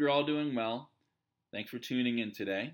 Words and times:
you're 0.00 0.08
all 0.08 0.24
doing 0.24 0.54
well. 0.54 0.88
Thanks 1.52 1.68
for 1.68 1.78
tuning 1.78 2.20
in 2.20 2.32
today. 2.32 2.72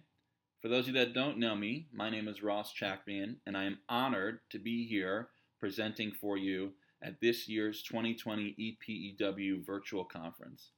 For 0.62 0.68
those 0.68 0.86
of 0.86 0.94
you 0.94 1.00
that 1.00 1.12
don't 1.12 1.38
know 1.38 1.56
me, 1.56 1.88
my 1.92 2.08
name 2.08 2.28
is 2.28 2.40
Ross 2.40 2.72
Chakrian, 2.72 3.34
and 3.44 3.56
I 3.56 3.64
am 3.64 3.80
honored 3.88 4.38
to 4.50 4.60
be 4.60 4.86
here 4.86 5.30
presenting 5.58 6.12
for 6.12 6.36
you 6.36 6.74
at 7.02 7.20
this 7.20 7.48
year's 7.48 7.82
2020 7.82 8.78
EPEW 8.88 9.66
virtual 9.66 10.04
conference. 10.04 10.70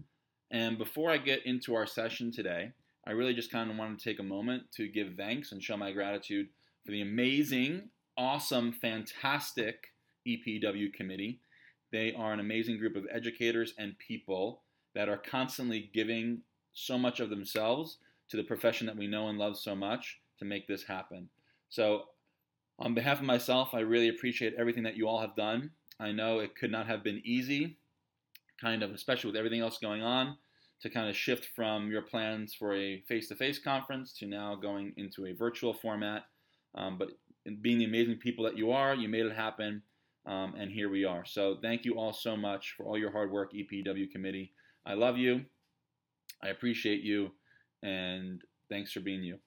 And 0.50 0.78
before 0.78 1.10
I 1.10 1.18
get 1.18 1.44
into 1.44 1.74
our 1.74 1.86
session 1.86 2.32
today, 2.32 2.72
I 3.06 3.10
really 3.10 3.34
just 3.34 3.52
kind 3.52 3.70
of 3.70 3.76
wanted 3.76 3.98
to 3.98 4.04
take 4.08 4.18
a 4.18 4.22
moment 4.22 4.72
to 4.76 4.88
give 4.88 5.16
thanks 5.18 5.52
and 5.52 5.62
show 5.62 5.76
my 5.76 5.92
gratitude 5.92 6.48
for 6.86 6.92
the 6.92 7.02
amazing, 7.02 7.90
awesome, 8.16 8.72
fantastic 8.72 9.88
EPEW 10.26 10.94
committee. 10.94 11.40
They 11.92 12.14
are 12.14 12.32
an 12.32 12.40
amazing 12.40 12.78
group 12.78 12.96
of 12.96 13.04
educators 13.12 13.74
and 13.76 13.98
people 13.98 14.62
that 14.98 15.08
are 15.08 15.16
constantly 15.16 15.88
giving 15.94 16.40
so 16.72 16.98
much 16.98 17.20
of 17.20 17.30
themselves 17.30 17.98
to 18.28 18.36
the 18.36 18.42
profession 18.42 18.84
that 18.84 18.96
we 18.96 19.06
know 19.06 19.28
and 19.28 19.38
love 19.38 19.56
so 19.56 19.72
much 19.72 20.18
to 20.40 20.44
make 20.44 20.66
this 20.66 20.82
happen. 20.82 21.28
So, 21.68 22.06
on 22.80 22.94
behalf 22.94 23.20
of 23.20 23.24
myself, 23.24 23.74
I 23.74 23.78
really 23.78 24.08
appreciate 24.08 24.54
everything 24.58 24.82
that 24.82 24.96
you 24.96 25.06
all 25.06 25.20
have 25.20 25.36
done. 25.36 25.70
I 26.00 26.10
know 26.10 26.40
it 26.40 26.56
could 26.56 26.72
not 26.72 26.88
have 26.88 27.04
been 27.04 27.22
easy, 27.24 27.76
kind 28.60 28.82
of, 28.82 28.90
especially 28.90 29.30
with 29.30 29.36
everything 29.36 29.60
else 29.60 29.78
going 29.78 30.02
on, 30.02 30.36
to 30.80 30.90
kind 30.90 31.08
of 31.08 31.14
shift 31.14 31.48
from 31.54 31.92
your 31.92 32.02
plans 32.02 32.52
for 32.52 32.74
a 32.74 33.00
face 33.02 33.28
to 33.28 33.36
face 33.36 33.60
conference 33.60 34.12
to 34.14 34.26
now 34.26 34.56
going 34.56 34.94
into 34.96 35.26
a 35.26 35.32
virtual 35.32 35.74
format. 35.74 36.24
Um, 36.74 36.98
but 36.98 37.10
being 37.62 37.78
the 37.78 37.84
amazing 37.84 38.16
people 38.16 38.44
that 38.46 38.58
you 38.58 38.72
are, 38.72 38.96
you 38.96 39.08
made 39.08 39.26
it 39.26 39.36
happen, 39.36 39.80
um, 40.26 40.56
and 40.58 40.72
here 40.72 40.90
we 40.90 41.04
are. 41.04 41.24
So, 41.24 41.58
thank 41.62 41.84
you 41.84 42.00
all 42.00 42.12
so 42.12 42.36
much 42.36 42.74
for 42.76 42.84
all 42.84 42.98
your 42.98 43.12
hard 43.12 43.30
work, 43.30 43.52
EPW 43.52 44.10
committee. 44.10 44.52
I 44.88 44.94
love 44.94 45.18
you. 45.18 45.42
I 46.42 46.48
appreciate 46.48 47.02
you 47.02 47.32
and 47.82 48.40
thanks 48.70 48.90
for 48.90 49.00
being 49.00 49.22
you. 49.22 49.38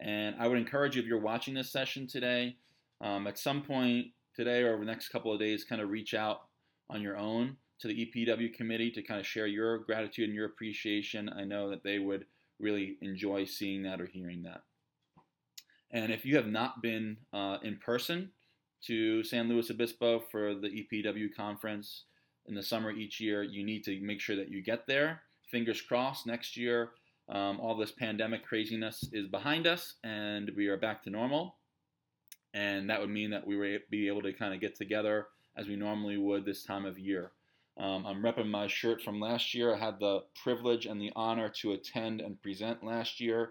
And 0.00 0.34
I 0.38 0.48
would 0.48 0.58
encourage 0.58 0.96
you 0.96 1.02
if 1.02 1.06
you're 1.06 1.20
watching 1.20 1.54
this 1.54 1.70
session 1.70 2.08
today, 2.08 2.56
um, 3.00 3.28
at 3.28 3.38
some 3.38 3.62
point 3.62 4.06
today 4.34 4.62
or 4.62 4.74
over 4.74 4.84
the 4.84 4.90
next 4.90 5.10
couple 5.10 5.32
of 5.32 5.38
days, 5.38 5.64
kind 5.64 5.80
of 5.80 5.90
reach 5.90 6.12
out 6.12 6.40
on 6.90 7.02
your 7.02 7.16
own 7.16 7.56
to 7.80 7.86
the 7.86 8.06
EPW 8.06 8.52
committee 8.52 8.90
to 8.90 9.02
kind 9.02 9.20
of 9.20 9.26
share 9.26 9.46
your 9.46 9.78
gratitude 9.78 10.26
and 10.26 10.34
your 10.34 10.46
appreciation. 10.46 11.28
I 11.28 11.44
know 11.44 11.70
that 11.70 11.84
they 11.84 12.00
would 12.00 12.26
really 12.58 12.96
enjoy 13.00 13.44
seeing 13.44 13.84
that 13.84 14.00
or 14.00 14.06
hearing 14.06 14.42
that. 14.42 14.62
And 15.92 16.12
if 16.12 16.26
you 16.26 16.34
have 16.34 16.48
not 16.48 16.82
been 16.82 17.18
uh, 17.32 17.58
in 17.62 17.76
person 17.76 18.32
to 18.86 19.22
San 19.22 19.48
Luis 19.48 19.70
Obispo 19.70 20.18
for 20.18 20.54
the 20.54 20.68
EPW 20.68 21.28
conference 21.36 22.04
in 22.48 22.54
the 22.54 22.62
summer 22.62 22.90
each 22.90 23.20
year, 23.20 23.42
you 23.42 23.64
need 23.64 23.84
to 23.84 24.00
make 24.00 24.20
sure 24.20 24.36
that 24.36 24.50
you 24.50 24.62
get 24.62 24.86
there. 24.86 25.22
Fingers 25.50 25.80
crossed, 25.80 26.26
next 26.26 26.56
year 26.56 26.90
um, 27.28 27.60
all 27.60 27.76
this 27.76 27.92
pandemic 27.92 28.44
craziness 28.44 29.04
is 29.12 29.26
behind 29.26 29.66
us 29.66 29.94
and 30.02 30.50
we 30.56 30.68
are 30.68 30.76
back 30.76 31.02
to 31.02 31.10
normal. 31.10 31.56
And 32.54 32.88
that 32.88 33.00
would 33.00 33.10
mean 33.10 33.30
that 33.30 33.46
we 33.46 33.56
would 33.56 33.82
be 33.90 34.08
able 34.08 34.22
to 34.22 34.32
kind 34.32 34.54
of 34.54 34.60
get 34.60 34.76
together 34.76 35.26
as 35.56 35.66
we 35.66 35.76
normally 35.76 36.16
would 36.16 36.44
this 36.44 36.64
time 36.64 36.86
of 36.86 36.98
year. 36.98 37.32
Um, 37.76 38.06
I'm 38.06 38.22
repping 38.22 38.48
my 38.48 38.66
shirt 38.66 39.02
from 39.02 39.20
last 39.20 39.54
year. 39.54 39.74
I 39.74 39.78
had 39.78 40.00
the 40.00 40.24
privilege 40.42 40.86
and 40.86 41.00
the 41.00 41.12
honor 41.14 41.50
to 41.60 41.72
attend 41.72 42.20
and 42.20 42.40
present 42.42 42.82
last 42.82 43.20
year. 43.20 43.50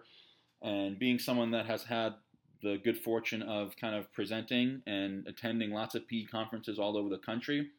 And 0.62 0.98
being 0.98 1.20
someone 1.20 1.52
that 1.52 1.68
has 1.68 1.84
had 1.84 2.16
the 2.64 2.80
good 2.84 2.98
fortune 2.98 3.44
of 3.44 3.78
kind 3.80 3.96
of 3.96 4.12
presenting 4.12 4.82
and 4.88 5.26
attending 5.28 5.70
lots 5.72 5.94
of 5.94 6.08
PE 6.08 6.26
conferences 6.26 6.80
all 6.80 6.98
over 6.98 7.10
the 7.10 7.20
country, 7.20 7.70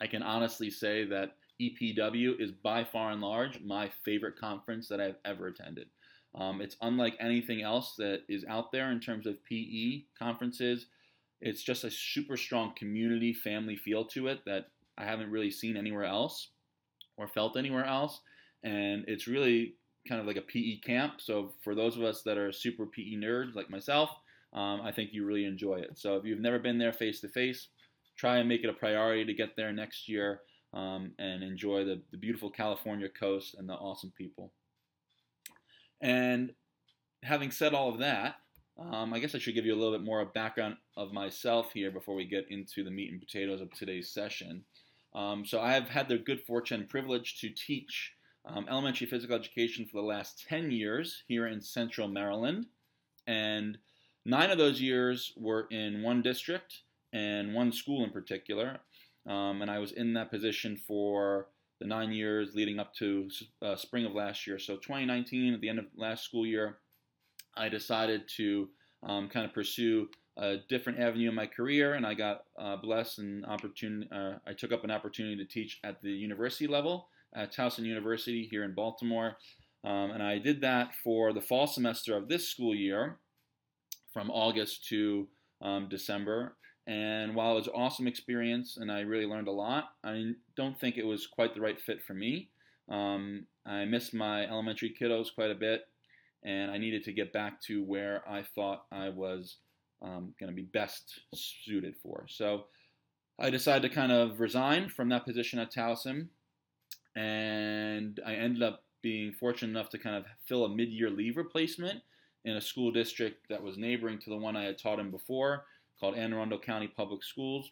I 0.00 0.06
can 0.06 0.22
honestly 0.22 0.70
say 0.70 1.04
that 1.06 1.36
EPW 1.60 2.40
is 2.40 2.52
by 2.52 2.84
far 2.84 3.10
and 3.12 3.20
large 3.20 3.60
my 3.60 3.90
favorite 4.04 4.38
conference 4.38 4.88
that 4.88 5.00
I've 5.00 5.16
ever 5.24 5.46
attended. 5.46 5.88
Um, 6.34 6.60
it's 6.60 6.76
unlike 6.82 7.16
anything 7.18 7.62
else 7.62 7.94
that 7.96 8.22
is 8.28 8.44
out 8.48 8.70
there 8.70 8.90
in 8.90 9.00
terms 9.00 9.26
of 9.26 9.42
PE 9.44 10.02
conferences. 10.18 10.86
It's 11.40 11.62
just 11.62 11.84
a 11.84 11.90
super 11.90 12.36
strong 12.36 12.74
community 12.76 13.32
family 13.32 13.76
feel 13.76 14.04
to 14.06 14.28
it 14.28 14.40
that 14.44 14.66
I 14.98 15.04
haven't 15.04 15.30
really 15.30 15.50
seen 15.50 15.76
anywhere 15.76 16.04
else 16.04 16.48
or 17.16 17.26
felt 17.26 17.56
anywhere 17.56 17.84
else. 17.84 18.20
And 18.62 19.04
it's 19.08 19.26
really 19.26 19.76
kind 20.06 20.20
of 20.20 20.26
like 20.26 20.36
a 20.36 20.42
PE 20.42 20.80
camp. 20.80 21.14
So 21.20 21.54
for 21.62 21.74
those 21.74 21.96
of 21.96 22.02
us 22.02 22.22
that 22.22 22.38
are 22.38 22.52
super 22.52 22.86
PE 22.86 23.16
nerds 23.16 23.54
like 23.54 23.70
myself, 23.70 24.10
um, 24.52 24.80
I 24.82 24.92
think 24.92 25.10
you 25.12 25.24
really 25.24 25.44
enjoy 25.44 25.76
it. 25.76 25.98
So 25.98 26.16
if 26.16 26.24
you've 26.24 26.40
never 26.40 26.58
been 26.58 26.78
there 26.78 26.92
face 26.92 27.20
to 27.20 27.28
face, 27.28 27.68
try 28.16 28.38
and 28.38 28.48
make 28.48 28.64
it 28.64 28.70
a 28.70 28.74
priority 28.74 29.24
to 29.24 29.34
get 29.34 29.56
there 29.56 29.72
next 29.72 30.08
year 30.08 30.40
um, 30.72 31.12
and 31.18 31.42
enjoy 31.42 31.84
the, 31.84 32.00
the 32.10 32.16
beautiful 32.16 32.50
California 32.50 33.08
coast 33.08 33.54
and 33.58 33.68
the 33.68 33.74
awesome 33.74 34.12
people. 34.16 34.52
And 36.00 36.52
having 37.22 37.50
said 37.50 37.74
all 37.74 37.88
of 37.88 37.98
that, 37.98 38.36
um, 38.78 39.14
I 39.14 39.20
guess 39.20 39.34
I 39.34 39.38
should 39.38 39.54
give 39.54 39.64
you 39.64 39.74
a 39.74 39.80
little 39.80 39.96
bit 39.96 40.04
more 40.04 40.20
of 40.20 40.34
background 40.34 40.76
of 40.96 41.12
myself 41.12 41.72
here 41.72 41.90
before 41.90 42.14
we 42.14 42.26
get 42.26 42.50
into 42.50 42.84
the 42.84 42.90
meat 42.90 43.10
and 43.10 43.20
potatoes 43.20 43.60
of 43.60 43.72
today's 43.72 44.10
session. 44.10 44.64
Um, 45.14 45.46
so 45.46 45.60
I 45.60 45.72
have 45.72 45.88
had 45.88 46.08
the 46.08 46.18
good 46.18 46.42
fortune 46.42 46.80
and 46.80 46.88
privilege 46.88 47.40
to 47.40 47.48
teach 47.48 48.12
um, 48.44 48.66
elementary 48.68 49.06
physical 49.06 49.34
education 49.34 49.86
for 49.86 50.00
the 50.00 50.06
last 50.06 50.44
10 50.46 50.70
years 50.70 51.24
here 51.26 51.46
in 51.46 51.60
central 51.60 52.06
Maryland. 52.06 52.66
And 53.26 53.78
nine 54.26 54.50
of 54.50 54.58
those 54.58 54.80
years 54.80 55.32
were 55.36 55.66
in 55.70 56.02
one 56.02 56.20
district 56.20 56.82
and 57.12 57.54
one 57.54 57.72
school 57.72 58.04
in 58.04 58.10
particular. 58.10 58.78
Um, 59.28 59.62
and 59.62 59.70
I 59.70 59.78
was 59.78 59.92
in 59.92 60.14
that 60.14 60.30
position 60.30 60.80
for 60.86 61.48
the 61.80 61.86
nine 61.86 62.12
years 62.12 62.50
leading 62.54 62.78
up 62.78 62.94
to 62.94 63.28
uh, 63.62 63.76
spring 63.76 64.06
of 64.06 64.12
last 64.12 64.46
year. 64.46 64.58
So 64.58 64.76
2019, 64.76 65.54
at 65.54 65.60
the 65.60 65.68
end 65.68 65.78
of 65.78 65.86
last 65.96 66.24
school 66.24 66.46
year, 66.46 66.78
I 67.56 67.68
decided 67.68 68.22
to 68.36 68.68
um, 69.02 69.28
kind 69.28 69.44
of 69.44 69.52
pursue 69.52 70.08
a 70.38 70.58
different 70.68 70.98
avenue 70.98 71.30
in 71.30 71.34
my 71.34 71.46
career, 71.46 71.94
and 71.94 72.06
I 72.06 72.14
got 72.14 72.44
uh, 72.58 72.76
blessed 72.76 73.20
and 73.20 73.46
opportunity. 73.46 74.08
Uh, 74.12 74.34
I 74.46 74.52
took 74.52 74.72
up 74.72 74.84
an 74.84 74.90
opportunity 74.90 75.36
to 75.36 75.44
teach 75.44 75.80
at 75.82 76.02
the 76.02 76.10
university 76.10 76.66
level 76.66 77.08
at 77.34 77.54
Towson 77.54 77.84
University 77.84 78.46
here 78.50 78.62
in 78.64 78.74
Baltimore, 78.74 79.36
um, 79.84 80.10
and 80.10 80.22
I 80.22 80.38
did 80.38 80.60
that 80.60 80.94
for 81.02 81.32
the 81.32 81.40
fall 81.40 81.66
semester 81.66 82.16
of 82.16 82.28
this 82.28 82.48
school 82.48 82.74
year, 82.74 83.18
from 84.12 84.30
August 84.30 84.86
to 84.88 85.28
um, 85.62 85.88
December. 85.88 86.56
And 86.86 87.34
while 87.34 87.52
it 87.52 87.56
was 87.56 87.66
an 87.66 87.72
awesome 87.74 88.06
experience 88.06 88.76
and 88.76 88.92
I 88.92 89.00
really 89.00 89.26
learned 89.26 89.48
a 89.48 89.52
lot, 89.52 89.90
I 90.04 90.32
don't 90.56 90.78
think 90.78 90.96
it 90.96 91.06
was 91.06 91.26
quite 91.26 91.54
the 91.54 91.60
right 91.60 91.80
fit 91.80 92.02
for 92.02 92.14
me. 92.14 92.50
Um, 92.88 93.46
I 93.66 93.84
missed 93.84 94.14
my 94.14 94.46
elementary 94.46 94.94
kiddos 94.98 95.34
quite 95.34 95.50
a 95.50 95.56
bit, 95.56 95.88
and 96.44 96.70
I 96.70 96.78
needed 96.78 97.02
to 97.04 97.12
get 97.12 97.32
back 97.32 97.60
to 97.62 97.82
where 97.82 98.22
I 98.28 98.44
thought 98.54 98.84
I 98.92 99.08
was 99.08 99.56
um, 100.00 100.34
going 100.38 100.50
to 100.50 100.54
be 100.54 100.62
best 100.62 101.20
suited 101.34 101.96
for. 102.00 102.26
So 102.28 102.66
I 103.38 103.50
decided 103.50 103.88
to 103.88 103.94
kind 103.94 104.12
of 104.12 104.38
resign 104.38 104.88
from 104.88 105.08
that 105.08 105.24
position 105.24 105.58
at 105.58 105.72
Towson, 105.72 106.28
and 107.16 108.20
I 108.24 108.34
ended 108.34 108.62
up 108.62 108.84
being 109.02 109.32
fortunate 109.32 109.70
enough 109.70 109.90
to 109.90 109.98
kind 109.98 110.16
of 110.16 110.24
fill 110.46 110.64
a 110.64 110.68
mid 110.68 110.92
year 110.92 111.10
leave 111.10 111.36
replacement 111.36 112.02
in 112.44 112.56
a 112.56 112.60
school 112.60 112.92
district 112.92 113.48
that 113.48 113.62
was 113.62 113.76
neighboring 113.76 114.20
to 114.20 114.30
the 114.30 114.36
one 114.36 114.56
I 114.56 114.64
had 114.64 114.78
taught 114.78 115.00
in 115.00 115.10
before 115.10 115.64
called 115.98 116.16
Anne 116.16 116.32
Arundel 116.32 116.58
County 116.58 116.88
Public 116.88 117.22
Schools 117.22 117.70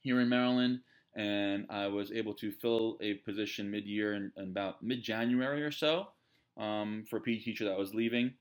here 0.00 0.20
in 0.20 0.28
Maryland. 0.28 0.80
And 1.16 1.66
I 1.70 1.86
was 1.86 2.10
able 2.10 2.34
to 2.34 2.50
fill 2.50 2.98
a 3.00 3.14
position 3.14 3.70
mid 3.70 3.86
year 3.86 4.14
in, 4.14 4.32
about 4.36 4.82
mid 4.82 5.02
January 5.02 5.62
or 5.62 5.70
so 5.70 6.08
um, 6.56 7.04
for 7.08 7.18
a 7.18 7.20
PE 7.20 7.38
teacher 7.38 7.64
that 7.64 7.78
was 7.78 7.94
leaving. 7.94 8.34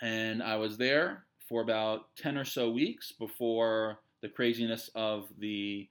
And 0.00 0.42
I 0.42 0.56
was 0.56 0.76
there 0.76 1.24
for 1.48 1.60
about 1.60 2.14
10 2.16 2.36
or 2.36 2.44
so 2.44 2.70
weeks 2.70 3.12
before 3.12 3.98
the 4.22 4.28
craziness 4.28 4.90
of 4.94 5.28
the 5.38 5.88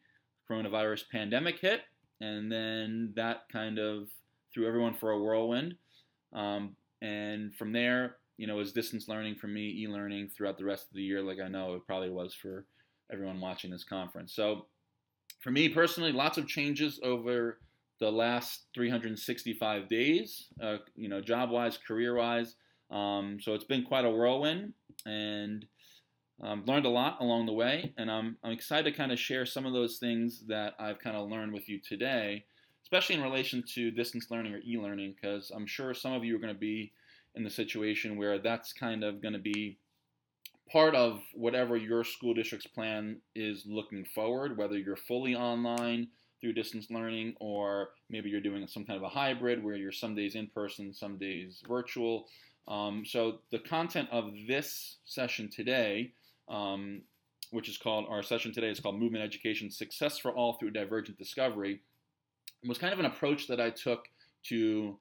coronavirus 0.50 1.04
pandemic 1.12 1.60
hit. 1.60 1.82
And 2.22 2.52
then 2.52 3.14
that 3.16 3.44
kind 3.52 3.78
of 3.80 4.08
threw 4.54 4.68
everyone 4.68 4.94
for 4.94 5.12
a 5.12 5.20
whirlwind. 5.20 5.76
Um, 6.34 6.76
and 7.02 7.54
from 7.56 7.72
there, 7.72 8.18
you 8.42 8.48
know, 8.48 8.56
was 8.56 8.74
distance 8.74 9.08
learning 9.08 9.36
for 9.36 9.46
me, 9.46 9.70
e-learning 9.84 10.28
throughout 10.28 10.58
the 10.58 10.66
rest 10.66 10.88
of 10.88 10.96
the 10.96 11.04
year, 11.04 11.22
like 11.22 11.38
I 11.40 11.48
know 11.48 11.76
it 11.76 11.86
probably 11.86 12.10
was 12.10 12.34
for 12.34 12.66
everyone 13.14 13.40
watching 13.40 13.70
this 13.70 13.84
conference. 13.84 14.34
So 14.34 14.66
for 15.42 15.52
me 15.52 15.70
personally, 15.70 16.12
lots 16.12 16.40
of 16.40 16.48
changes 16.48 17.00
over 17.04 17.60
the 18.00 18.12
last 18.12 18.64
365 18.74 19.88
days, 19.88 20.48
uh, 20.60 20.78
you 20.96 21.08
know, 21.08 21.22
job-wise, 21.22 21.78
career-wise. 21.88 22.56
Um, 22.90 23.38
so 23.40 23.54
it's 23.54 23.64
been 23.64 23.84
quite 23.84 24.06
a 24.06 24.10
whirlwind, 24.10 24.74
and 25.06 25.64
um, 26.42 26.64
learned 26.66 26.88
a 26.88 26.90
lot 26.90 27.18
along 27.22 27.46
the 27.46 27.54
way. 27.54 27.94
And 28.00 28.10
I'm, 28.10 28.38
I'm 28.44 28.54
excited 28.54 28.92
to 28.92 28.98
kind 28.98 29.12
of 29.12 29.20
share 29.20 29.46
some 29.46 29.68
of 29.68 29.74
those 29.74 30.00
things 30.00 30.46
that 30.48 30.74
I've 30.80 30.98
kind 30.98 31.16
of 31.16 31.30
learned 31.30 31.54
with 31.54 31.70
you 31.70 31.80
today, 31.80 32.46
especially 32.82 33.18
in 33.18 33.22
relation 33.22 33.64
to 33.76 33.92
distance 33.92 34.32
learning 34.32 34.56
or 34.56 34.62
e-learning, 34.66 35.14
because 35.14 35.52
I'm 35.52 35.68
sure 35.68 35.94
some 35.94 36.14
of 36.14 36.24
you 36.24 36.36
are 36.36 36.40
going 36.40 36.56
to 36.56 36.60
be 36.60 36.92
in 37.36 37.44
the 37.44 37.50
situation 37.50 38.18
where 38.18 38.40
that's 38.40 38.74
kind 38.74 39.04
of 39.04 39.22
going 39.22 39.34
to 39.34 39.40
be 39.40 39.78
part 40.72 40.96
of 40.96 41.22
whatever 41.34 41.76
your 41.76 42.04
school 42.04 42.34
district's 42.34 42.68
plan 42.68 43.18
is 43.36 43.64
looking 43.66 44.06
forward, 44.06 44.58
whether 44.58 44.78
you're 44.78 44.96
fully 44.96 45.36
online, 45.36 46.08
through 46.42 46.54
distance 46.54 46.88
learning, 46.90 47.36
or 47.40 47.90
maybe 48.10 48.30
you're 48.30 48.42
doing 48.42 48.66
some 48.68 48.84
kind 48.84 48.98
of 48.98 49.04
a 49.04 49.10
hybrid 49.10 49.64
where 49.64 49.76
you're 49.76 49.92
some 49.92 50.16
days 50.16 50.36
in 50.36 50.48
person, 50.48 50.94
some 50.94 51.18
days 51.18 51.62
virtual. 51.68 52.26
Um, 52.68 53.04
so 53.06 53.40
the 53.52 53.60
content 53.60 54.10
of 54.12 54.32
this 54.48 54.98
session 55.06 55.50
today, 55.50 56.14
um, 56.50 57.02
which 57.52 57.70
is 57.70 57.78
called 57.78 58.06
our 58.10 58.24
session 58.24 58.52
today 58.52 58.70
is 58.70 58.80
called 58.80 59.00
Movement 59.00 59.24
Education 59.24 59.70
Success 59.70 60.18
for 60.18 60.32
All 60.32 60.54
Through 60.54 60.72
Divergent 60.72 61.18
Discovery, 61.18 61.82
was 62.68 62.78
kind 62.78 62.94
of 62.94 63.00
an 63.00 63.06
approach 63.06 63.48
that 63.48 63.62
I 63.62 63.70
took 63.70 64.06
to 64.46 64.98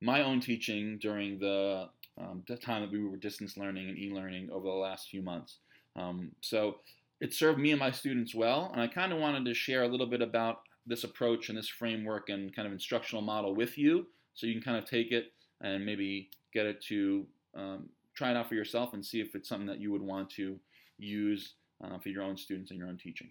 my 0.00 0.22
own 0.22 0.40
teaching 0.40 0.98
during 1.00 1.38
the, 1.38 1.88
um, 2.20 2.42
the 2.46 2.56
time 2.56 2.82
that 2.82 2.92
we 2.92 3.02
were 3.02 3.16
distance 3.16 3.56
learning 3.56 3.88
and 3.88 3.98
e-learning 3.98 4.50
over 4.52 4.66
the 4.66 4.72
last 4.74 5.08
few 5.08 5.22
months. 5.22 5.58
Um, 5.96 6.32
so 6.40 6.76
it 7.20 7.34
served 7.34 7.58
me 7.58 7.70
and 7.72 7.80
my 7.80 7.90
students 7.90 8.34
well, 8.34 8.70
and 8.72 8.80
I 8.80 8.86
kind 8.86 9.12
of 9.12 9.18
wanted 9.18 9.44
to 9.46 9.54
share 9.54 9.82
a 9.82 9.88
little 9.88 10.06
bit 10.06 10.22
about 10.22 10.60
this 10.86 11.04
approach 11.04 11.48
and 11.48 11.58
this 11.58 11.68
framework 11.68 12.28
and 12.28 12.54
kind 12.54 12.66
of 12.66 12.72
instructional 12.72 13.22
model 13.22 13.54
with 13.54 13.76
you 13.76 14.06
so 14.34 14.46
you 14.46 14.54
can 14.54 14.62
kind 14.62 14.76
of 14.76 14.88
take 14.88 15.12
it 15.12 15.32
and 15.60 15.84
maybe 15.84 16.30
get 16.54 16.66
it 16.66 16.80
to 16.82 17.26
um, 17.56 17.88
try 18.14 18.30
it 18.30 18.36
out 18.36 18.48
for 18.48 18.54
yourself 18.54 18.94
and 18.94 19.04
see 19.04 19.20
if 19.20 19.34
it's 19.34 19.48
something 19.48 19.66
that 19.66 19.80
you 19.80 19.90
would 19.92 20.02
want 20.02 20.30
to 20.30 20.58
use 20.98 21.54
uh, 21.84 21.98
for 21.98 22.08
your 22.08 22.22
own 22.22 22.36
students 22.36 22.70
and 22.70 22.78
your 22.78 22.88
own 22.88 22.96
teaching. 22.96 23.28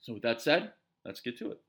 So 0.00 0.12
with 0.12 0.22
that 0.22 0.40
said, 0.40 0.72
let's 1.04 1.20
get 1.20 1.38
to 1.38 1.50
it. 1.50 1.60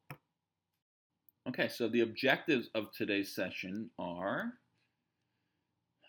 Okay, 1.47 1.67
so 1.67 1.87
the 1.87 2.01
objectives 2.01 2.69
of 2.75 2.91
today's 2.91 3.33
session 3.33 3.89
are 3.97 4.53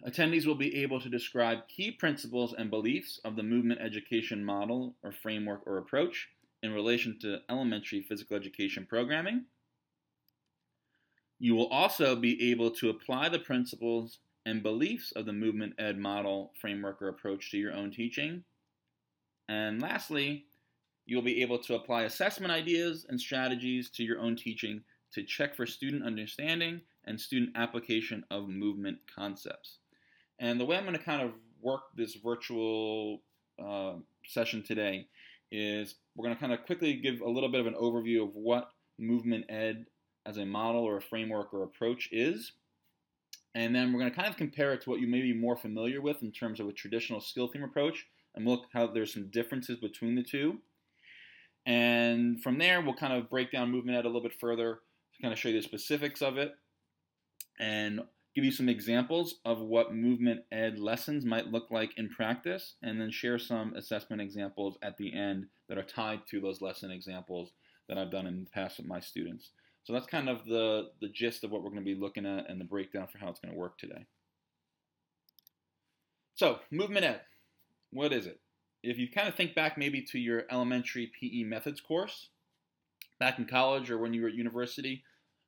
attendees 0.07 0.47
will 0.47 0.55
be 0.55 0.83
able 0.83 1.01
to 1.01 1.09
describe 1.09 1.69
key 1.69 1.91
principles 1.91 2.55
and 2.57 2.71
beliefs 2.71 3.21
of 3.25 3.37
the 3.37 3.43
movement 3.43 3.81
education 3.81 4.45
model 4.45 4.97
or 5.03 5.13
framework 5.13 5.63
or 5.67 5.79
approach 5.79 6.29
in 6.63 6.73
relation 6.73 7.19
to 7.21 7.39
elementary 7.49 8.03
physical 8.03 8.37
education 8.37 8.87
programming. 8.89 9.45
You 11.39 11.55
will 11.55 11.69
also 11.69 12.17
be 12.17 12.51
able 12.51 12.71
to 12.73 12.91
apply 12.91 13.29
the 13.29 13.39
principles 13.39 14.19
and 14.45 14.63
beliefs 14.63 15.13
of 15.13 15.27
the 15.27 15.33
movement 15.33 15.75
ed 15.79 15.99
model, 15.99 16.53
framework, 16.61 17.01
or 17.01 17.09
approach 17.09 17.51
to 17.51 17.57
your 17.57 17.73
own 17.73 17.91
teaching. 17.91 18.45
And 19.49 19.81
lastly, 19.81 20.47
you'll 21.07 21.23
be 21.23 21.43
able 21.43 21.59
to 21.61 21.75
apply 21.77 22.03
assessment 22.03 22.53
ideas 22.53 23.07
and 23.09 23.21
strategies 23.21 23.91
to 23.91 24.03
your 24.03 24.19
own 24.19 24.37
teaching 24.37 24.83
to 25.15 25.23
check 25.23 25.55
for 25.55 25.67
student 25.67 26.05
understanding 26.05 26.81
and 27.05 27.21
student 27.21 27.57
application 27.57 28.25
of 28.31 28.49
movement 28.49 28.99
concepts. 29.15 29.79
And 30.39 30.61
the 30.61 30.65
way 30.65 30.77
I'm 30.77 30.85
going 30.85 30.97
to 30.97 31.03
kind 31.03 31.23
of 31.23 31.33
work 31.61 31.83
this 31.97 32.15
virtual 32.15 33.23
uh, 33.63 33.95
session 34.27 34.63
today 34.63 35.07
is 35.53 35.97
we're 36.15 36.25
going 36.25 36.37
to 36.37 36.41
kind 36.41 36.53
of 36.53 36.65
quickly 36.65 36.95
give 36.95 37.21
a 37.21 37.29
little 37.29 37.51
bit 37.51 37.61
of 37.61 37.67
an 37.67 37.75
overview 37.75 38.23
of 38.23 38.35
what 38.35 38.71
movement 38.99 39.47
ed 39.49 39.87
as 40.27 40.37
a 40.37 40.47
model 40.47 40.83
or 40.83 40.97
a 40.97 41.03
framework 41.03 41.53
or 41.53 41.63
approach 41.63 42.09
is. 42.13 42.53
And 43.55 43.75
then 43.75 43.93
we're 43.93 43.99
going 43.99 44.11
to 44.11 44.17
kind 44.17 44.29
of 44.29 44.37
compare 44.37 44.73
it 44.73 44.83
to 44.83 44.91
what 44.91 45.01
you 45.01 45.09
may 45.09 45.23
be 45.23 45.33
more 45.33 45.57
familiar 45.57 46.01
with 46.01 46.23
in 46.23 46.31
terms 46.31 46.61
of 46.61 46.69
a 46.69 46.73
traditional 46.73 47.21
skill 47.21 47.49
theme 47.49 47.65
approach 47.65 48.07
and 48.35 48.47
look 48.47 48.67
how 48.73 48.87
there's 48.87 49.13
some 49.13 49.29
differences 49.31 49.79
between 49.79 50.15
the 50.15 50.23
two. 50.23 50.59
And 51.67 52.41
from 52.43 52.59
there, 52.59 52.81
we'll 52.81 52.95
kind 52.95 53.13
of 53.13 53.29
break 53.29 53.51
down 53.51 53.71
movement 53.71 53.99
ed 53.99 54.05
a 54.05 54.09
little 54.09 54.23
bit 54.23 54.39
further 54.41 54.81
kind 55.21 55.33
of 55.33 55.39
show 55.39 55.49
you 55.49 55.57
the 55.57 55.63
specifics 55.63 56.23
of 56.23 56.39
it 56.39 56.55
and 57.59 58.01
give 58.35 58.45
you 58.45 58.53
some 58.53 58.69
examples 58.69 59.37
of 59.45 59.59
what 59.59 59.95
movement 59.95 60.41
ed 60.53 60.79
lessons 60.79 61.25
might 61.25 61.49
look 61.49 61.71
like 61.71 61.97
in 61.97 62.09
practice, 62.09 62.75
and 62.83 63.01
then 63.01 63.11
share 63.11 63.39
some 63.39 63.75
assessment 63.75 64.23
examples 64.23 64.79
at 64.83 64.97
the 64.97 65.13
end 65.13 65.47
that 65.69 65.79
are 65.79 65.83
tied 65.83 66.21
to 66.31 66.41
those 66.41 66.61
lesson 66.61 66.91
examples 66.91 67.51
that 67.89 67.99
I've 67.99 68.11
done 68.11 68.27
in 68.27 68.45
the 68.45 68.51
past 68.51 68.79
with 68.79 68.87
my 68.87 69.01
students. 69.01 69.51
So 69.83 69.93
that's 69.93 70.07
kind 70.07 70.29
of 70.29 70.45
the, 70.45 70.91
the 71.01 71.09
gist 71.09 71.43
of 71.43 71.51
what 71.51 71.63
we're 71.63 71.71
going 71.71 71.85
to 71.85 71.95
be 71.95 72.01
looking 72.01 72.27
at 72.27 72.49
and 72.49 72.61
the 72.61 72.65
breakdown 72.65 73.09
for 73.11 73.19
how 73.19 73.29
it's 73.29 73.41
going 73.41 73.53
to 73.53 73.59
work 73.59 73.79
today. 73.79 74.07
So, 76.35 76.61
movement 76.71 77.05
ed, 77.05 77.21
what 77.91 78.13
is 78.13 78.27
it? 78.27 78.41
If 78.83 78.99
you 78.99 79.11
kind 79.11 79.29
of 79.29 79.35
think 79.35 79.55
back 79.55 79.77
maybe 79.77 80.03
to 80.13 80.19
your 80.19 80.45
elementary 80.51 81.11
PE 81.21 81.43
methods 81.43 81.81
course 81.81 82.29
back 83.19 83.39
in 83.39 83.45
college 83.45 83.91
or 83.91 83.99
when 83.99 84.15
you 84.15 84.23
were 84.23 84.29
at 84.29 84.35
university, 84.35 85.03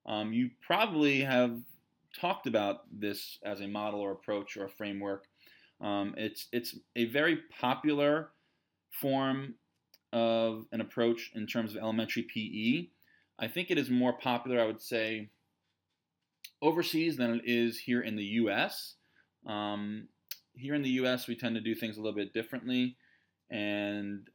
um, 0.07 0.33
you 0.33 0.51
probably 0.67 1.21
have 1.21 1.59
talked 2.19 2.47
about 2.47 2.83
this 2.93 3.39
as 3.45 3.61
a 3.61 3.69
model 3.69 4.01
or 4.01 4.13
approach 4.13 4.57
or 4.57 4.67
a 4.67 4.71
framework. 4.71 5.27
Um, 5.81 6.15
it's 6.17 6.49
it's 6.53 6.77
a 6.97 7.07
very 7.07 7.39
popular 7.61 8.31
form 9.01 9.55
of 10.13 10.67
an 10.73 10.81
approach 10.81 11.31
in 11.35 11.47
terms 11.47 11.75
of 11.75 11.83
elementary 11.83 12.23
PE. 12.23 12.89
I 13.39 13.49
think 13.49 13.71
it 13.71 13.79
is 13.79 13.91
more 13.91 14.13
popular, 14.13 14.61
I 14.61 14.67
would 14.67 14.83
say, 14.83 15.31
overseas 16.61 17.17
than 17.17 17.35
it 17.35 17.43
is 17.45 17.79
here 17.79 18.03
in 18.03 18.17
the 18.17 18.25
U.S. 18.25 18.95
Um, 19.47 20.09
here 20.55 20.75
in 20.75 20.83
the 20.83 20.91
U.S., 20.91 21.27
we 21.27 21.35
tend 21.35 21.55
to 21.55 21.61
do 21.61 21.75
things 21.75 21.97
a 21.97 22.01
little 22.01 22.17
bit 22.17 22.35
differently, 22.35 22.97
and 23.51 24.29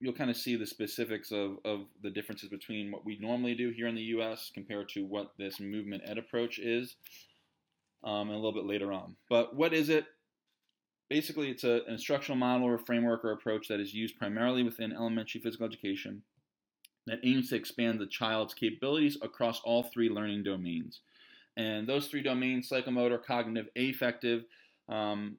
you'll 0.00 0.12
kind 0.12 0.30
of 0.30 0.36
see 0.36 0.56
the 0.56 0.66
specifics 0.66 1.32
of, 1.32 1.58
of 1.64 1.86
the 2.02 2.10
differences 2.10 2.48
between 2.48 2.90
what 2.90 3.04
we 3.04 3.18
normally 3.18 3.54
do 3.54 3.70
here 3.70 3.88
in 3.88 3.94
the 3.94 4.02
U.S. 4.02 4.50
compared 4.52 4.88
to 4.90 5.04
what 5.04 5.32
this 5.38 5.58
movement 5.58 6.02
ed 6.06 6.18
approach 6.18 6.58
is, 6.58 6.96
um, 8.04 8.28
and 8.28 8.32
a 8.32 8.36
little 8.36 8.52
bit 8.52 8.66
later 8.66 8.92
on. 8.92 9.16
But 9.28 9.56
what 9.56 9.74
is 9.74 9.88
it? 9.88 10.06
Basically, 11.10 11.50
it's 11.50 11.64
a, 11.64 11.82
an 11.86 11.94
instructional 11.94 12.36
model 12.36 12.68
or 12.68 12.78
framework 12.78 13.24
or 13.24 13.32
approach 13.32 13.68
that 13.68 13.80
is 13.80 13.94
used 13.94 14.18
primarily 14.18 14.62
within 14.62 14.92
elementary 14.92 15.40
physical 15.40 15.66
education 15.66 16.22
that 17.06 17.20
aims 17.24 17.48
to 17.48 17.56
expand 17.56 17.98
the 17.98 18.06
child's 18.06 18.54
capabilities 18.54 19.16
across 19.22 19.60
all 19.64 19.82
three 19.82 20.10
learning 20.10 20.42
domains. 20.44 21.00
And 21.56 21.88
those 21.88 22.06
three 22.06 22.22
domains, 22.22 22.68
psychomotor, 22.68 23.24
cognitive, 23.24 23.68
affective, 23.74 24.44
um, 24.88 25.38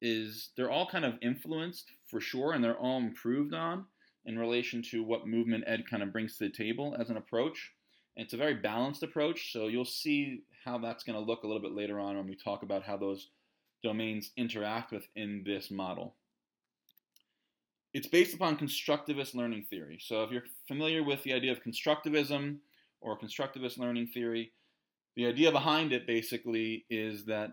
is 0.00 0.50
they're 0.56 0.70
all 0.70 0.86
kind 0.86 1.04
of 1.04 1.14
influenced 1.20 1.90
for 2.06 2.20
sure, 2.20 2.52
and 2.52 2.62
they're 2.62 2.78
all 2.78 2.98
improved 2.98 3.54
on 3.54 3.86
in 4.24 4.38
relation 4.38 4.82
to 4.82 5.02
what 5.02 5.26
movement 5.26 5.64
ed 5.66 5.88
kind 5.88 6.02
of 6.02 6.12
brings 6.12 6.36
to 6.36 6.44
the 6.44 6.50
table 6.50 6.96
as 6.98 7.10
an 7.10 7.16
approach. 7.16 7.72
And 8.16 8.24
it's 8.24 8.34
a 8.34 8.38
very 8.38 8.54
balanced 8.54 9.02
approach, 9.02 9.52
so 9.52 9.68
you'll 9.68 9.84
see 9.84 10.42
how 10.64 10.78
that's 10.78 11.04
going 11.04 11.18
to 11.18 11.24
look 11.24 11.44
a 11.44 11.46
little 11.46 11.62
bit 11.62 11.72
later 11.72 12.00
on 12.00 12.16
when 12.16 12.26
we 12.26 12.36
talk 12.36 12.62
about 12.62 12.82
how 12.82 12.96
those 12.96 13.28
domains 13.82 14.30
interact 14.36 14.90
within 14.92 15.42
this 15.44 15.70
model. 15.70 16.14
It's 17.92 18.08
based 18.08 18.34
upon 18.34 18.58
constructivist 18.58 19.34
learning 19.34 19.64
theory. 19.70 19.98
So 20.00 20.22
if 20.22 20.30
you're 20.30 20.44
familiar 20.66 21.02
with 21.02 21.22
the 21.22 21.32
idea 21.32 21.52
of 21.52 21.62
constructivism 21.62 22.56
or 23.00 23.18
constructivist 23.18 23.78
learning 23.78 24.08
theory, 24.08 24.52
the 25.14 25.26
idea 25.26 25.52
behind 25.52 25.92
it 25.92 26.06
basically 26.06 26.84
is 26.90 27.24
that 27.26 27.52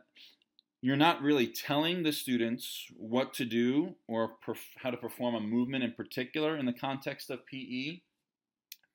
you're 0.84 0.98
not 0.98 1.22
really 1.22 1.48
telling 1.48 2.04
the 2.04 2.12
students 2.12 2.88
what 2.98 3.34
to 3.34 3.46
do 3.46 3.96
or 4.06 4.32
perf- 4.46 4.76
how 4.76 4.92
to 4.92 4.98
perform 4.98 5.34
a 5.34 5.40
movement 5.40 5.82
in 5.82 5.94
particular 5.94 6.58
in 6.58 6.66
the 6.66 6.74
context 6.74 7.30
of 7.30 7.46
PE, 7.46 8.02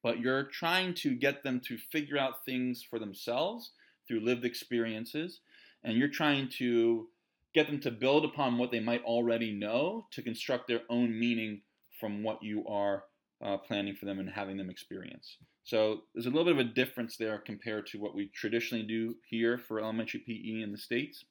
but 0.02 0.20
you're 0.20 0.42
trying 0.42 0.92
to 0.92 1.14
get 1.14 1.42
them 1.42 1.62
to 1.64 1.78
figure 1.78 2.18
out 2.18 2.44
things 2.44 2.82
for 2.82 2.98
themselves 2.98 3.70
through 4.06 4.20
lived 4.20 4.44
experiences, 4.44 5.40
and 5.82 5.96
you're 5.96 6.08
trying 6.08 6.50
to 6.58 7.08
get 7.54 7.66
them 7.66 7.80
to 7.80 7.90
build 7.90 8.26
upon 8.26 8.58
what 8.58 8.70
they 8.70 8.80
might 8.80 9.02
already 9.04 9.50
know 9.50 10.06
to 10.10 10.20
construct 10.20 10.68
their 10.68 10.82
own 10.90 11.18
meaning 11.18 11.62
from 11.98 12.22
what 12.22 12.42
you 12.42 12.66
are 12.68 13.04
uh, 13.42 13.56
planning 13.56 13.96
for 13.96 14.04
them 14.04 14.18
and 14.18 14.28
having 14.28 14.58
them 14.58 14.68
experience. 14.68 15.38
So 15.64 16.02
there's 16.12 16.26
a 16.26 16.30
little 16.30 16.44
bit 16.44 16.60
of 16.60 16.70
a 16.70 16.74
difference 16.74 17.16
there 17.16 17.38
compared 17.38 17.86
to 17.86 17.98
what 17.98 18.14
we 18.14 18.28
traditionally 18.34 18.84
do 18.84 19.14
here 19.30 19.56
for 19.56 19.80
elementary 19.80 20.20
PE 20.20 20.62
in 20.62 20.70
the 20.70 20.76
States. 20.76 21.24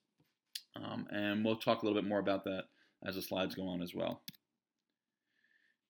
Um, 0.83 1.07
and 1.11 1.43
we'll 1.43 1.55
talk 1.55 1.81
a 1.81 1.85
little 1.85 1.99
bit 1.99 2.07
more 2.07 2.19
about 2.19 2.43
that 2.45 2.65
as 3.05 3.15
the 3.15 3.21
slides 3.21 3.55
go 3.55 3.67
on 3.67 3.81
as 3.81 3.93
well. 3.93 4.21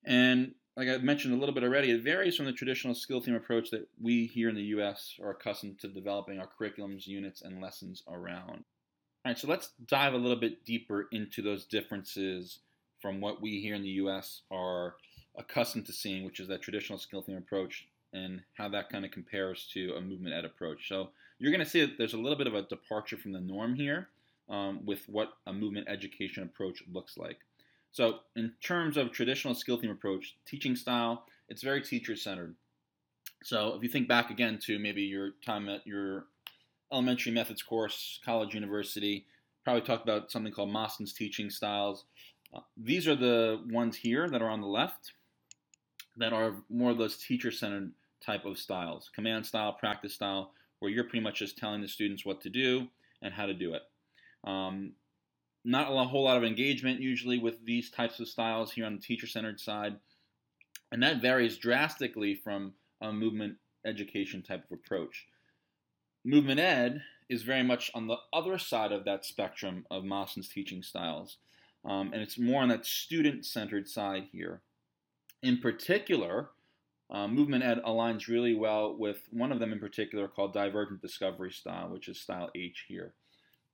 And 0.04 0.54
like 0.76 0.88
I 0.88 0.98
mentioned 0.98 1.34
a 1.34 1.36
little 1.36 1.54
bit 1.54 1.64
already, 1.64 1.90
it 1.90 2.02
varies 2.02 2.36
from 2.36 2.46
the 2.46 2.52
traditional 2.52 2.94
skill 2.94 3.20
theme 3.20 3.34
approach 3.34 3.70
that 3.70 3.88
we 4.00 4.26
here 4.26 4.48
in 4.48 4.54
the 4.54 4.62
US 4.62 5.14
are 5.20 5.30
accustomed 5.30 5.80
to 5.80 5.88
developing 5.88 6.38
our 6.38 6.48
curriculums, 6.48 7.06
units, 7.06 7.42
and 7.42 7.60
lessons 7.60 8.02
around. 8.08 8.64
All 9.24 9.32
right, 9.32 9.38
so 9.38 9.48
let's 9.48 9.70
dive 9.86 10.14
a 10.14 10.18
little 10.18 10.38
bit 10.38 10.64
deeper 10.64 11.08
into 11.10 11.42
those 11.42 11.66
differences 11.66 12.60
from 13.00 13.20
what 13.20 13.42
we 13.42 13.60
here 13.60 13.74
in 13.74 13.82
the 13.82 13.88
US 13.88 14.42
are 14.50 14.94
accustomed 15.36 15.86
to 15.86 15.92
seeing, 15.92 16.24
which 16.24 16.40
is 16.40 16.48
that 16.48 16.62
traditional 16.62 16.98
skill 16.98 17.22
theme 17.22 17.36
approach, 17.36 17.88
and 18.12 18.42
how 18.54 18.68
that 18.68 18.88
kind 18.88 19.04
of 19.04 19.10
compares 19.10 19.68
to 19.72 19.94
a 19.96 20.00
movement 20.00 20.34
ed 20.34 20.44
approach. 20.44 20.88
So 20.88 21.10
you're 21.38 21.52
going 21.52 21.64
to 21.64 21.70
see 21.70 21.80
that 21.80 21.98
there's 21.98 22.14
a 22.14 22.18
little 22.18 22.38
bit 22.38 22.46
of 22.46 22.54
a 22.54 22.62
departure 22.62 23.16
from 23.16 23.32
the 23.32 23.40
norm 23.40 23.74
here 23.74 24.08
um, 24.48 24.84
with 24.84 25.08
what 25.08 25.34
a 25.46 25.52
movement 25.52 25.88
education 25.88 26.42
approach 26.42 26.82
looks 26.92 27.16
like. 27.16 27.38
So, 27.92 28.20
in 28.36 28.52
terms 28.62 28.96
of 28.96 29.12
traditional 29.12 29.54
skill 29.54 29.78
theme 29.78 29.90
approach, 29.90 30.36
teaching 30.46 30.76
style, 30.76 31.24
it's 31.48 31.62
very 31.62 31.82
teacher 31.82 32.16
centered. 32.16 32.54
So, 33.42 33.74
if 33.74 33.82
you 33.82 33.88
think 33.88 34.08
back 34.08 34.30
again 34.30 34.58
to 34.64 34.78
maybe 34.78 35.02
your 35.02 35.30
time 35.44 35.68
at 35.68 35.86
your 35.86 36.26
elementary 36.92 37.32
methods 37.32 37.62
course, 37.62 38.20
college, 38.24 38.54
university, 38.54 39.26
probably 39.64 39.82
talked 39.82 40.02
about 40.02 40.30
something 40.30 40.52
called 40.52 40.70
Mosston's 40.70 41.12
teaching 41.12 41.50
styles. 41.50 42.04
Uh, 42.54 42.60
these 42.76 43.06
are 43.06 43.16
the 43.16 43.62
ones 43.70 43.96
here 43.96 44.28
that 44.28 44.40
are 44.40 44.48
on 44.48 44.60
the 44.60 44.66
left 44.66 45.12
that 46.16 46.32
are 46.32 46.56
more 46.68 46.90
of 46.90 46.98
those 46.98 47.16
teacher 47.16 47.50
centered 47.50 47.92
type 48.24 48.44
of 48.44 48.58
styles 48.58 49.10
command 49.14 49.46
style, 49.46 49.72
practice 49.72 50.14
style, 50.14 50.52
where 50.78 50.90
you're 50.90 51.04
pretty 51.04 51.20
much 51.20 51.38
just 51.38 51.58
telling 51.58 51.80
the 51.80 51.88
students 51.88 52.24
what 52.24 52.40
to 52.40 52.50
do 52.50 52.88
and 53.22 53.34
how 53.34 53.46
to 53.46 53.54
do 53.54 53.74
it. 53.74 53.82
Um, 54.44 54.92
not 55.64 55.90
a 55.90 56.04
whole 56.04 56.24
lot 56.24 56.36
of 56.36 56.44
engagement 56.44 57.00
usually 57.00 57.38
with 57.38 57.64
these 57.64 57.90
types 57.90 58.20
of 58.20 58.28
styles 58.28 58.72
here 58.72 58.86
on 58.86 58.94
the 58.96 59.02
teacher 59.02 59.26
centered 59.26 59.60
side. 59.60 59.96
And 60.90 61.02
that 61.02 61.20
varies 61.20 61.58
drastically 61.58 62.34
from 62.34 62.72
a 63.00 63.12
movement 63.12 63.56
education 63.84 64.42
type 64.42 64.64
of 64.64 64.78
approach. 64.78 65.26
Movement 66.24 66.60
ed 66.60 67.02
is 67.28 67.42
very 67.42 67.62
much 67.62 67.90
on 67.94 68.06
the 68.06 68.16
other 68.32 68.58
side 68.58 68.92
of 68.92 69.04
that 69.04 69.24
spectrum 69.24 69.84
of 69.90 70.04
Mosston's 70.04 70.48
teaching 70.48 70.82
styles. 70.82 71.36
Um, 71.84 72.12
and 72.12 72.22
it's 72.22 72.38
more 72.38 72.62
on 72.62 72.68
that 72.68 72.86
student 72.86 73.44
centered 73.44 73.88
side 73.88 74.28
here. 74.32 74.62
In 75.42 75.58
particular, 75.58 76.50
uh, 77.10 77.28
movement 77.28 77.64
ed 77.64 77.80
aligns 77.86 78.28
really 78.28 78.54
well 78.54 78.96
with 78.96 79.28
one 79.30 79.52
of 79.52 79.60
them 79.60 79.72
in 79.72 79.78
particular 79.78 80.28
called 80.28 80.52
divergent 80.52 81.00
discovery 81.00 81.52
style, 81.52 81.88
which 81.88 82.08
is 82.08 82.20
style 82.20 82.50
H 82.54 82.86
here. 82.88 83.14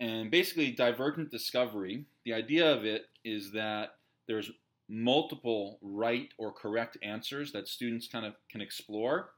And 0.04 0.30
basically, 0.30 0.70
divergent 0.70 1.30
discovery, 1.30 2.04
the 2.26 2.34
idea 2.34 2.70
of 2.70 2.84
it 2.84 3.06
is 3.24 3.50
that 3.52 3.94
there's 4.28 4.50
multiple 4.86 5.78
right 5.80 6.28
or 6.36 6.52
correct 6.52 6.98
answers 7.02 7.52
that 7.52 7.68
students 7.68 8.06
kind 8.06 8.26
of 8.26 8.34
can 8.50 8.60
explore 8.60 9.30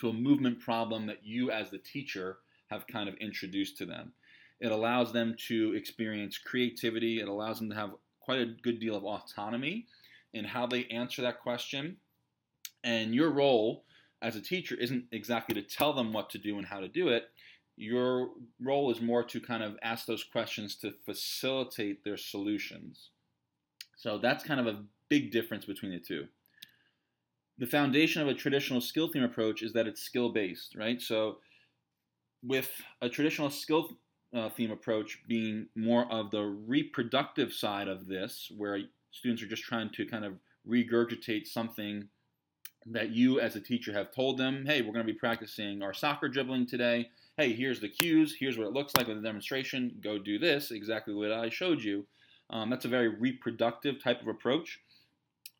to 0.00 0.08
a 0.08 0.12
movement 0.12 0.58
problem 0.58 1.06
that 1.06 1.24
you 1.24 1.52
as 1.52 1.70
the 1.70 1.78
teacher 1.78 2.38
have 2.72 2.88
kind 2.88 3.08
of 3.08 3.14
introduced 3.18 3.78
to 3.78 3.86
them. 3.86 4.12
It 4.58 4.72
allows 4.72 5.12
them 5.12 5.36
to 5.46 5.74
experience 5.76 6.38
creativity, 6.38 7.20
it 7.20 7.28
allows 7.28 7.60
them 7.60 7.70
to 7.70 7.76
have 7.76 7.90
quite 8.18 8.40
a 8.40 8.56
good 8.64 8.80
deal 8.80 8.96
of 8.96 9.04
autonomy 9.04 9.86
in 10.32 10.44
how 10.44 10.66
they 10.66 10.86
answer 10.86 11.22
that 11.22 11.40
question. 11.40 11.98
And 12.82 13.14
your 13.14 13.30
role 13.30 13.84
as 14.22 14.34
a 14.34 14.40
teacher 14.40 14.74
isn't 14.74 15.04
exactly 15.12 15.54
to 15.54 15.62
tell 15.62 15.92
them 15.92 16.12
what 16.12 16.30
to 16.30 16.38
do 16.38 16.58
and 16.58 16.66
how 16.66 16.80
to 16.80 16.88
do 16.88 17.10
it. 17.10 17.28
Your 17.76 18.30
role 18.60 18.90
is 18.90 19.00
more 19.00 19.24
to 19.24 19.40
kind 19.40 19.62
of 19.62 19.76
ask 19.82 20.06
those 20.06 20.24
questions 20.24 20.76
to 20.76 20.92
facilitate 21.04 22.04
their 22.04 22.16
solutions. 22.16 23.10
So 23.96 24.18
that's 24.18 24.44
kind 24.44 24.60
of 24.60 24.66
a 24.66 24.82
big 25.08 25.32
difference 25.32 25.64
between 25.64 25.92
the 25.92 25.98
two. 25.98 26.26
The 27.58 27.66
foundation 27.66 28.22
of 28.22 28.28
a 28.28 28.34
traditional 28.34 28.80
skill 28.80 29.08
theme 29.08 29.22
approach 29.22 29.62
is 29.62 29.72
that 29.72 29.86
it's 29.86 30.02
skill 30.02 30.32
based, 30.32 30.74
right? 30.76 31.00
So 31.00 31.38
with 32.42 32.70
a 33.00 33.08
traditional 33.08 33.50
skill 33.50 33.96
uh, 34.34 34.50
theme 34.50 34.70
approach 34.70 35.20
being 35.28 35.66
more 35.76 36.10
of 36.12 36.30
the 36.30 36.42
reproductive 36.42 37.52
side 37.52 37.88
of 37.88 38.06
this, 38.06 38.50
where 38.56 38.80
students 39.12 39.42
are 39.42 39.48
just 39.48 39.62
trying 39.62 39.90
to 39.90 40.04
kind 40.04 40.24
of 40.24 40.34
regurgitate 40.68 41.46
something 41.46 42.08
that 42.86 43.10
you 43.10 43.40
as 43.40 43.56
a 43.56 43.60
teacher 43.60 43.92
have 43.92 44.12
told 44.12 44.38
them, 44.38 44.64
hey, 44.66 44.82
we're 44.82 44.92
going 44.92 45.06
to 45.06 45.12
be 45.12 45.18
practicing 45.18 45.82
our 45.82 45.94
soccer 45.94 46.28
dribbling 46.28 46.66
today. 46.66 47.08
Hey, 47.36 47.52
here's 47.52 47.80
the 47.80 47.88
cues. 47.88 48.36
Here's 48.38 48.56
what 48.56 48.68
it 48.68 48.72
looks 48.72 48.92
like 48.96 49.08
with 49.08 49.18
a 49.18 49.20
demonstration. 49.20 49.96
Go 50.00 50.18
do 50.18 50.38
this, 50.38 50.70
exactly 50.70 51.14
what 51.14 51.32
I 51.32 51.48
showed 51.48 51.82
you. 51.82 52.06
Um, 52.50 52.70
that's 52.70 52.84
a 52.84 52.88
very 52.88 53.08
reproductive 53.08 54.00
type 54.00 54.22
of 54.22 54.28
approach. 54.28 54.78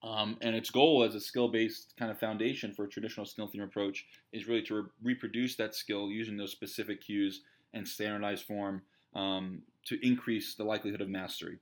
Um, 0.00 0.37
and 0.40 0.54
its 0.54 0.71
goal 0.71 1.02
as 1.02 1.16
a 1.16 1.21
skill 1.21 1.49
based 1.49 1.95
kind 1.99 2.12
of 2.12 2.21
foundation 2.21 2.73
for 2.73 2.85
a 2.85 2.88
traditional 2.88 3.26
skill 3.26 3.49
theme 3.49 3.62
approach 3.62 4.07
is 4.33 4.47
really 4.47 4.62
to 4.62 4.75
re- 4.75 4.88
reproduce 5.02 5.57
that 5.57 5.75
skill 5.75 6.11
using 6.11 6.37
those 6.37 6.52
specific 6.52 7.00
cues 7.00 7.40
and 7.73 7.88
standardized 7.88 8.45
form 8.45 8.83
um, 9.16 9.61
to 9.87 9.99
increase 10.07 10.54
the 10.54 10.62
likelihood 10.62 11.00
of 11.00 11.09
mastery. 11.09 11.59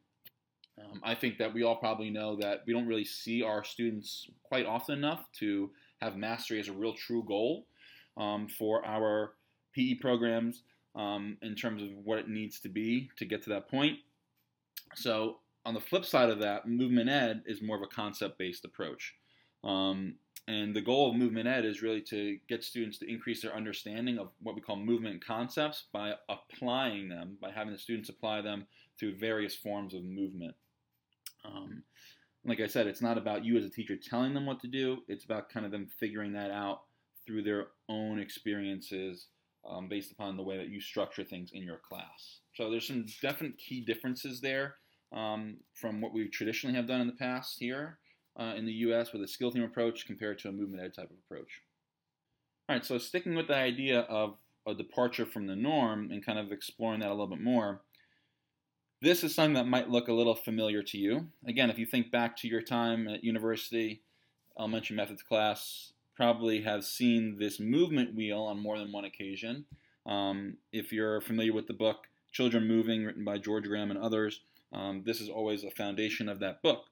Um, 0.78 1.00
I 1.02 1.14
think 1.14 1.38
that 1.38 1.54
we 1.54 1.62
all 1.62 1.76
probably 1.76 2.10
know 2.10 2.36
that 2.36 2.64
we 2.66 2.74
don't 2.74 2.86
really 2.86 3.06
see 3.06 3.42
our 3.42 3.64
students 3.64 4.28
quite 4.42 4.66
often 4.66 4.98
enough 4.98 5.24
to 5.38 5.70
have 6.02 6.16
mastery 6.16 6.60
as 6.60 6.68
a 6.68 6.72
real 6.72 6.92
true 6.92 7.24
goal 7.26 7.64
um, 8.18 8.46
for 8.46 8.84
our 8.84 9.32
PE 9.74 9.94
programs 9.94 10.62
um, 10.94 11.36
in 11.42 11.54
terms 11.54 11.82
of 11.82 11.90
what 12.04 12.18
it 12.18 12.28
needs 12.28 12.60
to 12.60 12.68
be 12.68 13.10
to 13.16 13.24
get 13.24 13.42
to 13.44 13.50
that 13.50 13.68
point. 13.68 13.98
So 14.94 15.38
on 15.64 15.74
the 15.74 15.80
flip 15.80 16.04
side 16.04 16.30
of 16.30 16.40
that, 16.40 16.68
movement 16.68 17.08
ed 17.08 17.42
is 17.46 17.62
more 17.62 17.76
of 17.76 17.82
a 17.82 17.94
concept 17.94 18.38
based 18.38 18.64
approach. 18.64 19.14
Um, 19.64 20.16
and 20.48 20.74
the 20.74 20.80
goal 20.80 21.10
of 21.10 21.16
movement 21.16 21.46
ed 21.46 21.64
is 21.64 21.82
really 21.82 22.00
to 22.02 22.36
get 22.48 22.64
students 22.64 22.98
to 22.98 23.08
increase 23.08 23.42
their 23.42 23.54
understanding 23.54 24.18
of 24.18 24.30
what 24.42 24.56
we 24.56 24.60
call 24.60 24.76
movement 24.76 25.24
concepts 25.24 25.84
by 25.92 26.14
applying 26.28 27.08
them, 27.08 27.38
by 27.40 27.50
having 27.52 27.72
the 27.72 27.78
students 27.78 28.08
apply 28.08 28.42
them 28.42 28.66
through 28.98 29.16
various 29.16 29.54
forms 29.54 29.94
of 29.94 30.04
movement. 30.04 30.54
Um, 31.44 31.84
like 32.44 32.60
I 32.60 32.66
said, 32.66 32.88
it's 32.88 33.00
not 33.00 33.18
about 33.18 33.44
you 33.44 33.56
as 33.56 33.64
a 33.64 33.70
teacher 33.70 33.96
telling 33.96 34.34
them 34.34 34.46
what 34.46 34.60
to 34.60 34.66
do, 34.66 34.98
it's 35.06 35.24
about 35.24 35.48
kind 35.48 35.64
of 35.64 35.70
them 35.70 35.86
figuring 36.00 36.32
that 36.32 36.50
out 36.50 36.82
through 37.24 37.42
their 37.42 37.68
own 37.88 38.18
experiences 38.18 39.28
um, 39.68 39.88
based 39.88 40.12
upon 40.12 40.36
the 40.36 40.42
way 40.42 40.56
that 40.56 40.68
you 40.68 40.80
structure 40.80 41.24
things 41.24 41.50
in 41.52 41.62
your 41.62 41.78
class. 41.78 42.40
So 42.54 42.70
there's 42.70 42.86
some 42.86 43.06
definite 43.20 43.58
key 43.58 43.80
differences 43.80 44.40
there 44.40 44.76
um, 45.12 45.58
from 45.74 46.00
what 46.00 46.12
we 46.12 46.28
traditionally 46.28 46.76
have 46.76 46.86
done 46.86 47.00
in 47.00 47.06
the 47.06 47.12
past 47.14 47.58
here 47.58 47.98
uh, 48.38 48.54
in 48.56 48.66
the 48.66 48.72
U.S. 48.72 49.12
with 49.12 49.22
a 49.22 49.28
skill 49.28 49.50
theme 49.50 49.62
approach 49.62 50.06
compared 50.06 50.38
to 50.40 50.48
a 50.48 50.52
movement 50.52 50.82
ed 50.82 50.94
type 50.94 51.10
of 51.10 51.16
approach. 51.24 51.60
All 52.68 52.76
right, 52.76 52.84
so 52.84 52.98
sticking 52.98 53.34
with 53.34 53.48
the 53.48 53.56
idea 53.56 54.00
of 54.00 54.36
a 54.66 54.74
departure 54.74 55.26
from 55.26 55.46
the 55.46 55.56
norm 55.56 56.10
and 56.10 56.24
kind 56.24 56.38
of 56.38 56.52
exploring 56.52 57.00
that 57.00 57.08
a 57.08 57.10
little 57.10 57.26
bit 57.26 57.40
more, 57.40 57.82
this 59.00 59.24
is 59.24 59.34
something 59.34 59.54
that 59.54 59.66
might 59.66 59.90
look 59.90 60.08
a 60.08 60.12
little 60.12 60.34
familiar 60.34 60.82
to 60.84 60.96
you. 60.96 61.28
Again, 61.46 61.70
if 61.70 61.78
you 61.78 61.86
think 61.86 62.12
back 62.12 62.36
to 62.38 62.48
your 62.48 62.62
time 62.62 63.08
at 63.08 63.24
university, 63.24 64.02
elementary 64.58 64.96
methods 64.96 65.22
class, 65.22 65.91
probably 66.16 66.62
have 66.62 66.84
seen 66.84 67.36
this 67.38 67.58
movement 67.58 68.14
wheel 68.14 68.40
on 68.40 68.62
more 68.62 68.78
than 68.78 68.92
one 68.92 69.04
occasion. 69.04 69.64
Um, 70.06 70.56
if 70.72 70.92
you're 70.92 71.20
familiar 71.20 71.52
with 71.52 71.66
the 71.66 71.74
book 71.74 72.06
Children 72.32 72.66
Moving, 72.66 73.04
written 73.04 73.24
by 73.24 73.38
George 73.38 73.64
Graham 73.64 73.90
and 73.90 74.00
others, 74.00 74.40
um, 74.72 75.02
this 75.04 75.20
is 75.20 75.28
always 75.28 75.64
a 75.64 75.70
foundation 75.70 76.28
of 76.28 76.40
that 76.40 76.62
book. 76.62 76.84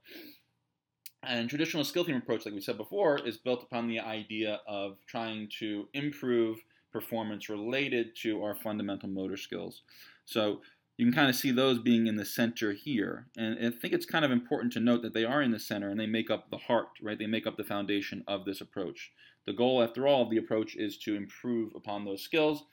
And 1.23 1.50
traditional 1.50 1.85
skill 1.85 2.05
theme 2.05 2.17
approach, 2.17 2.47
like 2.47 2.55
we 2.55 2.61
said 2.61 2.79
before, 2.79 3.19
is 3.27 3.37
built 3.37 3.62
upon 3.62 3.89
the 3.89 4.00
idea 4.00 4.61
of 4.67 4.97
trying 5.07 5.49
to 5.59 5.89
improve 5.93 6.59
performance 6.93 7.49
related 7.49 8.17
to 8.17 8.43
our 8.43 8.55
fundamental 8.55 9.09
motor 9.09 9.37
skills. 9.37 9.83
So 10.25 10.61
you 11.00 11.07
can 11.07 11.14
kind 11.14 11.30
of 11.30 11.35
see 11.35 11.50
those 11.50 11.78
being 11.78 12.07
in 12.07 12.16
the 12.16 12.26
center 12.26 12.73
here. 12.73 13.26
And 13.35 13.57
I 13.59 13.71
think 13.71 13.95
it's 13.95 14.04
kind 14.04 14.23
of 14.23 14.30
important 14.30 14.71
to 14.75 14.80
note 14.80 15.00
that 15.00 15.14
they 15.14 15.25
are 15.25 15.40
in 15.40 15.50
the 15.50 15.59
center 15.59 15.88
and 15.88 15.99
they 15.99 16.04
make 16.04 16.30
up 16.30 16.50
the 16.50 16.59
heart, 16.59 16.88
right? 17.00 17.19
They 17.19 17.26
make 17.26 17.47
up 17.47 17.57
the 17.57 17.64
foundation 17.64 18.23
of 18.28 18.45
this 18.45 18.61
approach. 18.61 19.11
The 19.47 19.54
goal, 19.54 19.83
after 19.83 20.07
all, 20.07 20.25
of 20.25 20.28
the 20.28 20.37
approach 20.37 20.76
is 20.76 20.99
to 20.99 21.14
improve 21.16 21.75
upon 21.75 22.04
those 22.04 22.21
skills 22.21 22.64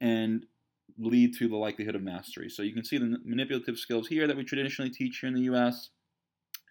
and 0.00 0.46
lead 0.98 1.36
to 1.38 1.46
the 1.46 1.54
likelihood 1.54 1.94
of 1.94 2.02
mastery. 2.02 2.50
So 2.50 2.64
you 2.64 2.74
can 2.74 2.82
see 2.82 2.98
the 2.98 3.20
manipulative 3.24 3.78
skills 3.78 4.08
here 4.08 4.26
that 4.26 4.36
we 4.36 4.42
traditionally 4.42 4.90
teach 4.90 5.18
here 5.20 5.28
in 5.28 5.36
the 5.36 5.54
US, 5.54 5.90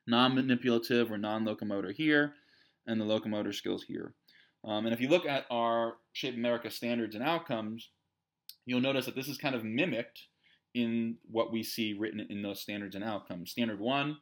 non-manipulative 0.06 1.10
or 1.10 1.18
non-locomotor 1.18 1.94
here, 1.94 2.34
and 2.88 3.00
the 3.00 3.06
locomotor 3.06 3.54
skills 3.54 3.86
here. 3.88 4.16
Um, 4.66 4.86
and 4.86 4.94
if 4.94 5.00
you 5.00 5.08
look 5.08 5.26
at 5.26 5.46
our 5.50 5.94
Shape 6.12 6.36
America 6.36 6.70
standards 6.70 7.16
and 7.16 7.24
outcomes, 7.24 7.90
you'll 8.66 8.82
notice 8.82 9.06
that 9.06 9.16
this 9.16 9.30
is 9.30 9.38
kind 9.38 9.56
of 9.56 9.64
mimicked 9.64 10.20
in 10.76 11.16
what 11.32 11.52
we 11.52 11.64
see 11.64 11.94
written 11.98 12.20
in 12.30 12.42
those 12.44 12.60
standards 12.60 12.96
and 12.96 13.04
outcomes. 13.04 13.50
Standard 13.50 13.80
one, 13.80 14.18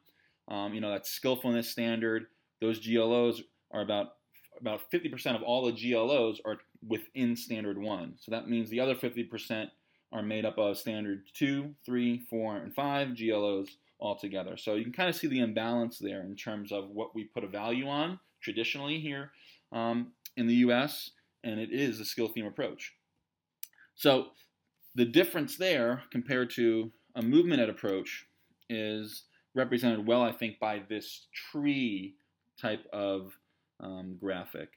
um, 0.48 0.72
you 0.72 0.80
know, 0.80 0.90
that 0.90 1.06
skillfulness 1.06 1.68
standard. 1.68 2.26
Those 2.60 2.78
GLOs 2.78 3.42
are 3.72 3.82
about 3.82 4.12
about 4.60 4.88
50% 4.92 5.34
of 5.34 5.42
all 5.42 5.66
the 5.66 5.72
GLOs 5.72 6.40
are 6.44 6.58
within 6.86 7.34
standard 7.34 7.76
one. 7.76 8.14
So 8.20 8.30
that 8.30 8.48
means 8.48 8.70
the 8.70 8.78
other 8.78 8.94
50% 8.94 9.66
are 10.12 10.22
made 10.22 10.44
up 10.44 10.58
of 10.58 10.78
standard 10.78 11.24
two, 11.34 11.74
three, 11.84 12.24
four, 12.30 12.56
and 12.56 12.72
5 12.72 13.08
GLOs 13.16 13.76
altogether. 14.00 14.56
So 14.56 14.74
you 14.74 14.84
can 14.84 14.92
kind 14.92 15.08
of 15.08 15.16
see 15.16 15.26
the 15.26 15.40
imbalance 15.40 15.98
there 15.98 16.22
in 16.22 16.36
terms 16.36 16.70
of 16.70 16.88
what 16.90 17.16
we 17.16 17.24
put 17.24 17.42
a 17.42 17.48
value 17.48 17.88
on 17.88 18.20
traditionally 18.40 19.00
here 19.00 19.32
um, 19.72 20.12
in 20.36 20.46
the 20.46 20.54
US, 20.66 21.10
and 21.42 21.58
it 21.58 21.70
is 21.72 21.98
a 21.98 22.04
skill 22.04 22.28
theme 22.28 22.46
approach. 22.46 22.92
So 23.96 24.28
the 24.94 25.04
difference 25.04 25.56
there 25.56 26.02
compared 26.10 26.50
to 26.50 26.92
a 27.16 27.22
movement 27.22 27.60
ed 27.60 27.68
approach 27.68 28.26
is 28.68 29.24
represented 29.54 30.06
well, 30.06 30.22
I 30.22 30.32
think, 30.32 30.58
by 30.58 30.82
this 30.88 31.26
tree 31.50 32.14
type 32.60 32.84
of 32.92 33.32
um, 33.80 34.16
graphic. 34.20 34.70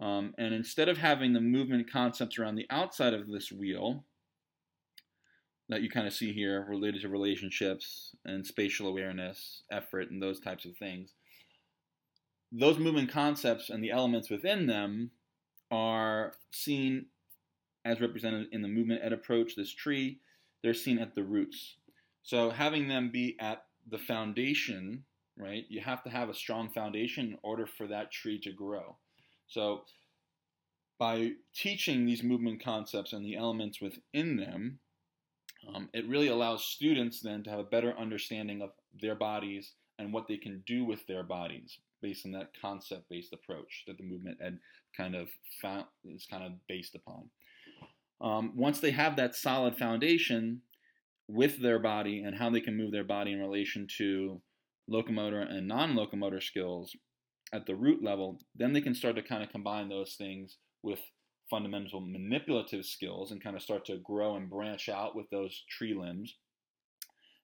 Um, 0.00 0.34
and 0.38 0.52
instead 0.52 0.88
of 0.88 0.98
having 0.98 1.32
the 1.32 1.40
movement 1.40 1.90
concepts 1.90 2.38
around 2.38 2.56
the 2.56 2.66
outside 2.70 3.14
of 3.14 3.28
this 3.28 3.52
wheel, 3.52 4.04
that 5.68 5.82
you 5.82 5.88
kind 5.88 6.06
of 6.06 6.12
see 6.12 6.32
here 6.32 6.66
related 6.68 7.02
to 7.02 7.08
relationships 7.08 8.14
and 8.24 8.46
spatial 8.46 8.88
awareness, 8.88 9.62
effort, 9.70 10.10
and 10.10 10.22
those 10.22 10.40
types 10.40 10.64
of 10.64 10.76
things. 10.76 11.12
Those 12.52 12.78
movement 12.78 13.10
concepts 13.10 13.70
and 13.70 13.82
the 13.82 13.90
elements 13.90 14.28
within 14.28 14.66
them 14.66 15.10
are 15.70 16.34
seen 16.52 17.06
as 17.84 18.00
represented 18.00 18.48
in 18.52 18.62
the 18.62 18.68
movement 18.68 19.02
ed 19.02 19.12
approach, 19.12 19.54
this 19.54 19.72
tree, 19.72 20.20
they're 20.62 20.74
seen 20.74 20.98
at 20.98 21.14
the 21.14 21.22
roots. 21.22 21.76
So 22.22 22.50
having 22.50 22.88
them 22.88 23.10
be 23.10 23.36
at 23.38 23.64
the 23.88 23.98
foundation, 23.98 25.04
right, 25.36 25.64
you 25.68 25.80
have 25.80 26.02
to 26.04 26.10
have 26.10 26.28
a 26.28 26.34
strong 26.34 26.70
foundation 26.70 27.26
in 27.26 27.38
order 27.42 27.66
for 27.66 27.86
that 27.88 28.10
tree 28.10 28.40
to 28.40 28.52
grow. 28.52 28.96
So 29.46 29.82
by 30.98 31.32
teaching 31.54 32.06
these 32.06 32.22
movement 32.22 32.64
concepts 32.64 33.12
and 33.12 33.24
the 33.24 33.36
elements 33.36 33.80
within 33.80 34.36
them, 34.36 34.78
um, 35.74 35.88
it 35.92 36.08
really 36.08 36.28
allows 36.28 36.64
students 36.64 37.20
then 37.20 37.42
to 37.44 37.50
have 37.50 37.58
a 37.58 37.64
better 37.64 37.94
understanding 37.98 38.62
of 38.62 38.70
their 39.00 39.14
bodies 39.14 39.72
and 39.98 40.12
what 40.12 40.28
they 40.28 40.36
can 40.36 40.62
do 40.66 40.84
with 40.84 41.06
their 41.06 41.22
bodies 41.22 41.78
based 42.02 42.26
on 42.26 42.32
that 42.32 42.50
concept-based 42.60 43.32
approach 43.32 43.84
that 43.86 43.96
the 43.96 44.04
movement 44.04 44.38
ed 44.42 44.58
kind 44.96 45.14
of 45.14 45.28
found, 45.60 45.86
is 46.04 46.26
kind 46.30 46.44
of 46.44 46.52
based 46.68 46.94
upon. 46.94 47.30
Um, 48.20 48.52
once 48.56 48.80
they 48.80 48.92
have 48.92 49.16
that 49.16 49.34
solid 49.34 49.76
foundation 49.76 50.62
with 51.28 51.60
their 51.60 51.78
body 51.78 52.22
and 52.22 52.36
how 52.36 52.50
they 52.50 52.60
can 52.60 52.76
move 52.76 52.92
their 52.92 53.04
body 53.04 53.32
in 53.32 53.40
relation 53.40 53.86
to 53.98 54.40
locomotor 54.88 55.40
and 55.40 55.66
non-locomotor 55.66 56.40
skills 56.40 56.94
at 57.52 57.66
the 57.66 57.74
root 57.74 58.02
level, 58.02 58.38
then 58.54 58.72
they 58.72 58.80
can 58.80 58.94
start 58.94 59.16
to 59.16 59.22
kind 59.22 59.42
of 59.42 59.50
combine 59.50 59.88
those 59.88 60.14
things 60.14 60.58
with 60.82 61.00
fundamental 61.50 62.00
manipulative 62.00 62.84
skills 62.84 63.30
and 63.30 63.42
kind 63.42 63.56
of 63.56 63.62
start 63.62 63.84
to 63.86 63.98
grow 63.98 64.36
and 64.36 64.50
branch 64.50 64.88
out 64.88 65.14
with 65.14 65.28
those 65.30 65.64
tree 65.68 65.94
limbs. 65.94 66.36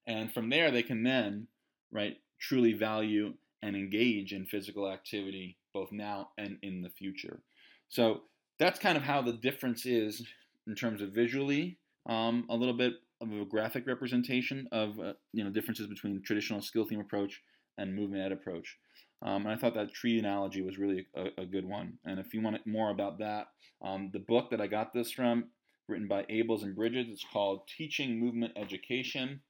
And 0.07 0.33
from 0.33 0.51
there, 0.51 0.71
they 0.71 0.83
can 0.83 1.03
then, 1.03 1.47
right, 1.93 2.17
truly 2.41 2.73
value 2.73 3.35
and 3.63 3.77
engage 3.77 4.33
in 4.33 4.47
physical 4.47 4.91
activity 4.91 5.59
both 5.73 5.93
now 5.93 6.31
and 6.39 6.59
in 6.63 6.83
the 6.83 6.91
future. 6.91 7.43
So 7.89 8.23
that's 8.59 8.79
kind 8.79 8.97
of 8.97 9.03
how 9.03 9.23
the 9.23 9.33
difference 9.33 9.87
is 9.87 10.27
in 10.71 10.77
terms 10.77 11.03
of 11.03 11.11
visually, 11.11 11.77
um, 12.09 12.47
a 12.49 12.55
little 12.55 12.77
bit 12.77 12.95
of 13.21 13.31
a 13.33 13.45
graphic 13.45 13.87
representation 13.87 14.69
of 14.71 14.99
uh, 15.01 15.13
you 15.33 15.45
know 15.45 15.51
differences 15.51 15.89
between 15.89 16.23
traditional 16.23 16.63
skill 16.63 16.87
theme 16.87 17.01
approach 17.01 17.43
and 17.77 17.95
movement 17.95 18.25
ed 18.25 18.33
approach. 18.33 18.79
Um, 19.23 19.45
and 19.45 19.49
I 19.49 19.57
thought 19.57 19.75
that 19.75 19.93
tree 19.93 20.19
analogy 20.19 20.63
was 20.63 20.79
really 20.79 21.07
a, 21.15 21.43
a, 21.43 21.45
good 21.45 21.67
one. 21.67 21.99
And 22.07 22.19
if 22.19 22.33
you 22.33 22.41
want 22.41 22.67
more 22.67 22.91
about 22.91 23.19
that, 23.19 23.49
um, 23.85 24.09
the 24.15 24.19
book 24.19 24.51
that 24.51 24.63
I 24.63 24.67
got 24.67 24.95
this 24.95 25.13
from, 25.13 25.45
written 25.89 26.09
by 26.09 26.23
Abels 26.23 26.63
and 26.63 26.75
Bridges, 26.75 27.07
it's 27.11 27.27
called 27.31 27.69
Teaching 27.77 28.19
Movement 28.19 28.53
Education. 28.57 29.43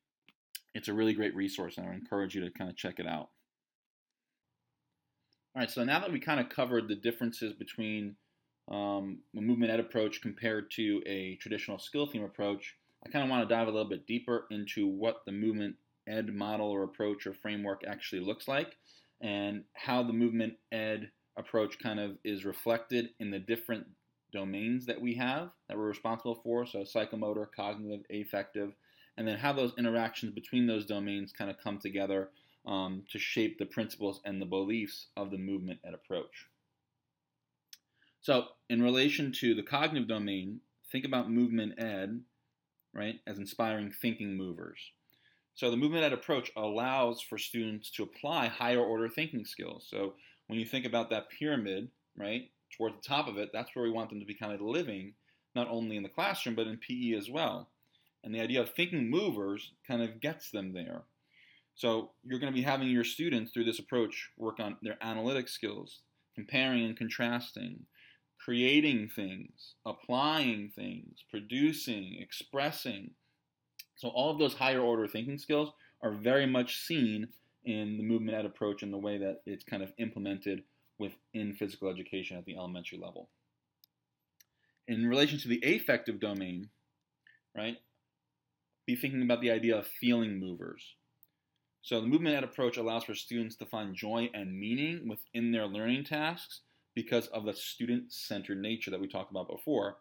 It's 0.74 0.88
a 0.88 0.92
really 0.92 1.12
great 1.12 1.36
resource, 1.36 1.78
and 1.78 1.88
I 1.88 1.92
encourage 1.92 2.34
you 2.34 2.40
to 2.40 2.50
kind 2.50 2.68
of 2.68 2.76
check 2.76 2.98
it 2.98 3.06
out. 3.06 3.28
All 5.54 5.60
right, 5.60 5.70
so 5.70 5.84
now 5.84 6.00
that 6.00 6.10
we 6.10 6.18
kind 6.18 6.40
of 6.40 6.48
covered 6.48 6.88
the 6.88 6.96
differences 6.96 7.52
between 7.52 8.16
um, 8.70 9.18
a 9.36 9.40
movement 9.40 9.72
ed 9.72 9.80
approach 9.80 10.20
compared 10.20 10.70
to 10.72 11.02
a 11.06 11.36
traditional 11.36 11.78
skill 11.78 12.06
theme 12.06 12.24
approach, 12.24 12.76
I 13.04 13.10
kind 13.10 13.24
of 13.24 13.30
want 13.30 13.48
to 13.48 13.54
dive 13.54 13.68
a 13.68 13.70
little 13.70 13.88
bit 13.88 14.06
deeper 14.06 14.46
into 14.50 14.86
what 14.86 15.22
the 15.24 15.32
movement 15.32 15.76
ed 16.06 16.32
model 16.34 16.68
or 16.68 16.82
approach 16.82 17.26
or 17.26 17.34
framework 17.34 17.82
actually 17.86 18.20
looks 18.20 18.48
like 18.48 18.76
and 19.20 19.64
how 19.74 20.02
the 20.02 20.12
movement 20.12 20.54
ed 20.72 21.10
approach 21.36 21.78
kind 21.78 22.00
of 22.00 22.16
is 22.24 22.44
reflected 22.44 23.10
in 23.18 23.30
the 23.30 23.38
different 23.38 23.86
domains 24.32 24.86
that 24.86 25.00
we 25.00 25.14
have 25.14 25.50
that 25.68 25.76
we're 25.76 25.88
responsible 25.88 26.40
for, 26.42 26.66
so 26.66 26.80
psychomotor, 26.80 27.46
cognitive, 27.54 28.04
affective, 28.10 28.72
and 29.16 29.26
then 29.26 29.38
how 29.38 29.52
those 29.52 29.72
interactions 29.76 30.32
between 30.32 30.66
those 30.66 30.86
domains 30.86 31.32
kind 31.32 31.50
of 31.50 31.58
come 31.58 31.78
together 31.78 32.30
um, 32.66 33.02
to 33.10 33.18
shape 33.18 33.58
the 33.58 33.66
principles 33.66 34.20
and 34.24 34.40
the 34.40 34.46
beliefs 34.46 35.06
of 35.16 35.30
the 35.30 35.38
movement 35.38 35.80
ed 35.84 35.94
approach. 35.94 36.46
So, 38.20 38.48
in 38.68 38.82
relation 38.82 39.32
to 39.40 39.54
the 39.54 39.62
cognitive 39.62 40.08
domain, 40.08 40.60
think 40.90 41.04
about 41.04 41.30
movement 41.30 41.80
ed, 41.80 42.20
right, 42.92 43.20
as 43.26 43.38
inspiring 43.38 43.90
thinking 43.90 44.36
movers. 44.36 44.78
So 45.54 45.70
the 45.70 45.76
movement 45.76 46.04
ed 46.04 46.12
approach 46.12 46.50
allows 46.56 47.20
for 47.20 47.36
students 47.36 47.90
to 47.92 48.02
apply 48.02 48.46
higher 48.46 48.80
order 48.80 49.08
thinking 49.08 49.44
skills. 49.44 49.86
So 49.88 50.14
when 50.46 50.58
you 50.58 50.64
think 50.64 50.86
about 50.86 51.10
that 51.10 51.28
pyramid, 51.30 51.90
right, 52.16 52.50
toward 52.76 52.94
the 52.94 53.06
top 53.06 53.28
of 53.28 53.36
it, 53.36 53.50
that's 53.52 53.74
where 53.74 53.84
we 53.84 53.90
want 53.90 54.10
them 54.10 54.20
to 54.20 54.26
be 54.26 54.34
kind 54.34 54.52
of 54.52 54.60
living, 54.60 55.14
not 55.54 55.68
only 55.68 55.96
in 55.96 56.02
the 56.02 56.08
classroom, 56.08 56.54
but 56.54 56.66
in 56.66 56.78
PE 56.78 57.12
as 57.12 57.28
well. 57.28 57.68
And 58.24 58.34
the 58.34 58.40
idea 58.40 58.60
of 58.60 58.70
thinking 58.70 59.10
movers 59.10 59.72
kind 59.86 60.02
of 60.02 60.20
gets 60.20 60.50
them 60.50 60.72
there. 60.72 61.02
So 61.74 62.10
you're 62.24 62.38
going 62.38 62.52
to 62.52 62.58
be 62.58 62.64
having 62.64 62.88
your 62.88 63.04
students 63.04 63.52
through 63.52 63.64
this 63.64 63.78
approach 63.78 64.30
work 64.36 64.60
on 64.60 64.76
their 64.82 64.98
analytic 65.02 65.48
skills, 65.48 66.00
comparing 66.34 66.84
and 66.84 66.96
contrasting, 66.96 67.86
creating 68.44 69.08
things, 69.14 69.74
applying 69.86 70.70
things, 70.74 71.24
producing, 71.30 72.16
expressing, 72.20 73.10
so 74.00 74.08
all 74.08 74.30
of 74.30 74.38
those 74.38 74.54
higher 74.54 74.80
order 74.80 75.06
thinking 75.06 75.36
skills 75.36 75.70
are 76.02 76.12
very 76.12 76.46
much 76.46 76.78
seen 76.86 77.28
in 77.64 77.98
the 77.98 78.02
movement 78.02 78.34
ed 78.34 78.46
approach 78.46 78.82
and 78.82 78.90
the 78.90 78.98
way 78.98 79.18
that 79.18 79.42
it's 79.44 79.62
kind 79.62 79.82
of 79.82 79.92
implemented 79.98 80.62
within 80.98 81.52
physical 81.52 81.90
education 81.90 82.38
at 82.38 82.46
the 82.46 82.56
elementary 82.56 82.98
level. 82.98 83.28
In 84.88 85.06
relation 85.06 85.38
to 85.40 85.48
the 85.48 85.62
affective 85.62 86.18
domain, 86.18 86.70
right, 87.54 87.76
be 88.86 88.96
thinking 88.96 89.20
about 89.20 89.42
the 89.42 89.50
idea 89.50 89.76
of 89.76 89.86
feeling 89.86 90.40
movers. 90.40 90.94
So 91.82 92.00
the 92.00 92.06
movement 92.06 92.36
ed 92.36 92.44
approach 92.44 92.78
allows 92.78 93.04
for 93.04 93.14
students 93.14 93.56
to 93.56 93.66
find 93.66 93.94
joy 93.94 94.30
and 94.32 94.58
meaning 94.58 95.08
within 95.08 95.52
their 95.52 95.66
learning 95.66 96.04
tasks 96.04 96.62
because 96.94 97.26
of 97.28 97.44
the 97.44 97.54
student-centered 97.54 98.60
nature 98.60 98.90
that 98.90 99.00
we 99.00 99.08
talked 99.08 99.30
about 99.30 99.48
before 99.48 99.96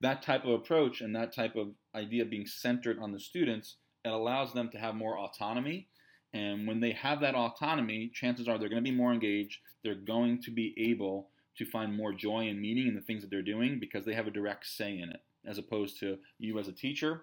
that 0.00 0.22
type 0.22 0.44
of 0.44 0.52
approach 0.52 1.00
and 1.00 1.14
that 1.14 1.34
type 1.34 1.56
of 1.56 1.68
idea 1.94 2.24
being 2.24 2.46
centered 2.46 2.98
on 3.00 3.12
the 3.12 3.20
students, 3.20 3.76
it 4.04 4.10
allows 4.10 4.52
them 4.52 4.70
to 4.70 4.78
have 4.78 4.94
more 4.94 5.18
autonomy. 5.18 5.88
And 6.32 6.68
when 6.68 6.80
they 6.80 6.92
have 6.92 7.20
that 7.20 7.34
autonomy, 7.34 8.10
chances 8.14 8.48
are 8.48 8.58
they're 8.58 8.68
going 8.68 8.82
to 8.84 8.90
be 8.90 8.96
more 8.96 9.12
engaged. 9.12 9.58
They're 9.82 9.94
going 9.94 10.42
to 10.42 10.50
be 10.50 10.74
able 10.78 11.30
to 11.56 11.64
find 11.64 11.96
more 11.96 12.12
joy 12.12 12.48
and 12.48 12.60
meaning 12.60 12.86
in 12.86 12.94
the 12.94 13.00
things 13.00 13.22
that 13.22 13.30
they're 13.30 13.42
doing 13.42 13.80
because 13.80 14.04
they 14.04 14.14
have 14.14 14.28
a 14.28 14.30
direct 14.32 14.66
say 14.66 14.98
in 14.98 15.10
it, 15.10 15.20
as 15.44 15.58
opposed 15.58 15.98
to 16.00 16.18
you 16.38 16.58
as 16.58 16.68
a 16.68 16.72
teacher 16.72 17.22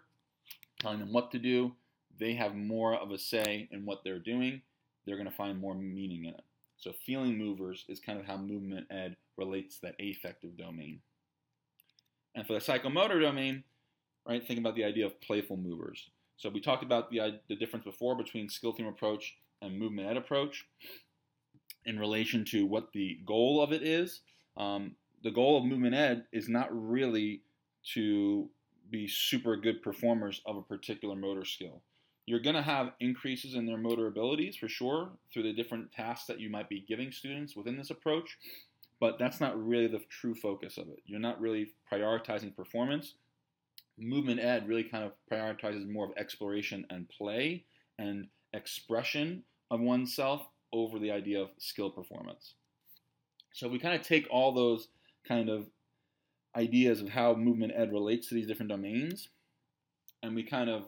telling 0.81 0.99
them 0.99 1.13
what 1.13 1.31
to 1.31 1.39
do. 1.39 1.73
They 2.19 2.33
have 2.33 2.55
more 2.55 2.95
of 2.95 3.11
a 3.11 3.17
say 3.17 3.69
in 3.71 3.85
what 3.85 4.03
they're 4.03 4.19
doing. 4.19 4.61
They're 5.05 5.15
going 5.17 5.29
to 5.29 5.35
find 5.35 5.59
more 5.59 5.75
meaning 5.75 6.25
in 6.25 6.33
it. 6.33 6.43
So, 6.85 6.93
feeling 7.03 7.35
movers 7.35 7.83
is 7.89 7.99
kind 7.99 8.19
of 8.19 8.27
how 8.27 8.37
movement 8.37 8.85
ed 8.91 9.15
relates 9.37 9.79
to 9.79 9.87
that 9.87 9.95
affective 9.99 10.55
domain. 10.55 10.99
And 12.35 12.45
for 12.45 12.53
the 12.53 12.59
psychomotor 12.59 13.19
domain, 13.19 13.63
right, 14.27 14.45
think 14.45 14.59
about 14.59 14.75
the 14.75 14.83
idea 14.83 15.07
of 15.07 15.19
playful 15.19 15.57
movers. 15.57 16.11
So 16.37 16.47
we 16.47 16.61
talked 16.61 16.83
about 16.83 17.09
the, 17.09 17.39
the 17.49 17.55
difference 17.55 17.85
before 17.85 18.15
between 18.15 18.49
skill 18.49 18.73
theme 18.73 18.85
approach 18.85 19.35
and 19.63 19.79
movement 19.79 20.09
ed 20.09 20.17
approach 20.17 20.67
in 21.85 21.97
relation 21.97 22.45
to 22.51 22.67
what 22.67 22.93
the 22.93 23.17
goal 23.25 23.63
of 23.63 23.73
it 23.73 23.81
is. 23.81 24.21
Um, 24.55 24.95
the 25.23 25.31
goal 25.31 25.57
of 25.57 25.65
movement 25.65 25.95
ed 25.95 26.25
is 26.31 26.47
not 26.47 26.67
really 26.71 27.41
to 27.95 28.47
be 28.91 29.07
super 29.07 29.57
good 29.57 29.81
performers 29.81 30.39
of 30.45 30.55
a 30.55 30.61
particular 30.61 31.15
motor 31.15 31.45
skill. 31.45 31.81
You're 32.25 32.39
going 32.39 32.55
to 32.55 32.61
have 32.61 32.93
increases 32.99 33.53
in 33.53 33.65
their 33.65 33.77
motor 33.77 34.07
abilities 34.07 34.55
for 34.55 34.67
sure 34.67 35.11
through 35.31 35.43
the 35.43 35.53
different 35.53 35.91
tasks 35.91 36.25
that 36.27 36.39
you 36.39 36.49
might 36.49 36.69
be 36.69 36.85
giving 36.87 37.11
students 37.11 37.55
within 37.55 37.77
this 37.77 37.91
approach 37.91 38.37
but 38.99 39.19
that's 39.19 39.41
not 39.41 39.61
really 39.61 39.87
the 39.87 40.01
true 40.09 40.33
focus 40.33 40.77
of 40.77 40.87
it. 40.87 41.01
You're 41.05 41.19
not 41.19 41.39
really 41.39 41.73
prioritizing 41.91 42.55
performance. 42.55 43.15
Movement 43.97 44.39
ed 44.39 44.67
really 44.67 44.83
kind 44.83 45.03
of 45.03 45.11
prioritizes 45.31 45.89
more 45.89 46.05
of 46.05 46.11
exploration 46.17 46.85
and 46.89 47.07
play 47.09 47.65
and 47.99 48.27
expression 48.53 49.43
of 49.71 49.79
oneself 49.79 50.47
over 50.71 50.99
the 50.99 51.11
idea 51.11 51.41
of 51.41 51.49
skill 51.57 51.89
performance. 51.89 52.55
So 53.53 53.67
we 53.67 53.79
kind 53.79 53.95
of 53.95 54.05
take 54.05 54.27
all 54.29 54.51
those 54.51 54.89
kind 55.27 55.49
of 55.49 55.67
ideas 56.55 57.01
of 57.01 57.09
how 57.09 57.35
movement 57.35 57.73
ed 57.75 57.91
relates 57.91 58.27
to 58.29 58.35
these 58.35 58.47
different 58.47 58.71
domains 58.71 59.29
and 60.23 60.33
we 60.33 60.43
kind 60.43 60.69
of 60.69 60.85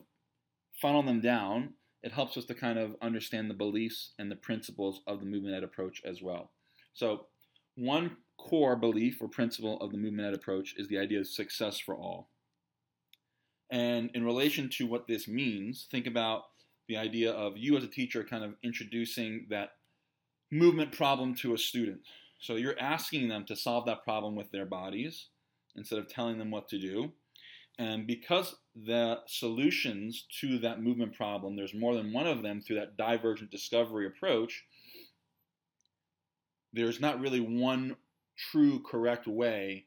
funnel 0.81 1.03
them 1.03 1.21
down. 1.21 1.73
It 2.03 2.11
helps 2.11 2.37
us 2.37 2.45
to 2.45 2.53
kind 2.53 2.79
of 2.79 2.95
understand 3.01 3.49
the 3.49 3.55
beliefs 3.55 4.13
and 4.19 4.31
the 4.31 4.35
principles 4.35 5.01
of 5.07 5.19
the 5.19 5.25
movement 5.25 5.55
ed 5.55 5.63
approach 5.63 6.01
as 6.05 6.21
well. 6.21 6.51
So 6.93 7.27
one 7.75 8.17
core 8.37 8.75
belief 8.75 9.21
or 9.21 9.27
principle 9.27 9.79
of 9.81 9.91
the 9.91 9.97
movement 9.97 10.27
ed 10.27 10.33
approach 10.33 10.75
is 10.77 10.87
the 10.87 10.99
idea 10.99 11.19
of 11.19 11.27
success 11.27 11.79
for 11.79 11.95
all. 11.95 12.29
And 13.69 14.09
in 14.13 14.23
relation 14.23 14.69
to 14.77 14.87
what 14.87 15.07
this 15.07 15.27
means, 15.27 15.87
think 15.91 16.07
about 16.07 16.43
the 16.87 16.97
idea 16.97 17.31
of 17.31 17.57
you 17.57 17.75
as 17.75 17.83
a 17.83 17.87
teacher 17.87 18.23
kind 18.23 18.43
of 18.43 18.53
introducing 18.63 19.47
that 19.49 19.71
movement 20.51 20.91
problem 20.93 21.35
to 21.35 21.53
a 21.53 21.57
student. 21.57 21.99
So 22.39 22.55
you're 22.55 22.79
asking 22.79 23.27
them 23.27 23.45
to 23.45 23.55
solve 23.55 23.85
that 23.87 24.03
problem 24.03 24.35
with 24.35 24.51
their 24.51 24.65
bodies 24.65 25.27
instead 25.75 25.99
of 25.99 26.07
telling 26.07 26.37
them 26.37 26.51
what 26.51 26.69
to 26.69 26.79
do. 26.79 27.11
And 27.79 28.07
because 28.07 28.55
the 28.75 29.19
solutions 29.27 30.25
to 30.41 30.57
that 30.59 30.81
movement 30.81 31.15
problem, 31.15 31.55
there's 31.55 31.75
more 31.75 31.95
than 31.95 32.11
one 32.11 32.25
of 32.25 32.41
them 32.41 32.61
through 32.61 32.77
that 32.77 32.97
divergent 32.97 33.51
discovery 33.51 34.07
approach, 34.07 34.65
there's 36.73 36.99
not 36.99 37.19
really 37.19 37.39
one 37.39 37.95
true 38.51 38.81
correct 38.83 39.27
way 39.27 39.85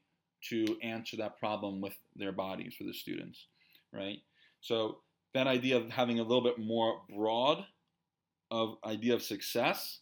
to 0.48 0.76
answer 0.83 1.16
that 1.16 1.38
problem 1.38 1.81
with 1.81 1.94
their 2.16 2.33
bodies 2.33 2.74
for 2.74 2.85
the 2.85 2.94
students, 2.94 3.46
right? 3.92 4.18
So 4.61 4.98
that 5.35 5.46
idea 5.46 5.76
of 5.76 5.90
having 5.90 6.18
a 6.18 6.22
little 6.22 6.42
bit 6.42 6.59
more 6.59 7.03
broad 7.14 7.64
of 8.50 8.76
idea 8.85 9.14
of 9.14 9.22
success, 9.22 10.00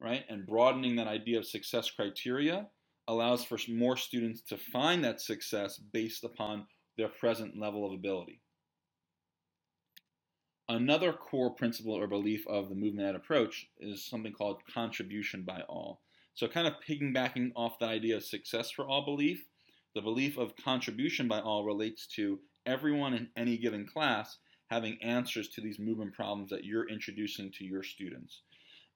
right, 0.00 0.24
and 0.28 0.46
broadening 0.46 0.96
that 0.96 1.08
idea 1.08 1.38
of 1.38 1.46
success 1.46 1.90
criteria 1.90 2.68
allows 3.08 3.44
for 3.44 3.58
more 3.68 3.96
students 3.96 4.42
to 4.42 4.56
find 4.56 5.02
that 5.04 5.20
success 5.20 5.78
based 5.78 6.24
upon 6.24 6.66
their 6.96 7.08
present 7.08 7.58
level 7.58 7.86
of 7.86 7.92
ability. 7.92 8.40
Another 10.68 11.12
core 11.12 11.50
principle 11.50 11.94
or 11.94 12.06
belief 12.06 12.46
of 12.46 12.68
the 12.68 12.74
movement 12.74 13.08
ed 13.08 13.14
approach 13.14 13.66
is 13.78 14.04
something 14.04 14.32
called 14.32 14.62
contribution 14.72 15.42
by 15.42 15.62
all. 15.68 16.00
So, 16.34 16.48
kind 16.48 16.66
of 16.66 16.74
piggybacking 16.88 17.52
off 17.56 17.78
the 17.78 17.86
idea 17.86 18.16
of 18.16 18.24
success 18.24 18.70
for 18.70 18.86
all 18.86 19.04
belief, 19.04 19.44
the 19.94 20.00
belief 20.00 20.38
of 20.38 20.56
contribution 20.56 21.28
by 21.28 21.40
all 21.40 21.64
relates 21.64 22.06
to 22.16 22.40
everyone 22.64 23.12
in 23.12 23.28
any 23.36 23.58
given 23.58 23.86
class 23.86 24.38
having 24.72 24.96
answers 25.02 25.48
to 25.48 25.60
these 25.60 25.78
movement 25.78 26.14
problems 26.14 26.48
that 26.48 26.64
you're 26.64 26.88
introducing 26.88 27.52
to 27.52 27.64
your 27.64 27.82
students. 27.82 28.40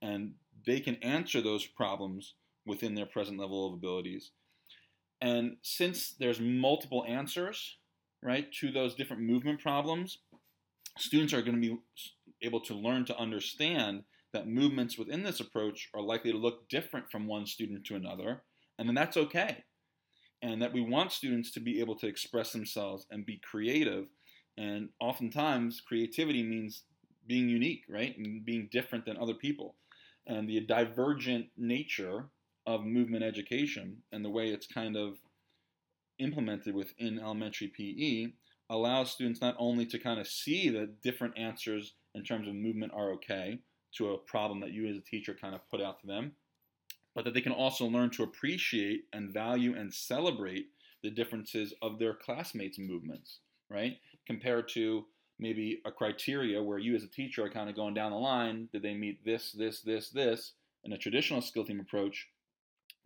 And 0.00 0.32
they 0.66 0.80
can 0.80 0.96
answer 0.96 1.42
those 1.42 1.66
problems 1.66 2.34
within 2.64 2.94
their 2.94 3.04
present 3.04 3.38
level 3.38 3.66
of 3.66 3.74
abilities. 3.74 4.30
And 5.20 5.56
since 5.60 6.14
there's 6.18 6.40
multiple 6.40 7.04
answers, 7.06 7.76
right, 8.26 8.52
to 8.52 8.72
those 8.72 8.96
different 8.96 9.22
movement 9.22 9.60
problems, 9.60 10.18
students 10.98 11.32
are 11.32 11.42
going 11.42 11.54
to 11.54 11.60
be 11.60 11.78
able 12.42 12.60
to 12.60 12.74
learn 12.74 13.04
to 13.04 13.16
understand 13.16 14.02
that 14.32 14.48
movements 14.48 14.98
within 14.98 15.22
this 15.22 15.38
approach 15.38 15.88
are 15.94 16.02
likely 16.02 16.32
to 16.32 16.36
look 16.36 16.68
different 16.68 17.08
from 17.10 17.28
one 17.28 17.46
student 17.46 17.86
to 17.86 17.94
another, 17.94 18.42
and 18.78 18.88
then 18.88 18.96
that's 18.96 19.16
okay. 19.16 19.64
And 20.42 20.60
that 20.60 20.72
we 20.72 20.80
want 20.80 21.12
students 21.12 21.52
to 21.52 21.60
be 21.60 21.80
able 21.80 21.94
to 21.96 22.08
express 22.08 22.52
themselves 22.52 23.06
and 23.10 23.24
be 23.24 23.40
creative. 23.48 24.06
And 24.58 24.90
oftentimes, 25.00 25.80
creativity 25.80 26.42
means 26.42 26.82
being 27.26 27.48
unique, 27.48 27.84
right? 27.88 28.16
And 28.18 28.44
being 28.44 28.68
different 28.70 29.06
than 29.06 29.16
other 29.16 29.34
people. 29.34 29.76
And 30.26 30.48
the 30.48 30.60
divergent 30.60 31.46
nature 31.56 32.26
of 32.66 32.84
movement 32.84 33.22
education 33.22 33.98
and 34.12 34.24
the 34.24 34.30
way 34.30 34.48
it's 34.48 34.66
kind 34.66 34.96
of 34.96 35.16
implemented 36.18 36.74
within 36.74 37.18
elementary 37.18 37.68
PE 37.68 38.32
allows 38.68 39.10
students 39.10 39.40
not 39.40 39.56
only 39.58 39.86
to 39.86 39.98
kind 39.98 40.20
of 40.20 40.26
see 40.26 40.68
that 40.70 41.02
different 41.02 41.38
answers 41.38 41.94
in 42.14 42.24
terms 42.24 42.48
of 42.48 42.54
movement 42.54 42.92
are 42.94 43.12
okay 43.12 43.58
to 43.96 44.10
a 44.10 44.18
problem 44.18 44.60
that 44.60 44.72
you 44.72 44.88
as 44.88 44.96
a 44.96 45.00
teacher 45.00 45.36
kind 45.38 45.54
of 45.54 45.68
put 45.70 45.80
out 45.80 46.00
to 46.00 46.06
them, 46.06 46.32
but 47.14 47.24
that 47.24 47.34
they 47.34 47.40
can 47.40 47.52
also 47.52 47.86
learn 47.86 48.10
to 48.10 48.22
appreciate 48.22 49.04
and 49.12 49.32
value 49.32 49.74
and 49.76 49.92
celebrate 49.92 50.66
the 51.02 51.10
differences 51.10 51.72
of 51.82 51.98
their 51.98 52.14
classmates' 52.14 52.78
movements, 52.78 53.38
right? 53.70 53.98
Compared 54.26 54.68
to 54.68 55.04
maybe 55.38 55.80
a 55.84 55.90
criteria 55.90 56.62
where 56.62 56.78
you 56.78 56.94
as 56.94 57.04
a 57.04 57.08
teacher 57.08 57.44
are 57.44 57.50
kind 57.50 57.70
of 57.70 57.76
going 57.76 57.94
down 57.94 58.10
the 58.10 58.16
line, 58.16 58.68
did 58.72 58.82
they 58.82 58.94
meet 58.94 59.24
this, 59.24 59.52
this, 59.52 59.80
this, 59.80 60.10
this, 60.10 60.52
in 60.84 60.92
a 60.92 60.98
traditional 60.98 61.40
skill 61.40 61.64
theme 61.64 61.80
approach, 61.80 62.28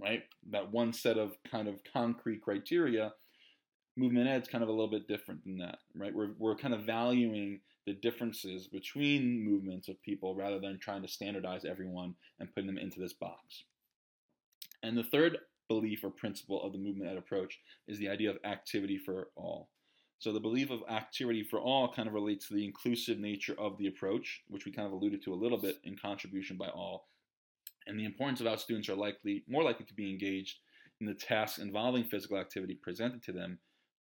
right? 0.00 0.22
That 0.50 0.72
one 0.72 0.92
set 0.92 1.18
of 1.18 1.36
kind 1.50 1.68
of 1.68 1.80
concrete 1.92 2.42
criteria. 2.42 3.12
Movement 3.96 4.28
ed's 4.28 4.48
kind 4.48 4.62
of 4.62 4.68
a 4.68 4.72
little 4.72 4.90
bit 4.90 5.08
different 5.08 5.44
than 5.44 5.58
that, 5.58 5.78
right? 5.94 6.14
We're, 6.14 6.30
we're 6.38 6.56
kind 6.56 6.74
of 6.74 6.82
valuing 6.82 7.60
the 7.86 7.92
differences 7.94 8.66
between 8.68 9.44
movements 9.44 9.88
of 9.88 10.00
people 10.02 10.34
rather 10.34 10.58
than 10.58 10.78
trying 10.78 11.02
to 11.02 11.08
standardize 11.08 11.64
everyone 11.64 12.14
and 12.38 12.52
putting 12.54 12.66
them 12.66 12.78
into 12.78 13.00
this 13.00 13.12
box. 13.12 13.64
And 14.82 14.96
the 14.96 15.02
third 15.02 15.38
belief 15.68 16.04
or 16.04 16.10
principle 16.10 16.62
of 16.62 16.72
the 16.72 16.78
movement 16.78 17.10
ed 17.10 17.16
approach 17.16 17.58
is 17.88 17.98
the 17.98 18.08
idea 18.08 18.30
of 18.30 18.38
activity 18.44 18.98
for 18.98 19.28
all. 19.36 19.68
So 20.18 20.32
the 20.32 20.40
belief 20.40 20.70
of 20.70 20.82
activity 20.90 21.42
for 21.42 21.60
all 21.60 21.92
kind 21.92 22.06
of 22.06 22.14
relates 22.14 22.48
to 22.48 22.54
the 22.54 22.64
inclusive 22.64 23.18
nature 23.18 23.54
of 23.58 23.78
the 23.78 23.86
approach, 23.86 24.42
which 24.48 24.66
we 24.66 24.72
kind 24.72 24.86
of 24.86 24.92
alluded 24.92 25.22
to 25.24 25.32
a 25.32 25.34
little 25.34 25.56
bit 25.56 25.78
in 25.84 25.96
contribution 25.96 26.56
by 26.58 26.68
all, 26.68 27.06
and 27.86 27.98
the 27.98 28.04
importance 28.04 28.40
of 28.40 28.46
how 28.46 28.56
students 28.56 28.88
are 28.88 28.96
likely 28.96 29.44
more 29.48 29.62
likely 29.62 29.84
to 29.86 29.94
be 29.94 30.10
engaged 30.10 30.58
in 31.00 31.06
the 31.06 31.14
tasks 31.14 31.58
involving 31.58 32.04
physical 32.04 32.38
activity 32.38 32.74
presented 32.74 33.22
to 33.22 33.32
them 33.32 33.58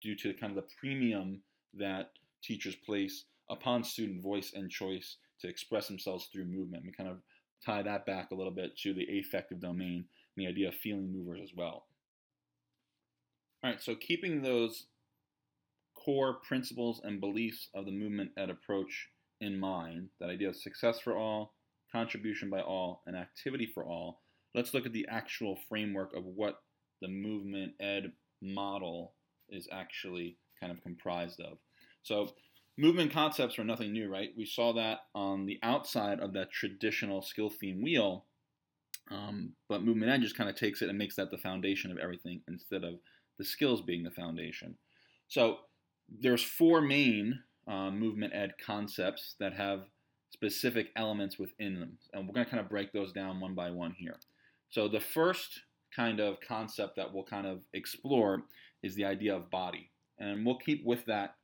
due 0.02 0.16
to 0.16 0.34
kind 0.34 0.56
of 0.56 0.64
the 0.64 0.70
premium 0.80 1.42
that 1.74 2.12
teachers 2.44 2.76
place 2.76 3.26
upon 3.50 3.84
student 3.84 4.22
voice 4.22 4.52
and 4.56 4.70
choice 4.70 5.18
to 5.40 5.48
express 5.48 5.88
themselves 5.88 6.28
through 6.32 6.46
movement. 6.46 6.84
We 6.86 6.92
kind 6.92 7.10
of 7.10 7.20
tie 7.66 7.84
that 7.84 8.06
back 8.06 8.32
a 8.32 8.36
little 8.36 8.52
bit 8.52 8.78
to 8.80 8.94
the 8.94 9.20
affective 9.20 9.60
domain 9.60 10.06
and 10.36 10.46
the 10.46 10.50
idea 10.50 10.70
of 10.70 10.76
feeling 10.76 11.12
movers 11.12 11.40
as 11.44 11.52
well. 11.56 11.86
All 13.64 13.70
right, 13.70 13.82
so 13.82 13.96
keeping 13.96 14.42
those 14.42 14.88
core 15.94 16.40
principles 16.48 17.02
and 17.04 17.20
beliefs 17.20 17.70
of 17.76 17.86
the 17.86 17.92
movement 17.92 18.32
ed 18.38 18.50
approach 18.50 19.10
in 19.40 19.60
mind, 19.60 20.10
that 20.20 20.30
idea 20.30 20.50
of 20.50 20.56
success 20.56 21.00
for 21.00 21.16
all, 21.16 21.54
contribution 21.92 22.50
by 22.50 22.62
all, 22.62 23.04
and 23.06 23.16
activity 23.16 23.66
for 23.66 23.86
all, 23.86 24.22
let's 24.56 24.74
look 24.74 24.86
at 24.86 24.94
the 24.94 25.08
actual 25.10 25.58
framework 25.70 26.16
of 26.16 26.26
what 26.26 26.56
the 27.02 27.08
movement 27.08 27.74
ed 27.80 28.12
model 28.42 29.14
is 29.50 29.68
actually 29.72 30.38
kind 30.60 30.72
of 30.72 30.82
comprised 30.82 31.40
of. 31.40 31.58
So, 32.04 32.30
movement 32.78 33.12
concepts 33.12 33.60
are 33.60 33.64
nothing 33.64 33.92
new, 33.92 34.10
right? 34.10 34.30
We 34.38 34.46
saw 34.46 34.74
that 34.74 35.00
on 35.14 35.46
the 35.46 35.60
outside 35.64 36.20
of 36.20 36.34
that 36.34 36.52
traditional 36.52 37.22
skill 37.22 37.50
theme 37.50 37.82
wheel, 37.82 38.26
um, 39.10 39.54
but 39.68 39.84
movement 39.84 40.12
ed 40.12 40.22
just 40.22 40.38
kind 40.38 40.50
of 40.50 40.56
takes 40.56 40.82
it 40.82 40.90
and 40.90 40.98
makes 40.98 41.16
that 41.16 41.32
the 41.32 41.38
foundation 41.38 41.92
of 41.92 41.98
everything 41.98 42.42
instead 42.48 42.84
of 42.84 42.96
the 43.38 43.46
skills 43.46 43.82
being 43.82 44.04
the 44.04 44.12
foundation. 44.12 44.78
So, 45.28 45.58
there's 46.20 46.44
four 46.44 46.82
main 46.82 47.40
uh, 47.68 47.92
movement 47.92 48.34
ed 48.36 48.54
concepts 48.64 49.36
that 49.40 49.54
have 49.54 49.86
specific 50.32 50.90
elements 50.96 51.38
within 51.38 51.80
them. 51.80 51.98
And 52.14 52.28
we're 52.28 52.34
going 52.34 52.46
to 52.46 52.50
kind 52.50 52.64
of 52.64 52.70
break 52.70 52.92
those 52.92 53.12
down 53.12 53.40
one 53.40 53.54
by 53.54 53.70
one 53.70 53.96
here. 53.98 54.18
So 54.70 54.88
the 54.88 55.00
first 55.00 55.62
kind 55.96 56.20
of 56.20 56.38
concept 56.40 56.96
that 56.96 57.14
we'll 57.14 57.24
kind 57.24 57.46
of 57.46 57.60
explore 57.74 58.44
is 58.82 58.96
the 58.96 59.06
idea 59.06 59.36
of 59.36 59.52
body. 59.52 59.92
And 60.20 60.46
we'll 60.46 60.58
keep 60.58 60.86
with 60.86 61.06
that 61.06 61.36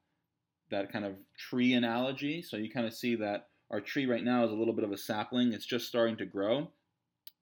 that 0.69 0.91
kind 0.91 1.05
of 1.05 1.13
tree 1.37 1.73
analogy. 1.73 2.41
So 2.41 2.57
you 2.57 2.69
kind 2.69 2.85
of 2.85 2.93
see 2.93 3.15
that 3.15 3.47
our 3.71 3.79
tree 3.79 4.05
right 4.05 4.23
now 4.23 4.43
is 4.43 4.51
a 4.51 4.55
little 4.55 4.73
bit 4.73 4.83
of 4.83 4.91
a 4.91 4.97
sapling. 4.97 5.53
It's 5.53 5.65
just 5.65 5.87
starting 5.87 6.17
to 6.17 6.25
grow. 6.25 6.69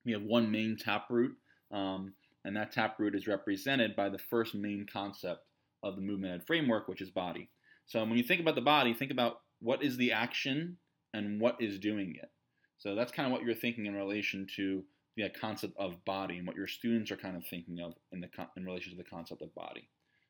We 0.05 0.11
have 0.11 0.21
one 0.21 0.51
main 0.51 0.77
taproot, 0.77 1.35
um, 1.71 2.13
and 2.43 2.55
that 2.55 2.71
taproot 2.71 3.15
is 3.15 3.25
represented 3.27 3.95
by 3.95 4.09
the 4.09 4.19
first 4.19 4.53
main 4.53 4.85
concept 4.91 5.41
of 5.81 5.95
the 5.95 6.03
movement 6.03 6.35
ed 6.35 6.45
framework, 6.45 6.87
which 6.87 7.01
is 7.01 7.09
body. 7.09 7.49
So 7.87 7.99
when 8.03 8.17
you 8.17 8.23
think 8.23 8.41
about 8.41 8.53
the 8.53 8.61
body, 8.61 8.93
think 8.93 9.11
about 9.11 9.41
what 9.59 9.83
is 9.83 9.97
the 9.97 10.11
action 10.11 10.77
and 11.15 11.39
what 11.39 11.55
is 11.59 11.79
doing 11.79 12.15
it. 12.21 12.29
So 12.77 12.93
that's 12.93 13.11
kind 13.11 13.25
of 13.25 13.31
what 13.31 13.43
you're 13.43 13.55
thinking 13.55 13.85
in 13.85 13.95
relation 13.95 14.45
to 14.57 14.83
the 15.15 15.29
concept 15.29 15.73
of 15.79 16.03
body 16.03 16.37
and 16.37 16.45
what 16.45 16.57
your 16.57 16.67
students 16.67 17.09
are 17.09 17.17
kind 17.17 17.37
of 17.37 17.47
thinking 17.47 17.79
of 17.79 17.93
in 18.11 18.19
the 18.19 18.27
in 18.57 18.65
relation 18.65 18.91
to 18.91 18.97
the 18.97 19.09
concept 19.09 19.41
of 19.41 19.55
body. 19.55 19.87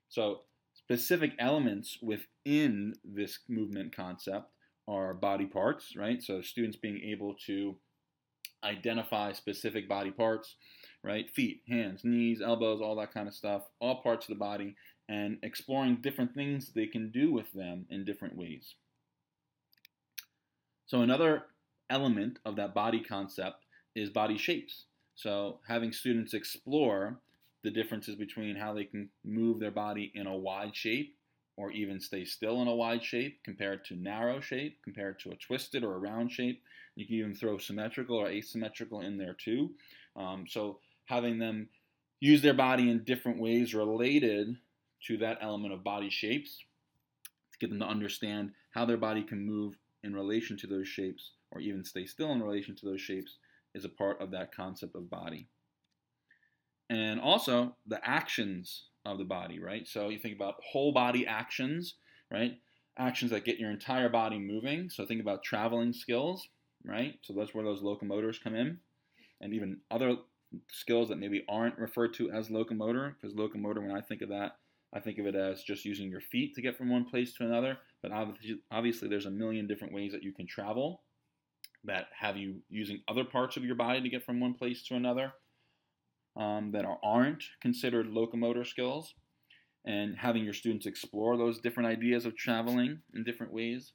So 0.09 0.41
specific 0.75 1.31
elements 1.39 1.97
within 2.01 2.93
this 3.03 3.39
movement 3.49 3.95
concept 3.95 4.45
are 4.87 5.15
body 5.15 5.47
parts, 5.47 5.95
right? 5.97 6.21
So 6.21 6.41
students 6.43 6.77
being 6.77 7.01
able 7.11 7.35
to 7.47 7.75
identify 8.63 9.31
specific 9.31 9.89
body 9.89 10.11
parts, 10.11 10.55
right? 11.03 11.29
Feet, 11.31 11.61
hands, 11.67 12.01
knees, 12.03 12.41
elbows, 12.41 12.79
all 12.79 12.95
that 12.97 13.13
kind 13.13 13.27
of 13.27 13.33
stuff, 13.33 13.63
all 13.79 14.03
parts 14.03 14.29
of 14.29 14.35
the 14.35 14.39
body, 14.39 14.75
and 15.09 15.39
exploring 15.41 15.97
different 16.01 16.35
things 16.35 16.71
they 16.75 16.87
can 16.87 17.11
do 17.11 17.31
with 17.31 17.51
them 17.53 17.87
in 17.89 18.05
different 18.05 18.37
ways. 18.37 18.75
So 20.87 21.01
another 21.01 21.43
element 21.89 22.39
of 22.45 22.55
that 22.57 22.73
body 22.73 23.01
concept 23.01 23.65
is 23.95 24.09
body 24.09 24.37
shapes. 24.37 24.85
So 25.15 25.59
having 25.67 25.91
students 25.91 26.33
explore 26.33 27.19
the 27.63 27.71
differences 27.71 28.15
between 28.15 28.55
how 28.55 28.73
they 28.73 28.85
can 28.85 29.09
move 29.23 29.59
their 29.59 29.71
body 29.71 30.11
in 30.13 30.27
a 30.27 30.35
wide 30.35 30.75
shape 30.75 31.15
or 31.57 31.71
even 31.71 31.99
stay 31.99 32.25
still 32.25 32.61
in 32.61 32.67
a 32.67 32.75
wide 32.75 33.03
shape 33.03 33.39
compared 33.43 33.85
to 33.85 33.95
narrow 33.95 34.39
shape, 34.39 34.77
compared 34.83 35.19
to 35.19 35.31
a 35.31 35.35
twisted 35.35 35.83
or 35.83 35.95
a 35.95 35.99
round 35.99 36.31
shape. 36.31 36.61
You 36.95 37.05
can 37.05 37.15
even 37.15 37.35
throw 37.35 37.57
symmetrical 37.57 38.17
or 38.17 38.27
asymmetrical 38.27 39.01
in 39.01 39.17
there 39.17 39.33
too. 39.33 39.71
Um, 40.15 40.45
so 40.47 40.79
having 41.05 41.39
them 41.39 41.69
use 42.19 42.41
their 42.41 42.53
body 42.53 42.89
in 42.89 43.03
different 43.03 43.39
ways 43.39 43.73
related 43.73 44.55
to 45.07 45.17
that 45.17 45.39
element 45.41 45.73
of 45.73 45.83
body 45.83 46.09
shapes 46.09 46.63
to 47.51 47.57
get 47.59 47.69
them 47.69 47.79
to 47.79 47.85
understand 47.85 48.51
how 48.71 48.85
their 48.85 48.97
body 48.97 49.23
can 49.23 49.45
move 49.45 49.75
in 50.05 50.15
relation 50.15 50.55
to 50.57 50.67
those 50.67 50.87
shapes, 50.87 51.31
or 51.51 51.59
even 51.59 51.83
stay 51.83 52.05
still 52.05 52.31
in 52.31 52.41
relation 52.41 52.75
to 52.75 52.85
those 52.85 53.01
shapes, 53.01 53.37
is 53.73 53.83
a 53.83 53.89
part 53.89 54.21
of 54.21 54.31
that 54.31 54.55
concept 54.55 54.95
of 54.95 55.09
body. 55.09 55.49
And 56.89 57.19
also 57.19 57.75
the 57.87 57.99
actions 58.07 58.85
of 59.05 59.17
the 59.17 59.25
body, 59.25 59.59
right? 59.59 59.87
So 59.87 60.09
you 60.09 60.19
think 60.19 60.35
about 60.35 60.55
whole 60.71 60.93
body 60.93 61.25
actions, 61.27 61.95
right? 62.31 62.53
Actions 62.97 63.31
that 63.31 63.43
get 63.43 63.59
your 63.59 63.71
entire 63.71 64.07
body 64.07 64.39
moving. 64.39 64.89
So 64.89 65.05
think 65.05 65.19
about 65.19 65.43
traveling 65.43 65.93
skills, 65.93 66.47
right? 66.85 67.19
So 67.23 67.33
that's 67.33 67.53
where 67.53 67.65
those 67.65 67.81
locomotors 67.81 68.41
come 68.41 68.55
in. 68.55 68.77
And 69.41 69.53
even 69.53 69.79
other 69.91 70.15
skills 70.69 71.09
that 71.09 71.17
maybe 71.17 71.43
aren't 71.49 71.77
referred 71.77 72.13
to 72.15 72.31
as 72.31 72.49
locomotor, 72.49 73.15
because 73.19 73.35
locomotor, 73.35 73.81
when 73.81 73.95
I 73.95 74.01
think 74.01 74.21
of 74.21 74.29
that, 74.29 74.57
I 74.95 75.01
think 75.01 75.19
of 75.19 75.27
it 75.27 75.35
as 75.35 75.63
just 75.63 75.85
using 75.85 76.09
your 76.09 76.21
feet 76.21 76.55
to 76.55 76.61
get 76.61 76.77
from 76.77 76.89
one 76.89 77.05
place 77.05 77.33
to 77.35 77.45
another. 77.45 77.77
But 78.01 78.11
obviously, 78.71 79.09
there's 79.09 79.25
a 79.27 79.31
million 79.31 79.67
different 79.67 79.93
ways 79.93 80.13
that 80.13 80.23
you 80.23 80.33
can 80.33 80.47
travel 80.47 81.03
that 81.83 82.07
have 82.19 82.37
you 82.37 82.61
using 82.69 83.01
other 83.07 83.25
parts 83.25 83.57
of 83.57 83.65
your 83.65 83.75
body 83.75 84.01
to 84.01 84.09
get 84.09 84.25
from 84.25 84.39
one 84.39 84.53
place 84.55 84.83
to 84.87 84.95
another. 84.95 85.33
um, 86.35 86.71
that 86.71 86.85
are, 86.85 86.99
aren't 87.03 87.43
considered 87.61 88.07
locomotor 88.07 88.65
skills, 88.65 89.13
and 89.85 90.15
having 90.17 90.43
your 90.43 90.53
students 90.53 90.85
explore 90.85 91.37
those 91.37 91.59
different 91.59 91.89
ideas 91.89 92.25
of 92.25 92.35
traveling 92.35 92.99
in 93.13 93.23
different 93.23 93.53
ways. 93.53 93.93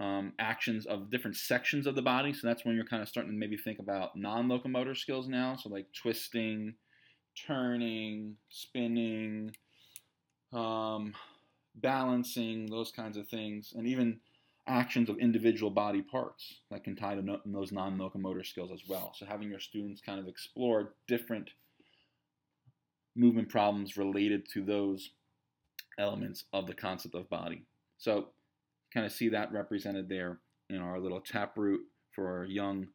Um, 0.00 0.32
actions 0.38 0.86
of 0.86 1.10
different 1.10 1.36
sections 1.36 1.86
of 1.86 1.94
the 1.94 2.02
body. 2.02 2.32
So 2.32 2.46
that's 2.46 2.64
when 2.64 2.74
you're 2.76 2.86
kind 2.86 3.02
of 3.02 3.08
starting 3.08 3.32
to 3.32 3.38
maybe 3.38 3.58
think 3.58 3.78
about 3.78 4.16
non 4.16 4.48
locomotor 4.48 4.94
skills 4.94 5.28
now. 5.28 5.56
So, 5.56 5.68
like 5.68 5.86
twisting, 6.02 6.74
turning, 7.46 8.36
spinning, 8.48 9.52
um, 10.52 11.14
balancing, 11.74 12.66
those 12.66 12.90
kinds 12.90 13.16
of 13.16 13.28
things, 13.28 13.72
and 13.76 13.86
even 13.86 14.20
actions 14.66 15.08
of 15.08 15.18
individual 15.18 15.70
body 15.70 16.02
parts 16.02 16.60
that 16.70 16.84
can 16.84 16.94
tie 16.94 17.14
to 17.14 17.22
no, 17.22 17.40
those 17.44 17.72
non 17.72 17.98
locomotor 17.98 18.44
skills 18.44 18.70
as 18.72 18.82
well. 18.88 19.12
So, 19.16 19.26
having 19.26 19.50
your 19.50 19.60
students 19.60 20.00
kind 20.00 20.20
of 20.20 20.28
explore 20.28 20.94
different 21.06 21.50
movement 23.14 23.48
problems 23.48 23.96
related 23.96 24.48
to 24.52 24.64
those 24.64 25.10
elements 25.98 26.44
of 26.52 26.66
the 26.66 26.74
concept 26.74 27.14
of 27.14 27.28
body. 27.28 27.62
So, 27.98 28.28
kind 28.92 29.06
of 29.06 29.12
see 29.12 29.28
that 29.30 29.52
represented 29.52 30.08
there 30.08 30.38
in 30.70 30.78
our 30.78 30.98
little 30.98 31.20
taproot 31.20 31.80
for 32.12 32.38
our 32.38 32.44
young 32.44 32.88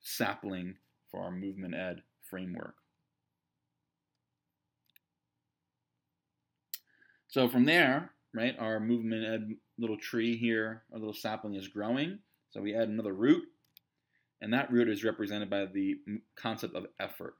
sapling 0.00 0.76
for 1.10 1.22
our 1.22 1.30
movement 1.30 1.74
ed 1.74 2.02
framework. 2.20 2.74
So 7.38 7.48
from 7.48 7.66
there, 7.66 8.10
right, 8.34 8.56
our 8.58 8.80
movement 8.80 9.24
ed 9.24 9.54
little 9.78 9.96
tree 9.96 10.36
here, 10.36 10.82
our 10.92 10.98
little 10.98 11.14
sapling 11.14 11.54
is 11.54 11.68
growing. 11.68 12.18
So 12.50 12.60
we 12.60 12.74
add 12.74 12.88
another 12.88 13.12
root, 13.12 13.44
and 14.40 14.52
that 14.52 14.72
root 14.72 14.88
is 14.88 15.04
represented 15.04 15.48
by 15.48 15.66
the 15.66 15.98
concept 16.34 16.74
of 16.74 16.86
effort. 16.98 17.34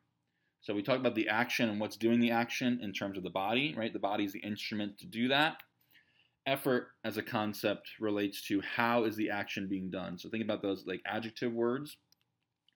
So 0.61 0.73
we 0.73 0.85
talk 0.85 1.01
about 1.01 1.17
the 1.17 1.29
action 1.29 1.69
and 1.69 1.81
what's 1.81 1.97
doing 1.97 2.21
the 2.21 2.31
action 2.31 2.79
in 2.81 2.93
terms 2.93 3.19
of 3.19 3.25
the 3.25 3.31
body, 3.31 3.75
right? 3.77 3.93
The 3.93 3.99
body 3.99 4.23
is 4.23 4.33
the 4.33 4.39
instrument 4.39 4.99
to 4.99 5.07
do 5.07 5.27
that. 5.27 5.57
Effort 6.47 6.91
as 7.03 7.17
a 7.17 7.23
concept 7.23 7.89
relates 7.99 8.47
to 8.47 8.61
how 8.61 9.03
is 9.03 9.17
the 9.17 9.31
action 9.31 9.67
being 9.69 9.91
done. 9.91 10.17
So 10.17 10.29
think 10.29 10.45
about 10.45 10.63
those 10.63 10.85
like 10.87 11.03
adjective 11.07 11.53
words 11.53 11.97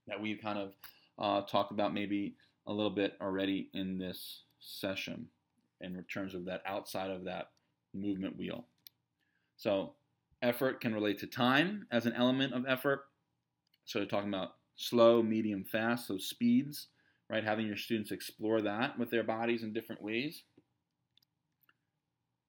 that 0.08 0.20
we've 0.20 0.42
kind 0.42 0.58
of 0.58 0.72
uh, 1.20 1.46
talked 1.46 1.70
about 1.70 1.94
maybe 1.94 2.34
a 2.66 2.72
little 2.72 2.90
bit 2.90 3.12
already 3.20 3.70
in 3.74 3.96
this 3.96 4.42
session 4.58 5.28
in 5.82 6.02
terms 6.04 6.34
of 6.34 6.44
that 6.46 6.62
outside 6.66 7.10
of 7.10 7.24
that 7.24 7.48
movement 7.94 8.36
wheel. 8.36 8.64
So 9.56 9.94
effort 10.40 10.80
can 10.80 10.94
relate 10.94 11.18
to 11.20 11.26
time 11.26 11.86
as 11.90 12.06
an 12.06 12.14
element 12.14 12.52
of 12.52 12.64
effort. 12.66 13.04
So 13.84 14.00
we're 14.00 14.06
talking 14.06 14.28
about 14.28 14.54
slow, 14.76 15.22
medium, 15.22 15.64
fast, 15.64 16.08
so 16.08 16.18
speeds, 16.18 16.88
right? 17.28 17.44
Having 17.44 17.66
your 17.66 17.76
students 17.76 18.10
explore 18.10 18.60
that 18.62 18.98
with 18.98 19.10
their 19.10 19.22
bodies 19.22 19.62
in 19.62 19.72
different 19.72 20.02
ways. 20.02 20.42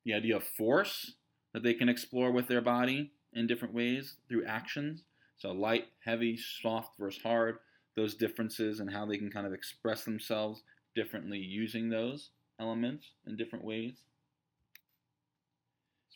The 0.05 0.13
idea 0.13 0.37
of 0.37 0.43
force 0.43 1.13
that 1.53 1.63
they 1.63 1.73
can 1.73 1.89
explore 1.89 2.31
with 2.31 2.47
their 2.47 2.61
body 2.61 3.11
in 3.33 3.47
different 3.47 3.73
ways 3.73 4.17
through 4.27 4.45
actions. 4.45 5.03
So 5.37 5.51
light, 5.51 5.85
heavy, 6.03 6.37
soft 6.37 6.97
versus 6.97 7.21
hard, 7.21 7.57
those 7.95 8.15
differences 8.15 8.79
and 8.79 8.91
how 8.91 9.05
they 9.05 9.17
can 9.17 9.29
kind 9.29 9.45
of 9.45 9.53
express 9.53 10.03
themselves 10.03 10.63
differently 10.95 11.37
using 11.37 11.89
those 11.89 12.29
elements 12.59 13.11
in 13.27 13.35
different 13.35 13.65
ways. 13.65 13.95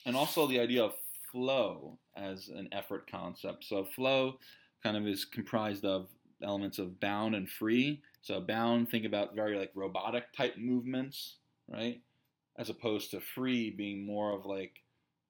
And 0.05 0.15
also 0.15 0.47
the 0.47 0.59
idea 0.59 0.83
of 0.83 0.93
flow 1.31 1.97
as 2.15 2.47
an 2.49 2.69
effort 2.71 3.09
concept. 3.09 3.65
So 3.65 3.83
flow 3.83 4.39
kind 4.83 4.97
of 4.97 5.05
is 5.07 5.25
comprised 5.25 5.85
of 5.85 6.07
elements 6.43 6.79
of 6.79 6.99
bound 6.99 7.35
and 7.35 7.49
free. 7.49 8.01
So 8.21 8.39
bound, 8.39 8.89
think 8.89 9.05
about 9.05 9.35
very 9.35 9.57
like 9.57 9.71
robotic 9.75 10.31
type 10.33 10.57
movements, 10.57 11.37
right? 11.67 12.01
As 12.57 12.69
opposed 12.69 13.11
to 13.11 13.19
free 13.19 13.69
being 13.69 14.05
more 14.05 14.33
of 14.33 14.45
like 14.45 14.73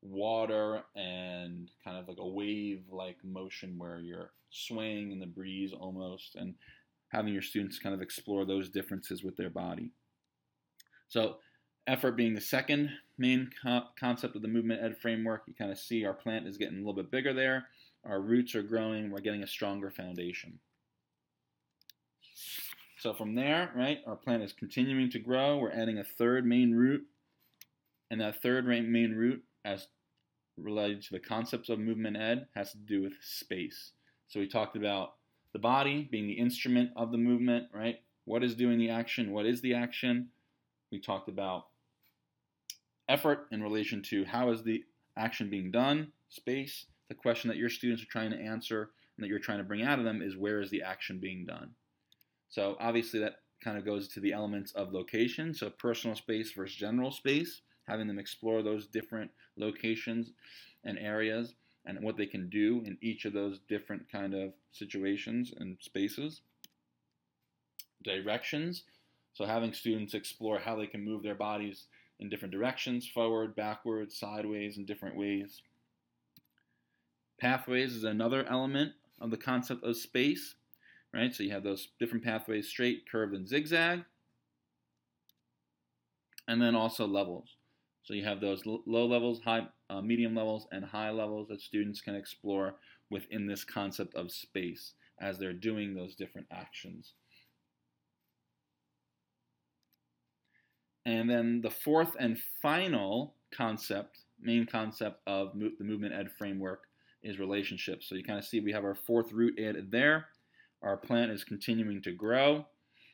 water 0.01 0.83
and 0.95 1.69
kind 1.83 1.97
of 1.97 2.07
like 2.07 2.19
a 2.19 2.27
wave 2.27 2.83
like 2.89 3.17
motion 3.23 3.77
where 3.77 3.99
you're 3.99 4.31
swaying 4.49 5.11
in 5.11 5.19
the 5.19 5.25
breeze 5.25 5.73
almost 5.73 6.35
and 6.35 6.53
having 7.09 7.33
your 7.33 7.41
students 7.41 7.79
kind 7.79 7.95
of 7.95 8.01
explore 8.01 8.45
those 8.45 8.69
differences 8.69 9.23
with 9.23 9.35
their 9.37 9.49
body. 9.49 9.91
So 11.07 11.37
effort 11.87 12.17
being 12.17 12.33
the 12.33 12.41
second 12.41 12.91
main 13.17 13.49
co- 13.63 13.85
concept 13.99 14.35
of 14.35 14.41
the 14.41 14.47
movement 14.47 14.83
ed 14.83 14.97
framework. 14.97 15.43
You 15.47 15.53
kind 15.53 15.71
of 15.71 15.79
see 15.79 16.05
our 16.05 16.13
plant 16.13 16.47
is 16.47 16.57
getting 16.57 16.75
a 16.75 16.79
little 16.79 16.93
bit 16.93 17.11
bigger 17.11 17.33
there. 17.33 17.67
Our 18.05 18.21
roots 18.21 18.55
are 18.55 18.63
growing. 18.63 19.09
We're 19.09 19.21
getting 19.21 19.43
a 19.43 19.47
stronger 19.47 19.89
foundation. 19.89 20.59
So 22.99 23.13
from 23.13 23.35
there, 23.35 23.71
right, 23.75 23.99
our 24.07 24.15
plant 24.15 24.43
is 24.43 24.53
continuing 24.53 25.09
to 25.11 25.19
grow. 25.19 25.57
We're 25.57 25.71
adding 25.71 25.99
a 25.99 26.03
third 26.03 26.45
main 26.45 26.73
root. 26.73 27.05
And 28.09 28.21
that 28.21 28.41
third 28.41 28.65
main 28.65 29.13
root, 29.13 29.43
as 29.65 29.87
related 30.57 31.03
to 31.03 31.11
the 31.11 31.19
concepts 31.19 31.69
of 31.69 31.79
movement 31.79 32.17
ed, 32.17 32.47
has 32.55 32.71
to 32.71 32.77
do 32.77 33.01
with 33.03 33.13
space. 33.21 33.91
So 34.27 34.39
we 34.39 34.47
talked 34.47 34.75
about 34.75 35.15
the 35.53 35.59
body 35.59 36.07
being 36.09 36.27
the 36.27 36.33
instrument 36.33 36.91
of 36.95 37.11
the 37.11 37.17
movement, 37.17 37.67
right? 37.73 37.97
What 38.25 38.43
is 38.43 38.55
doing 38.55 38.77
the 38.77 38.89
action? 38.89 39.31
What 39.31 39.45
is 39.45 39.61
the 39.61 39.73
action? 39.73 40.29
We 40.91 40.99
talked 40.99 41.29
about 41.29 41.67
effort 43.09 43.47
in 43.51 43.61
relation 43.63 44.01
to 44.03 44.25
how 44.25 44.51
is 44.51 44.63
the 44.63 44.83
action 45.17 45.49
being 45.49 45.71
done, 45.71 46.11
space. 46.29 46.85
The 47.09 47.15
question 47.15 47.47
that 47.49 47.57
your 47.57 47.69
students 47.69 48.03
are 48.03 48.07
trying 48.07 48.31
to 48.31 48.37
answer 48.37 48.91
and 49.15 49.23
that 49.23 49.29
you're 49.29 49.39
trying 49.39 49.59
to 49.59 49.63
bring 49.63 49.81
out 49.81 49.99
of 49.99 50.05
them 50.05 50.21
is 50.21 50.35
where 50.35 50.61
is 50.61 50.69
the 50.69 50.83
action 50.83 51.19
being 51.19 51.45
done? 51.45 51.71
So 52.49 52.75
obviously 52.79 53.19
that 53.21 53.37
kind 53.63 53.77
of 53.77 53.85
goes 53.85 54.07
to 54.09 54.19
the 54.19 54.33
elements 54.33 54.71
of 54.73 54.93
location, 54.93 55.53
so 55.53 55.69
personal 55.69 56.15
space 56.15 56.51
versus 56.51 56.75
general 56.75 57.11
space, 57.11 57.61
having 57.87 58.07
them 58.07 58.19
explore 58.19 58.61
those 58.61 58.87
different 58.87 59.31
locations 59.57 60.31
and 60.83 60.97
areas 60.99 61.55
and 61.85 62.01
what 62.01 62.17
they 62.17 62.25
can 62.25 62.49
do 62.49 62.83
in 62.85 62.97
each 63.01 63.25
of 63.25 63.33
those 63.33 63.59
different 63.67 64.11
kind 64.11 64.33
of 64.33 64.53
situations 64.71 65.53
and 65.57 65.77
spaces. 65.79 66.41
Directions, 68.03 68.83
so 69.37 69.45
having 69.45 69.71
students 69.71 70.15
explore 70.15 70.57
how 70.57 70.75
they 70.75 70.87
can 70.87 71.05
move 71.05 71.21
their 71.21 71.35
bodies 71.35 71.85
in 72.19 72.27
different 72.27 72.51
directions, 72.51 73.07
forward, 73.07 73.55
backwards, 73.55 74.17
sideways, 74.17 74.79
in 74.79 74.85
different 74.87 75.15
ways. 75.15 75.61
Pathways 77.39 77.93
is 77.93 78.03
another 78.03 78.47
element 78.49 78.93
of 79.21 79.29
the 79.29 79.37
concept 79.37 79.83
of 79.83 79.95
space, 79.95 80.55
right? 81.13 81.35
So 81.35 81.43
you 81.43 81.51
have 81.51 81.61
those 81.61 81.89
different 81.99 82.23
pathways, 82.23 82.67
straight, 82.67 83.03
curved, 83.11 83.35
and 83.35 83.47
zigzag. 83.47 84.05
And 86.47 86.59
then 86.59 86.73
also 86.73 87.05
levels. 87.05 87.57
So 88.01 88.15
you 88.15 88.23
have 88.23 88.41
those 88.41 88.63
low 88.65 89.05
levels, 89.05 89.39
high, 89.43 89.67
uh, 89.91 90.01
medium 90.01 90.33
levels, 90.33 90.65
and 90.71 90.83
high 90.83 91.11
levels 91.11 91.47
that 91.49 91.61
students 91.61 92.01
can 92.01 92.15
explore 92.15 92.77
within 93.11 93.45
this 93.45 93.63
concept 93.63 94.15
of 94.15 94.31
space 94.31 94.93
as 95.21 95.37
they're 95.37 95.53
doing 95.53 95.93
those 95.93 96.15
different 96.15 96.47
actions. 96.49 97.13
And 101.07 101.29
then 101.29 101.61
the 101.61 101.69
fourth 101.69 102.17
and 102.19 102.37
final 102.61 103.33
concept, 103.55 104.19
main 104.41 104.65
concept 104.65 105.21
of 105.25 105.55
mo- 105.55 105.71
the 105.79 105.85
movement 105.85 106.13
ed 106.13 106.29
framework 106.37 106.83
is 107.23 107.39
relationships. 107.39 108.09
So 108.09 108.15
you 108.15 108.25
kind 108.25 108.37
of 108.37 108.43
see 108.43 108.59
we 108.59 108.73
have 108.73 108.83
our 108.83 108.93
fourth 108.93 109.31
root 109.31 109.57
added 109.57 109.89
there. 109.89 110.25
Our 110.83 110.97
plant 110.97 111.31
is 111.31 111.45
continuing 111.45 112.01
to 112.01 112.11
grow, 112.11 112.65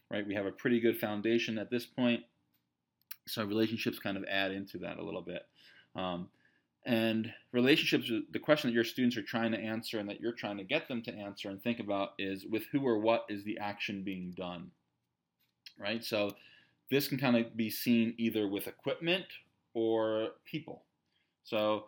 right? 0.10 0.26
We 0.26 0.34
have 0.34 0.48
a 0.48 0.52
pretty 0.52 0.80
good 0.80 0.98
foundation 0.98 1.60
at 1.60 1.70
this 1.70 1.86
point. 1.86 2.24
So 3.28 3.46
relationships 3.46 4.00
kind 4.00 4.18
of 4.18 4.26
add 4.26 4.52
into 4.52 4.80
that 4.80 4.98
a 4.98 5.04
little 5.04 5.22
bit. 5.22 5.44
Um, 5.96 6.30
and 6.88 7.32
relationships, 7.52 8.12
the 8.32 8.40
question 8.40 8.72
that 8.72 8.74
your 8.74 8.84
students 8.84 9.18
are 9.18 9.22
trying 9.22 9.52
to 9.52 9.60
answer 9.60 10.00
and 10.00 10.10
that 10.10 10.20
you're 10.20 10.34
trying 10.34 10.58
to 10.58 10.64
get 10.64 10.88
them 10.88 11.04
to 11.04 11.14
answer 11.14 11.48
and 11.48 11.62
think 11.62 11.80
about 11.80 12.14
is 12.18 12.44
with 12.50 12.64
who 12.72 12.86
or 12.88 12.98
what 12.98 13.26
is 13.30 13.44
the 13.44 13.60
action 13.60 14.04
being 14.04 14.34
done, 14.36 14.72
right? 15.80 16.04
So 16.04 16.32
this 16.94 17.08
can 17.08 17.18
kind 17.18 17.36
of 17.36 17.58
be 17.58 17.70
seen 17.70 18.14
either 18.18 18.48
with 18.48 18.68
equipment 18.68 19.26
or 19.74 20.30
people. 20.46 20.84
So, 21.44 21.86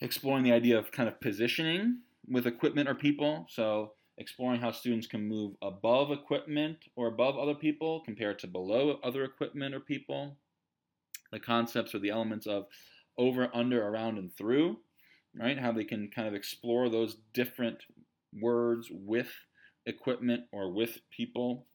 exploring 0.00 0.44
the 0.44 0.52
idea 0.52 0.78
of 0.78 0.92
kind 0.92 1.08
of 1.08 1.18
positioning 1.20 2.00
with 2.28 2.46
equipment 2.46 2.88
or 2.88 2.94
people. 2.94 3.46
So, 3.48 3.92
exploring 4.18 4.60
how 4.60 4.70
students 4.70 5.06
can 5.06 5.26
move 5.26 5.54
above 5.62 6.12
equipment 6.12 6.76
or 6.94 7.08
above 7.08 7.38
other 7.38 7.54
people 7.54 8.02
compared 8.04 8.38
to 8.40 8.46
below 8.46 9.00
other 9.02 9.24
equipment 9.24 9.74
or 9.74 9.80
people. 9.80 10.36
The 11.32 11.40
concepts 11.40 11.94
or 11.94 11.98
the 11.98 12.10
elements 12.10 12.46
of 12.46 12.66
over, 13.16 13.50
under, 13.54 13.84
around, 13.84 14.18
and 14.18 14.30
through, 14.36 14.76
right? 15.34 15.58
How 15.58 15.72
they 15.72 15.84
can 15.84 16.10
kind 16.14 16.28
of 16.28 16.34
explore 16.34 16.88
those 16.88 17.16
different 17.32 17.78
words 18.38 18.88
with 18.92 19.32
equipment 19.86 20.44
or 20.52 20.70
with 20.70 20.98
people 21.10 21.66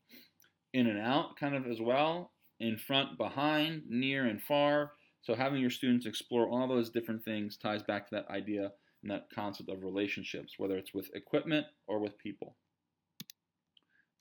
in 0.72 0.88
and 0.88 1.00
out, 1.00 1.36
kind 1.36 1.56
of 1.56 1.66
as 1.66 1.82
well 1.82 2.32
in 2.60 2.78
front, 2.78 3.18
behind, 3.18 3.84
near, 3.88 4.26
and 4.26 4.42
far. 4.42 4.92
So 5.22 5.36
having 5.36 5.62
your 5.62 5.70
students 5.70 6.06
explore 6.06 6.48
all 6.48 6.68
those 6.68 6.90
different 6.90 7.24
things 7.24 7.58
ties 7.58 7.84
back 7.84 8.10
to 8.10 8.16
that 8.16 8.30
idea 8.30 8.72
and 9.02 9.12
that 9.12 9.28
concept 9.34 9.70
of 9.70 9.84
relationships, 9.84 10.56
whether 10.58 10.78
it's 10.78 10.94
with 10.94 11.14
equipment 11.16 11.68
or 11.88 12.00
with 12.00 12.18
people. 12.18 12.56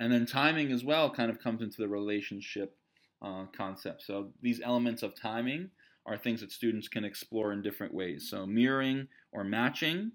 And 0.00 0.12
then 0.12 0.26
timing 0.26 0.70
as 0.70 0.84
well 0.84 1.10
kind 1.10 1.30
of 1.30 1.40
comes 1.40 1.62
into 1.62 1.78
the 1.78 1.88
relationship 1.88 2.76
uh, 3.20 3.46
concept. 3.56 4.02
So 4.02 4.28
these 4.40 4.60
elements 4.60 5.02
of 5.02 5.20
timing 5.20 5.70
are 6.06 6.16
things 6.16 6.40
that 6.40 6.52
students 6.52 6.88
can 6.88 7.04
explore 7.04 7.52
in 7.52 7.62
different 7.62 7.92
ways. 7.92 8.28
So 8.30 8.46
mirroring 8.46 9.08
or 9.32 9.44
matching, 9.44 10.12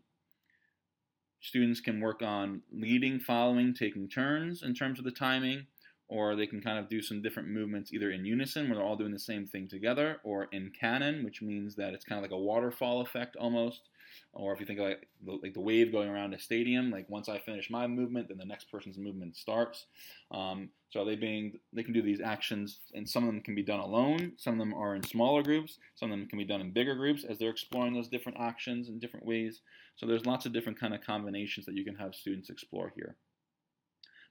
students 1.41 1.81
can 1.81 1.99
work 1.99 2.21
on 2.21 2.61
leading, 2.71 3.19
following, 3.19 3.73
taking 3.73 4.07
turns 4.07 4.63
in 4.63 4.73
terms 4.73 4.97
of 4.97 5.05
the 5.05 5.11
timing, 5.11 5.67
or 6.13 6.35
they 6.35 6.45
can 6.45 6.61
kind 6.61 6.77
of 6.77 6.87
do 6.87 7.01
some 7.01 7.23
different 7.23 7.49
movements 7.49 7.91
either 7.91 8.11
in 8.11 8.23
unison 8.23 8.69
where 8.69 8.77
they're 8.77 8.85
all 8.85 8.95
doing 8.95 9.11
the 9.11 9.17
same 9.17 9.47
thing 9.47 9.67
together, 9.67 10.19
or 10.23 10.47
in 10.51 10.71
canon, 10.79 11.25
which 11.25 11.41
means 11.41 11.75
that 11.75 11.95
it's 11.95 12.05
kind 12.05 12.19
of 12.19 12.21
like 12.21 12.37
a 12.37 12.37
waterfall 12.37 13.01
effect 13.01 13.35
almost, 13.35 13.89
or 14.31 14.53
if 14.53 14.59
you 14.59 14.65
think 14.67 14.79
like 14.79 15.07
the, 15.25 15.39
like 15.41 15.55
the 15.55 15.59
wave 15.59 15.91
going 15.91 16.07
around 16.07 16.35
a 16.35 16.39
stadium, 16.39 16.91
like 16.91 17.09
once 17.09 17.29
I 17.29 17.39
finish 17.39 17.71
my 17.71 17.87
movement, 17.87 18.27
then 18.27 18.37
the 18.37 18.45
next 18.45 18.65
person's 18.69 18.99
movement 18.99 19.35
starts. 19.35 19.87
Um, 20.29 20.69
so 20.91 21.03
they 21.03 21.15
being 21.15 21.53
they 21.73 21.81
can 21.81 21.93
do 21.93 22.03
these 22.03 22.21
actions, 22.21 22.77
and 22.93 23.09
some 23.09 23.23
of 23.23 23.33
them 23.33 23.41
can 23.41 23.55
be 23.55 23.63
done 23.63 23.79
alone. 23.79 24.33
Some 24.37 24.53
of 24.53 24.59
them 24.59 24.75
are 24.75 24.95
in 24.95 25.01
smaller 25.01 25.41
groups. 25.41 25.79
Some 25.95 26.11
of 26.11 26.19
them 26.19 26.27
can 26.27 26.37
be 26.37 26.45
done 26.45 26.61
in 26.61 26.73
bigger 26.73 26.93
groups 26.93 27.23
as 27.23 27.39
they're 27.39 27.49
exploring 27.49 27.95
those 27.95 28.07
different 28.07 28.37
actions 28.39 28.87
in 28.87 28.99
different 28.99 29.25
ways. 29.25 29.61
So 29.95 30.05
there's 30.05 30.27
lots 30.27 30.45
of 30.45 30.53
different 30.53 30.79
kind 30.79 30.93
of 30.93 31.01
combinations 31.01 31.65
that 31.65 31.73
you 31.73 31.83
can 31.83 31.95
have 31.95 32.13
students 32.13 32.51
explore 32.51 32.93
here. 32.95 33.15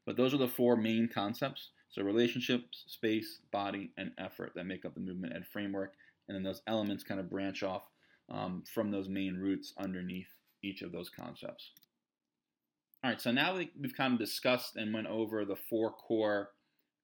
But 0.06 0.16
those 0.16 0.34
are 0.34 0.38
the 0.38 0.48
four 0.48 0.76
main 0.76 1.08
concepts. 1.12 1.70
So 1.90 2.02
relationships, 2.02 2.84
space, 2.86 3.40
body, 3.52 3.90
and 3.96 4.12
effort 4.18 4.52
that 4.54 4.66
make 4.66 4.84
up 4.84 4.94
the 4.94 5.00
movement 5.00 5.34
ed 5.36 5.46
framework. 5.46 5.94
And 6.28 6.34
then 6.34 6.42
those 6.42 6.62
elements 6.66 7.04
kind 7.04 7.20
of 7.20 7.30
branch 7.30 7.62
off 7.62 7.82
um, 8.30 8.64
from 8.72 8.90
those 8.90 9.08
main 9.08 9.36
roots 9.36 9.74
underneath 9.78 10.28
each 10.62 10.82
of 10.82 10.92
those 10.92 11.10
concepts. 11.10 11.70
All 13.04 13.10
right, 13.10 13.20
so 13.20 13.32
now 13.32 13.56
we've 13.56 13.96
kind 13.96 14.12
of 14.12 14.18
discussed 14.18 14.76
and 14.76 14.94
went 14.94 15.08
over 15.08 15.44
the 15.44 15.56
four 15.56 15.92
core 15.92 16.50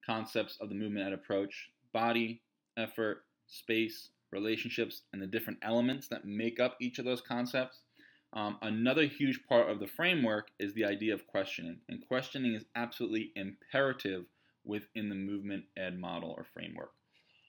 concepts 0.06 0.56
of 0.61 0.68
the 0.68 0.74
movement 0.74 1.06
ed 1.06 1.12
approach 1.12 1.70
body, 1.92 2.40
effort, 2.76 3.24
space, 3.46 4.11
relationships, 4.30 5.02
and 5.12 5.20
the 5.20 5.26
different 5.26 5.58
elements 5.62 6.06
that 6.08 6.24
make 6.24 6.61
up 6.61 6.76
each 6.80 6.98
of 6.98 7.04
those 7.04 7.20
concepts. 7.20 7.80
Um, 8.32 8.58
another 8.60 9.06
huge 9.06 9.40
part 9.48 9.70
of 9.70 9.80
the 9.80 9.86
framework 9.86 10.48
is 10.58 10.74
the 10.74 10.84
idea 10.84 11.14
of 11.14 11.26
questioning, 11.26 11.78
and 11.88 12.06
questioning 12.06 12.54
is 12.54 12.64
absolutely 12.74 13.32
imperative 13.36 14.26
within 14.64 15.08
the 15.08 15.14
movement 15.14 15.64
ed 15.76 15.98
model 15.98 16.34
or 16.36 16.44
framework. 16.52 16.92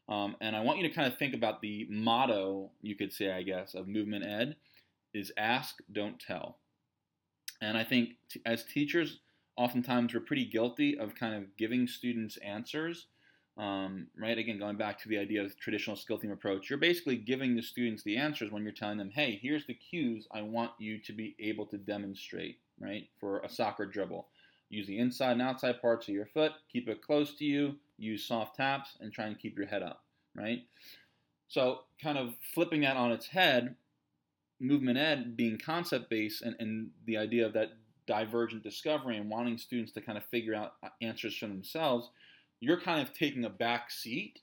Um, 0.07 0.35
and 0.41 0.55
I 0.55 0.61
want 0.61 0.79
you 0.79 0.87
to 0.87 0.93
kind 0.93 1.11
of 1.11 1.19
think 1.19 1.35
about 1.35 1.61
the 1.61 1.85
motto, 1.89 2.71
you 2.81 2.95
could 2.95 3.13
say, 3.13 3.31
I 3.31 3.43
guess, 3.43 3.75
of 3.75 3.87
movement 3.87 4.25
ed 4.25 4.55
is 5.13 5.31
ask, 5.37 5.75
don't 5.91 6.19
tell. 6.19 6.59
And 7.61 7.77
I 7.77 7.83
think 7.83 8.11
t- 8.31 8.41
as 8.45 8.63
teachers, 8.63 9.19
oftentimes 9.57 10.13
we're 10.13 10.21
pretty 10.21 10.45
guilty 10.45 10.97
of 10.97 11.13
kind 11.13 11.35
of 11.35 11.55
giving 11.57 11.87
students 11.87 12.37
answers. 12.37 13.07
Um, 13.57 14.07
right? 14.17 14.38
Again, 14.38 14.57
going 14.57 14.77
back 14.77 14.97
to 14.99 15.09
the 15.09 15.17
idea 15.17 15.43
of 15.43 15.57
traditional 15.59 15.97
skill 15.97 16.17
theme 16.17 16.31
approach, 16.31 16.69
you're 16.69 16.79
basically 16.79 17.17
giving 17.17 17.55
the 17.55 17.62
students 17.62 18.03
the 18.03 18.15
answers 18.15 18.51
when 18.51 18.63
you're 18.63 18.71
telling 18.71 18.97
them, 18.97 19.12
hey, 19.13 19.38
here's 19.41 19.65
the 19.65 19.73
cues 19.73 20.27
I 20.31 20.41
want 20.41 20.71
you 20.79 20.97
to 20.99 21.12
be 21.12 21.35
able 21.39 21.65
to 21.67 21.77
demonstrate, 21.77 22.59
right? 22.79 23.09
For 23.19 23.39
a 23.39 23.49
soccer 23.49 23.85
dribble. 23.85 24.27
Use 24.69 24.88
the 24.88 24.99
inside 24.99 25.33
and 25.33 25.41
outside 25.41 25.81
parts 25.81 26.07
of 26.07 26.13
your 26.13 26.27
foot, 26.27 26.53
keep 26.71 26.88
it 26.88 27.01
close 27.01 27.35
to 27.35 27.43
you, 27.43 27.75
use 27.97 28.23
soft 28.23 28.55
taps, 28.55 28.91
and 29.01 29.12
try 29.12 29.25
and 29.25 29.38
keep 29.38 29.57
your 29.57 29.67
head 29.67 29.83
up, 29.83 30.03
right? 30.35 30.63
So, 31.47 31.79
kind 32.01 32.17
of 32.17 32.35
flipping 32.53 32.81
that 32.81 32.95
on 32.95 33.12
its 33.12 33.27
head, 33.27 33.75
movement 34.59 34.97
ed 34.97 35.35
being 35.35 35.57
concept 35.57 36.09
based 36.09 36.41
and, 36.41 36.55
and 36.59 36.89
the 37.05 37.17
idea 37.17 37.45
of 37.45 37.53
that 37.53 37.71
divergent 38.05 38.63
discovery 38.63 39.17
and 39.17 39.29
wanting 39.29 39.57
students 39.57 39.91
to 39.93 40.01
kind 40.01 40.17
of 40.17 40.25
figure 40.25 40.55
out 40.55 40.73
uh, 40.83 40.89
answers 41.01 41.35
for 41.35 41.47
themselves, 41.47 42.09
you're 42.60 42.80
kind 42.80 43.02
of 43.02 43.13
taking 43.13 43.45
a 43.45 43.50
back 43.50 43.91
seat, 43.91 44.39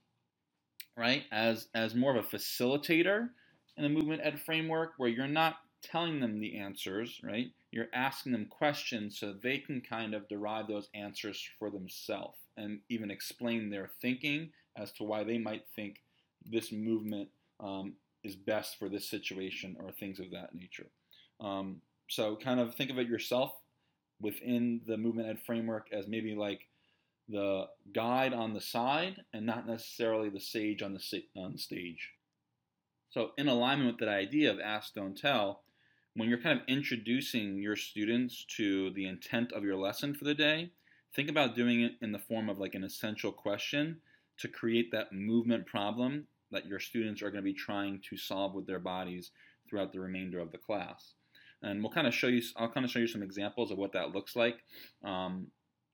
right, 0.97 1.25
as, 1.33 1.69
as 1.75 1.95
more 1.95 2.17
of 2.17 2.25
a 2.25 2.37
facilitator 2.37 3.29
in 3.77 3.83
the 3.83 3.89
movement 3.89 4.23
ed 4.25 4.41
framework 4.41 4.93
where 4.97 5.09
you're 5.09 5.27
not 5.27 5.57
telling 5.83 6.21
them 6.21 6.41
the 6.41 6.57
answers, 6.57 7.21
right? 7.23 7.51
You're 7.71 7.89
asking 7.93 8.33
them 8.33 8.47
questions 8.47 9.19
so 9.19 9.33
they 9.33 9.59
can 9.59 9.81
kind 9.81 10.15
of 10.15 10.29
derive 10.29 10.67
those 10.67 10.89
answers 10.95 11.47
for 11.59 11.71
themselves 11.71 12.39
and 12.57 12.81
even 12.89 13.11
explain 13.11 13.71
their 13.71 13.91
thinking 14.01 14.51
as 14.77 14.93
to 14.93 15.05
why 15.05 15.25
they 15.25 15.39
might 15.39 15.65
think 15.75 15.97
this 16.45 16.73
movement 16.73 17.29
um, 17.61 17.95
is 18.25 18.35
best 18.35 18.79
for 18.79 18.89
this 18.89 19.09
situation 19.09 19.77
or 19.79 19.91
things 19.91 20.21
of 20.21 20.31
that 20.31 20.55
nature. 20.55 20.87
Um, 21.41 21.81
so, 22.09 22.37
kind 22.37 22.61
of 22.61 22.75
think 22.75 22.91
of 22.91 22.99
it 22.99 23.09
yourself 23.09 23.53
within 24.21 24.81
the 24.87 24.97
movement 24.97 25.29
ed 25.29 25.41
framework 25.45 25.89
as 25.93 26.07
maybe 26.09 26.35
like 26.35 26.61
the 27.29 27.67
guide 27.93 28.33
on 28.33 28.55
the 28.55 28.61
side 28.61 29.23
and 29.33 29.45
not 29.45 29.67
necessarily 29.67 30.29
the 30.29 30.41
sage 30.41 30.83
on 30.83 30.95
the, 30.95 31.23
on 31.37 31.57
stage. 31.59 32.12
So, 33.11 33.31
in 33.39 33.49
alignment 33.49 33.91
with 33.91 34.01
that 34.01 34.12
idea 34.12 34.51
of 34.51 34.61
ask, 34.61 34.95
don't 34.95 35.17
tell, 35.17 35.62
when 36.15 36.29
you're 36.29 36.41
kind 36.41 36.59
of 36.59 36.67
introducing 36.69 37.59
your 37.59 37.77
students 37.77 38.45
to 38.57 38.91
the 38.91 39.07
intent 39.07 39.53
of 39.53 39.65
your 39.65 39.77
lesson 39.77 40.15
for 40.15 40.25
the 40.25 40.35
day, 40.35 40.71
think 41.15 41.29
about 41.29 41.57
doing 41.57 41.83
it 41.83 41.93
in 42.01 42.12
the 42.12 42.19
form 42.19 42.49
of 42.49 42.59
like 42.59 42.75
an 42.75 42.85
essential 42.85 43.33
question 43.33 43.99
to 44.39 44.49
create 44.49 44.91
that 44.93 45.12
movement 45.12 45.67
problem 45.67 46.27
that 46.51 46.67
your 46.67 46.79
students 46.79 47.23
are 47.23 47.31
going 47.31 47.43
to 47.43 47.51
be 47.51 47.55
trying 47.55 48.01
to 48.09 48.17
solve 48.17 48.55
with 48.55 48.67
their 48.67 48.79
bodies 48.79 49.31
throughout 49.69 49.93
the 49.93 50.01
remainder 50.01 50.39
of 50.39 50.53
the 50.53 50.59
class. 50.59 51.15
And 51.62 51.83
we'll 51.83 51.93
kind 51.93 52.07
of 52.07 52.15
show 52.15 52.29
you, 52.29 52.43
I'll 52.57 52.71
kind 52.71 52.85
of 52.85 52.91
show 52.91 52.99
you 52.99 53.07
some 53.07 53.23
examples 53.23 53.71
of 53.71 53.79
what 53.79 53.93
that 53.93 54.15
looks 54.15 54.37
like 54.37 54.59
um, 55.05 55.49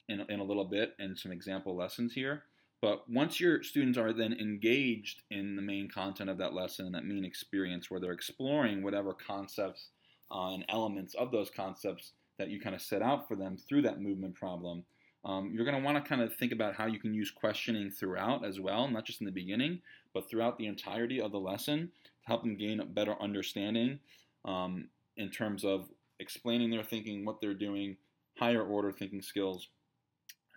in, 0.08 0.20
in 0.28 0.40
a 0.40 0.44
little 0.44 0.64
bit 0.64 0.94
and 0.98 1.18
some 1.18 1.32
example 1.32 1.76
lessons 1.76 2.12
here. 2.12 2.44
But 2.80 3.08
once 3.08 3.38
your 3.38 3.62
students 3.62 3.96
are 3.96 4.12
then 4.12 4.32
engaged 4.32 5.22
in 5.30 5.54
the 5.54 5.62
main 5.62 5.88
content 5.88 6.28
of 6.28 6.38
that 6.38 6.52
lesson 6.52 6.90
that 6.92 7.04
main 7.04 7.24
experience 7.24 7.90
where 7.90 8.00
they're 8.00 8.12
exploring 8.12 8.82
whatever 8.82 9.14
concepts 9.14 9.88
uh, 10.32 10.54
and 10.54 10.64
elements 10.68 11.14
of 11.14 11.30
those 11.30 11.50
concepts 11.50 12.12
that 12.38 12.48
you 12.48 12.60
kind 12.60 12.74
of 12.74 12.82
set 12.82 13.02
out 13.02 13.28
for 13.28 13.36
them 13.36 13.56
through 13.56 13.82
that 13.82 14.00
movement 14.00 14.34
problem. 14.34 14.84
Um, 15.24 15.52
you're 15.54 15.64
going 15.64 15.76
to 15.76 15.84
want 15.84 16.02
to 16.02 16.08
kind 16.08 16.20
of 16.20 16.34
think 16.34 16.50
about 16.50 16.74
how 16.74 16.86
you 16.86 16.98
can 16.98 17.14
use 17.14 17.30
questioning 17.30 17.90
throughout 17.90 18.44
as 18.44 18.58
well, 18.58 18.88
not 18.88 19.04
just 19.04 19.20
in 19.20 19.26
the 19.26 19.30
beginning, 19.32 19.80
but 20.12 20.28
throughout 20.28 20.58
the 20.58 20.66
entirety 20.66 21.20
of 21.20 21.30
the 21.30 21.38
lesson 21.38 21.92
to 22.04 22.10
help 22.24 22.42
them 22.42 22.56
gain 22.56 22.80
a 22.80 22.84
better 22.84 23.14
understanding 23.22 24.00
um, 24.44 24.88
in 25.16 25.30
terms 25.30 25.64
of 25.64 25.88
explaining 26.18 26.70
their 26.70 26.82
thinking, 26.82 27.24
what 27.24 27.40
they're 27.40 27.54
doing, 27.54 27.96
higher 28.38 28.62
order 28.62 28.90
thinking 28.90 29.22
skills. 29.22 29.68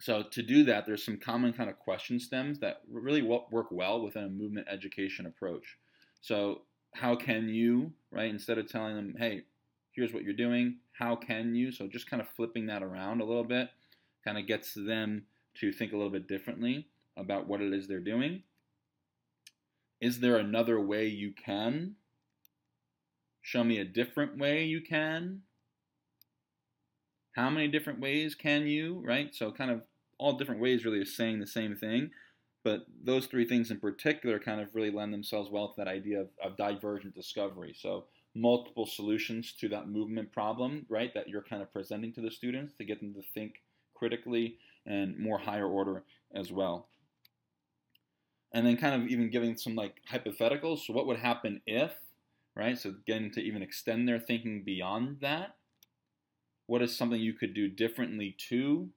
So 0.06 0.22
to 0.22 0.44
do 0.44 0.64
that, 0.66 0.86
there's 0.86 1.04
some 1.04 1.18
common 1.18 1.52
kind 1.52 1.68
of 1.68 1.80
question 1.80 2.20
stems 2.20 2.60
that 2.60 2.84
really 2.88 3.24
work 3.24 3.72
well 3.72 4.04
within 4.04 4.24
a 4.24 4.30
movement 4.30 4.68
education 4.70 5.26
approach. 5.26 5.80
So 6.22 6.62
how 6.94 7.16
can 7.16 7.50
you, 7.50 7.92
right, 8.12 8.30
instead 8.30 8.60
of 8.60 8.70
telling 8.70 8.96
them, 8.96 9.16
hey, 9.18 9.46
here's 9.94 10.14
what 10.14 10.24
you're 10.24 10.34
doing, 10.34 10.76
how 10.92 11.16
can 11.16 11.56
you? 11.56 11.72
So 11.72 11.88
just 11.88 12.08
kind 12.08 12.22
of 12.22 12.30
flipping 12.30 12.68
that 12.68 12.84
around 12.84 13.20
a 13.20 13.26
little 13.26 13.44
bit 13.44 13.72
kind 14.24 14.38
of 14.38 14.46
gets 14.46 14.76
them 14.76 15.24
to 15.56 15.74
think 15.74 15.92
a 15.92 15.98
little 15.98 16.12
bit 16.12 16.28
differently 16.28 16.86
about 17.18 17.48
what 17.48 17.62
it 17.62 17.74
is 17.74 17.88
they're 17.88 18.00
doing. 18.00 18.44
Is 20.00 20.20
there 20.20 20.38
another 20.38 20.80
way 20.80 21.08
you 21.08 21.34
can? 21.34 21.96
Show 23.42 23.64
me 23.64 23.80
a 23.80 23.86
different 23.86 24.38
way 24.38 24.66
you 24.66 24.82
can. 24.82 25.42
How 27.36 27.50
many 27.50 27.68
different 27.68 28.00
ways 28.00 28.36
can 28.36 28.68
you, 28.68 29.02
right? 29.04 29.34
So, 29.34 29.52
kind 29.52 29.72
of 29.72 29.82
all 30.18 30.38
different 30.38 30.62
ways 30.62 30.86
really 30.86 31.02
of 31.02 31.08
saying 31.08 31.40
the 31.40 31.48
same 31.48 31.76
thing. 31.76 32.12
But 32.64 32.86
those 33.04 33.28
three 33.28 33.48
things 33.48 33.70
in 33.70 33.80
particular 33.80 34.40
kind 34.40 34.60
of 34.60 34.74
really 34.74 34.90
lend 34.90 35.14
themselves 35.14 35.52
well 35.52 35.70
to 35.70 35.74
that 35.78 35.88
idea 35.88 36.22
of, 36.22 36.30
of 36.44 36.58
divergent 36.58 37.14
discovery. 37.14 37.76
So, 37.78 38.06
multiple 38.34 38.88
solutions 38.88 39.54
to 39.54 39.70
that 39.70 39.88
movement 39.88 40.32
problem, 40.32 40.86
right, 40.90 41.14
that 41.14 41.30
you're 41.30 41.44
kind 41.44 41.62
of 41.62 41.72
presenting 41.72 42.12
to 42.14 42.22
the 42.22 42.32
students 42.32 42.74
to 42.74 42.84
get 42.84 43.00
them 43.00 43.14
to 43.14 43.22
think 43.34 43.62
critically 43.94 44.58
and 44.86 45.18
more 45.18 45.38
higher 45.38 45.68
order 45.68 46.04
as 46.34 46.52
well. 46.52 46.90
And 48.52 48.66
then 48.66 48.78
kind 48.78 49.02
of 49.02 49.10
even 49.10 49.30
giving 49.30 49.56
some 49.56 49.76
like 49.76 50.02
hypotheticals. 50.12 50.80
So, 50.80 50.94
what 50.94 51.06
would 51.06 51.20
happen 51.20 51.62
if, 51.68 51.94
right? 52.56 52.78
So, 52.80 52.96
getting 53.06 53.32
to 53.34 53.42
even 53.42 53.62
extend 53.62 54.08
their 54.08 54.20
thinking 54.20 54.64
beyond 54.66 55.20
that. 55.22 55.56
What 56.66 56.82
is 56.82 56.98
something 56.98 57.22
you 57.22 57.34
could 57.34 57.54
do 57.54 57.70
differently 57.70 58.36
too? 58.40 58.90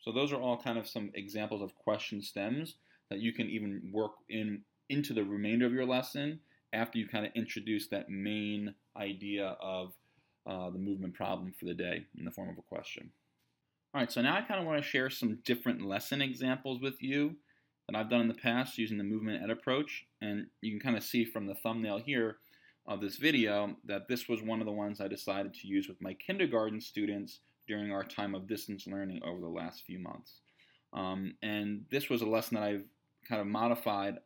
So, 0.00 0.12
those 0.12 0.32
are 0.32 0.40
all 0.40 0.60
kind 0.60 0.78
of 0.78 0.88
some 0.88 1.10
examples 1.14 1.62
of 1.62 1.74
question 1.76 2.22
stems 2.22 2.76
that 3.10 3.20
you 3.20 3.32
can 3.32 3.48
even 3.48 3.90
work 3.92 4.12
in 4.28 4.62
into 4.88 5.12
the 5.12 5.24
remainder 5.24 5.66
of 5.66 5.72
your 5.72 5.84
lesson 5.84 6.40
after 6.72 6.98
you 6.98 7.06
kind 7.06 7.26
of 7.26 7.32
introduce 7.34 7.88
that 7.88 8.08
main 8.08 8.74
idea 8.96 9.56
of 9.60 9.92
uh, 10.46 10.70
the 10.70 10.78
movement 10.78 11.14
problem 11.14 11.52
for 11.58 11.66
the 11.66 11.74
day 11.74 12.04
in 12.18 12.24
the 12.24 12.30
form 12.30 12.48
of 12.48 12.58
a 12.58 12.62
question. 12.62 13.10
All 13.94 14.00
right, 14.00 14.10
so 14.10 14.20
now 14.20 14.36
I 14.36 14.42
kind 14.42 14.60
of 14.60 14.66
want 14.66 14.82
to 14.82 14.88
share 14.88 15.10
some 15.10 15.38
different 15.44 15.82
lesson 15.82 16.20
examples 16.20 16.80
with 16.80 17.02
you 17.02 17.36
that 17.88 17.96
I've 17.96 18.10
done 18.10 18.20
in 18.20 18.28
the 18.28 18.34
past 18.34 18.76
using 18.76 18.98
the 18.98 19.04
movement 19.04 19.42
ed 19.42 19.50
approach. 19.50 20.06
And 20.20 20.46
you 20.60 20.72
can 20.72 20.80
kind 20.80 20.96
of 20.96 21.02
see 21.02 21.24
from 21.24 21.46
the 21.46 21.54
thumbnail 21.54 21.98
here 21.98 22.36
of 22.86 23.00
this 23.00 23.16
video 23.16 23.76
that 23.84 24.08
this 24.08 24.28
was 24.28 24.42
one 24.42 24.60
of 24.60 24.66
the 24.66 24.72
ones 24.72 25.00
I 25.00 25.08
decided 25.08 25.54
to 25.54 25.66
use 25.66 25.88
with 25.88 26.00
my 26.00 26.14
kindergarten 26.14 26.80
students 26.80 27.40
during 27.68 27.92
our 27.92 28.02
time 28.02 28.34
of 28.34 28.48
distance 28.48 28.86
learning 28.86 29.20
over 29.22 29.40
the 29.40 29.46
last 29.46 29.84
few 29.84 29.98
months. 29.98 30.40
Um, 30.92 31.34
and 31.42 31.84
this 31.90 32.08
was 32.08 32.22
a 32.22 32.26
lesson 32.26 32.56
that 32.56 32.64
I've 32.64 32.84
kind 33.28 33.40
of 33.40 33.46
modified 33.46 34.18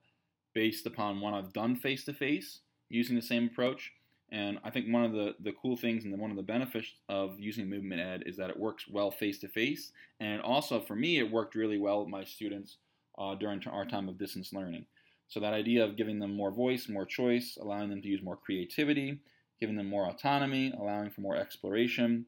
based 0.55 0.87
upon 0.87 1.21
one 1.21 1.35
I've 1.35 1.53
done 1.53 1.77
face 1.77 2.05
to 2.05 2.15
face 2.15 2.61
using 2.89 3.17
the 3.17 3.23
same 3.23 3.47
approach. 3.47 3.93
And 4.31 4.59
I 4.65 4.71
think 4.71 4.87
one 4.87 5.05
of 5.05 5.13
the, 5.13 5.35
the 5.41 5.53
cool 5.61 5.77
things 5.77 6.05
and 6.05 6.13
the, 6.13 6.17
one 6.17 6.31
of 6.31 6.37
the 6.37 6.43
benefits 6.43 6.89
of 7.09 7.39
using 7.39 7.69
Movement 7.69 8.01
Ed 8.01 8.23
is 8.25 8.37
that 8.37 8.49
it 8.49 8.59
works 8.59 8.87
well 8.89 9.11
face 9.11 9.39
to 9.41 9.49
face. 9.49 9.93
And 10.21 10.41
also 10.41 10.81
for 10.81 10.95
me, 10.95 11.19
it 11.19 11.31
worked 11.31 11.55
really 11.55 11.79
well 11.79 12.01
with 12.01 12.09
my 12.09 12.25
students 12.25 12.77
uh, 13.19 13.35
during 13.35 13.63
our 13.67 13.85
time 13.85 14.09
of 14.09 14.19
distance 14.19 14.53
learning. 14.53 14.87
So 15.29 15.41
that 15.41 15.53
idea 15.53 15.85
of 15.85 15.97
giving 15.97 16.19
them 16.19 16.35
more 16.35 16.51
voice, 16.51 16.89
more 16.89 17.07
choice, 17.07 17.59
allowing 17.61 17.91
them 17.91 18.03
to 18.03 18.09
use 18.09 18.23
more 18.23 18.37
creativity, 18.37 19.19
giving 19.61 19.77
them 19.77 19.89
more 19.89 20.09
autonomy, 20.09 20.73
allowing 20.79 21.11
for 21.11 21.21
more 21.21 21.37
exploration, 21.37 22.27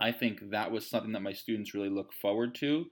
I 0.00 0.12
think 0.12 0.50
that 0.50 0.70
was 0.70 0.88
something 0.88 1.12
that 1.12 1.22
my 1.22 1.32
students 1.32 1.74
really 1.74 1.88
look 1.88 2.12
forward 2.12 2.54
to. 2.56 2.86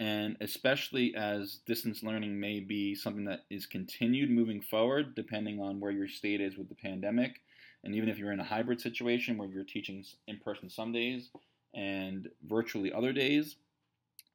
And 0.00 0.36
especially 0.40 1.14
as 1.16 1.58
distance 1.66 2.02
learning 2.02 2.38
may 2.38 2.60
be 2.60 2.94
something 2.94 3.24
that 3.24 3.40
is 3.50 3.66
continued 3.66 4.30
moving 4.30 4.60
forward 4.60 5.14
depending 5.14 5.60
on 5.60 5.80
where 5.80 5.90
your 5.90 6.08
state 6.08 6.40
is 6.40 6.56
with 6.56 6.68
the 6.68 6.74
pandemic. 6.76 7.40
And 7.82 7.94
even 7.94 8.08
if 8.08 8.18
you're 8.18 8.32
in 8.32 8.40
a 8.40 8.44
hybrid 8.44 8.80
situation 8.80 9.36
where 9.36 9.48
you're 9.48 9.64
teaching 9.64 10.04
in 10.26 10.38
person 10.38 10.70
some 10.70 10.92
days 10.92 11.30
and 11.74 12.28
virtually 12.48 12.92
other 12.92 13.12
days 13.12 13.56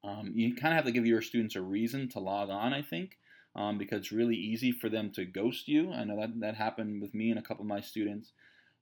um, 0.04 0.34
you 0.36 0.54
kind 0.54 0.74
of 0.74 0.76
have 0.76 0.86
to 0.86 0.92
give 0.92 1.06
your 1.06 1.22
students 1.22 1.56
a 1.56 1.62
reason 1.62 2.08
to 2.10 2.20
log 2.20 2.50
on 2.50 2.74
i 2.74 2.82
think 2.82 3.18
um, 3.56 3.78
because 3.78 4.00
it's 4.00 4.12
really 4.12 4.36
easy 4.36 4.72
for 4.72 4.90
them 4.90 5.12
to 5.12 5.26
ghost 5.26 5.68
you. 5.68 5.92
I 5.92 6.04
know 6.04 6.20
that 6.20 6.40
that 6.40 6.56
happened 6.56 7.02
with 7.02 7.14
me 7.14 7.30
and 7.30 7.40
a 7.40 7.44
couple 7.44 7.64
of 7.64 7.68
my 7.68 7.82
students 7.82 8.32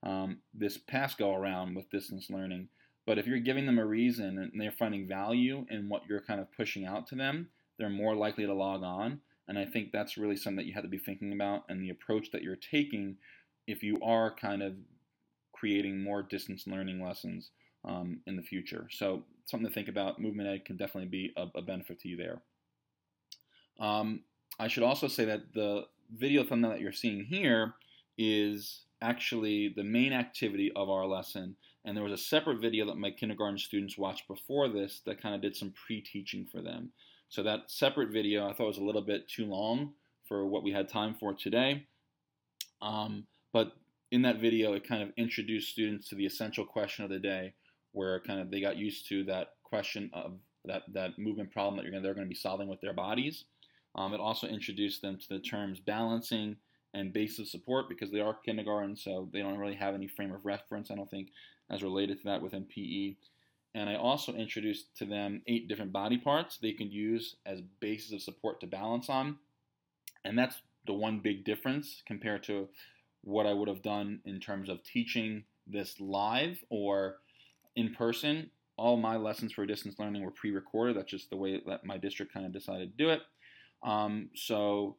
um, 0.03 0.38
this 0.53 0.77
past 0.77 1.17
go 1.17 1.36
around 1.36 1.75
with 1.75 1.89
distance 1.89 2.29
learning 2.29 2.69
but 3.06 3.18
if 3.18 3.26
you're 3.26 3.39
giving 3.39 3.66
them 3.66 3.80
a 3.80 3.86
reason 3.86 4.38
and 4.38 4.52
they're 4.62 4.72
finding 4.72 5.08
value 5.08 5.66
in 5.70 5.89
what 5.89 6.04
you're 6.08 6.22
kind 6.22 6.39
of 6.39 6.52
pushing 6.56 6.86
out 6.86 7.08
to 7.08 7.16
them, 7.16 7.49
they're 7.78 7.89
more 7.89 8.16
likely 8.16 8.45
to 8.45 8.54
log 8.54 8.84
on. 8.84 9.22
And 9.47 9.58
I 9.58 9.66
think 9.66 9.91
that's 9.91 10.18
really 10.18 10.36
something 10.36 10.58
that 10.58 10.66
you 10.66 10.74
have 10.74 10.84
to 10.84 10.89
be 10.89 10.97
thinking 10.97 11.34
about 11.34 11.64
and 11.68 11.82
the 11.82 11.89
approach 11.89 12.32
that 12.32 12.43
you're 12.43 12.56
taking 12.56 13.18
if 13.68 13.84
you 13.84 13.97
are 14.04 14.34
kind 14.34 14.62
of 14.62 14.74
creating 15.52 16.02
more 16.04 16.24
distance 16.24 16.68
learning 16.68 17.04
lessons 17.04 17.49
um, 17.84 18.22
in 18.28 18.36
the 18.36 18.41
future. 18.41 18.88
So 18.91 19.24
something 19.45 19.68
to 19.68 19.74
think 19.74 19.88
about. 19.88 20.20
Movement 20.20 20.49
Ed 20.49 20.66
can 20.66 20.78
definitely 20.78 21.10
be 21.10 21.34
a, 21.36 21.47
a 21.56 21.62
benefit 21.62 21.99
to 22.02 22.08
you 22.08 22.18
there. 22.18 22.41
Um, 23.80 24.22
I 24.60 24.68
should 24.68 24.84
also 24.84 25.08
say 25.08 25.26
that 25.26 25.54
the 25.54 25.86
video 26.16 26.43
thumbnail 26.43 26.72
that 26.72 26.82
you're 26.82 26.91
seeing 26.91 27.26
here 27.26 27.74
is 28.18 28.84
actually 29.02 29.74
the 29.76 29.84
main 29.84 30.14
activity 30.14 30.72
of 30.76 30.89
our 30.89 31.06
lesson. 31.06 31.56
And 31.84 31.95
there 31.95 32.03
was 32.03 32.13
a 32.13 32.17
separate 32.17 32.61
video 32.61 32.86
that 32.86 32.97
my 32.97 33.11
kindergarten 33.11 33.57
students 33.57 33.97
watched 33.97 34.27
before 34.27 34.69
this 34.69 35.01
that 35.05 35.21
kind 35.21 35.34
of 35.34 35.41
did 35.41 35.55
some 35.55 35.73
pre-teaching 35.86 36.47
for 36.51 36.61
them. 36.61 36.91
So 37.29 37.43
that 37.43 37.71
separate 37.71 38.09
video 38.09 38.47
I 38.47 38.53
thought 38.53 38.67
was 38.67 38.77
a 38.77 38.84
little 38.84 39.01
bit 39.01 39.27
too 39.27 39.45
long 39.45 39.93
for 40.27 40.45
what 40.45 40.63
we 40.63 40.71
had 40.71 40.88
time 40.88 41.15
for 41.19 41.34
today. 41.34 41.88
Um, 42.82 43.25
but 43.51 43.73
in 44.11 44.21
that 44.23 44.39
video, 44.39 44.73
it 44.73 44.88
kind 44.88 45.01
of 45.01 45.09
introduced 45.17 45.69
students 45.69 46.09
to 46.09 46.15
the 46.15 46.25
essential 46.25 46.65
question 46.65 47.03
of 47.03 47.09
the 47.09 47.19
day, 47.19 47.53
where 47.93 48.19
kind 48.19 48.39
of 48.39 48.51
they 48.51 48.61
got 48.61 48.77
used 48.77 49.07
to 49.09 49.23
that 49.25 49.55
question 49.63 50.09
of 50.13 50.34
that, 50.65 50.84
that 50.93 51.17
movement 51.17 51.51
problem 51.51 51.77
that 51.77 51.89
gonna, 51.89 52.01
they're 52.03 52.13
going 52.13 52.25
to 52.25 52.29
be 52.29 52.36
solving 52.36 52.67
with 52.67 52.82
their 52.82 52.93
bodies. 52.93 53.45
Um, 53.95 54.13
it 54.13 54.19
also 54.19 54.47
introduced 54.47 55.01
them 55.01 55.17
to 55.17 55.29
the 55.29 55.39
terms 55.39 55.79
balancing 55.79 56.57
and 56.93 57.13
base 57.13 57.39
of 57.39 57.47
support 57.47 57.88
because 57.89 58.11
they 58.11 58.19
are 58.19 58.38
kindergarten, 58.45 58.95
so 58.95 59.29
they 59.32 59.39
don't 59.39 59.57
really 59.57 59.75
have 59.75 59.95
any 59.95 60.07
frame 60.07 60.34
of 60.34 60.45
reference, 60.45 60.91
I 60.91 60.95
don't 60.95 61.09
think, 61.09 61.29
as 61.72 61.82
related 61.82 62.19
to 62.19 62.26
that 62.26 62.41
within 62.41 62.65
PE. 62.65 63.15
And 63.74 63.89
I 63.89 63.95
also 63.95 64.34
introduced 64.34 64.97
to 64.97 65.05
them 65.05 65.41
eight 65.47 65.69
different 65.69 65.93
body 65.93 66.17
parts 66.17 66.57
they 66.57 66.74
can 66.74 66.91
use 66.91 67.38
as 67.45 67.61
bases 67.80 68.11
of 68.11 68.22
support 68.22 68.59
to 68.59 68.67
balance 68.67 69.09
on. 69.09 69.38
And 70.26 70.38
that's 70.38 70.57
the 70.86 70.93
one 70.93 71.19
big 71.19 71.45
difference 71.45 72.03
compared 72.05 72.43
to 72.43 72.67
what 73.24 73.45
I 73.45 73.53
would 73.53 73.69
have 73.69 73.82
done 73.82 74.19
in 74.26 74.39
terms 74.39 74.67
of 74.67 74.84
teaching 74.84 75.45
this 75.65 75.99
live 75.99 76.57
or 76.69 77.17
in 77.76 77.93
person. 77.93 78.51
All 78.78 78.97
my 78.97 79.15
lessons 79.15 79.53
for 79.53 79.65
distance 79.65 79.95
learning 79.99 80.24
were 80.24 80.32
pre 80.32 80.51
recorded. 80.51 80.97
That's 80.97 81.11
just 81.11 81.30
the 81.30 81.38
way 81.38 81.61
that 81.65 81.86
my 81.86 81.97
district 81.97 82.34
kind 82.34 82.45
of 82.45 82.51
decided 82.51 82.91
to 82.91 83.03
do 83.03 83.09
it. 83.11 83.22
Um, 83.84 84.30
so 84.36 84.97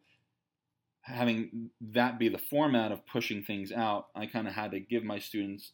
having 1.03 1.71
that 1.81 2.19
be 2.19 2.29
the 2.29 2.39
format 2.39 2.93
of 2.93 3.07
pushing 3.07 3.43
things 3.43 3.73
out, 3.73 4.07
I 4.15 4.27
kind 4.27 4.47
of 4.47 4.55
had 4.55 4.71
to 4.71 4.81
give 4.81 5.05
my 5.05 5.19
students 5.19 5.73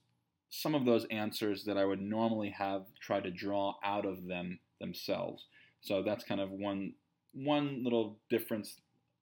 some 0.51 0.75
of 0.75 0.85
those 0.85 1.07
answers 1.11 1.65
that 1.65 1.77
I 1.77 1.85
would 1.85 2.01
normally 2.01 2.51
have 2.51 2.83
tried 3.01 3.25
to 3.25 3.31
draw 3.31 3.75
out 3.85 4.07
of 4.07 4.27
them 4.27 4.61
themselves. 4.81 5.47
So 5.81 6.03
that's 6.03 6.25
kind 6.25 6.41
of 6.41 6.51
one 6.51 6.95
one 7.35 7.85
little 7.85 8.19
difference 8.31 8.81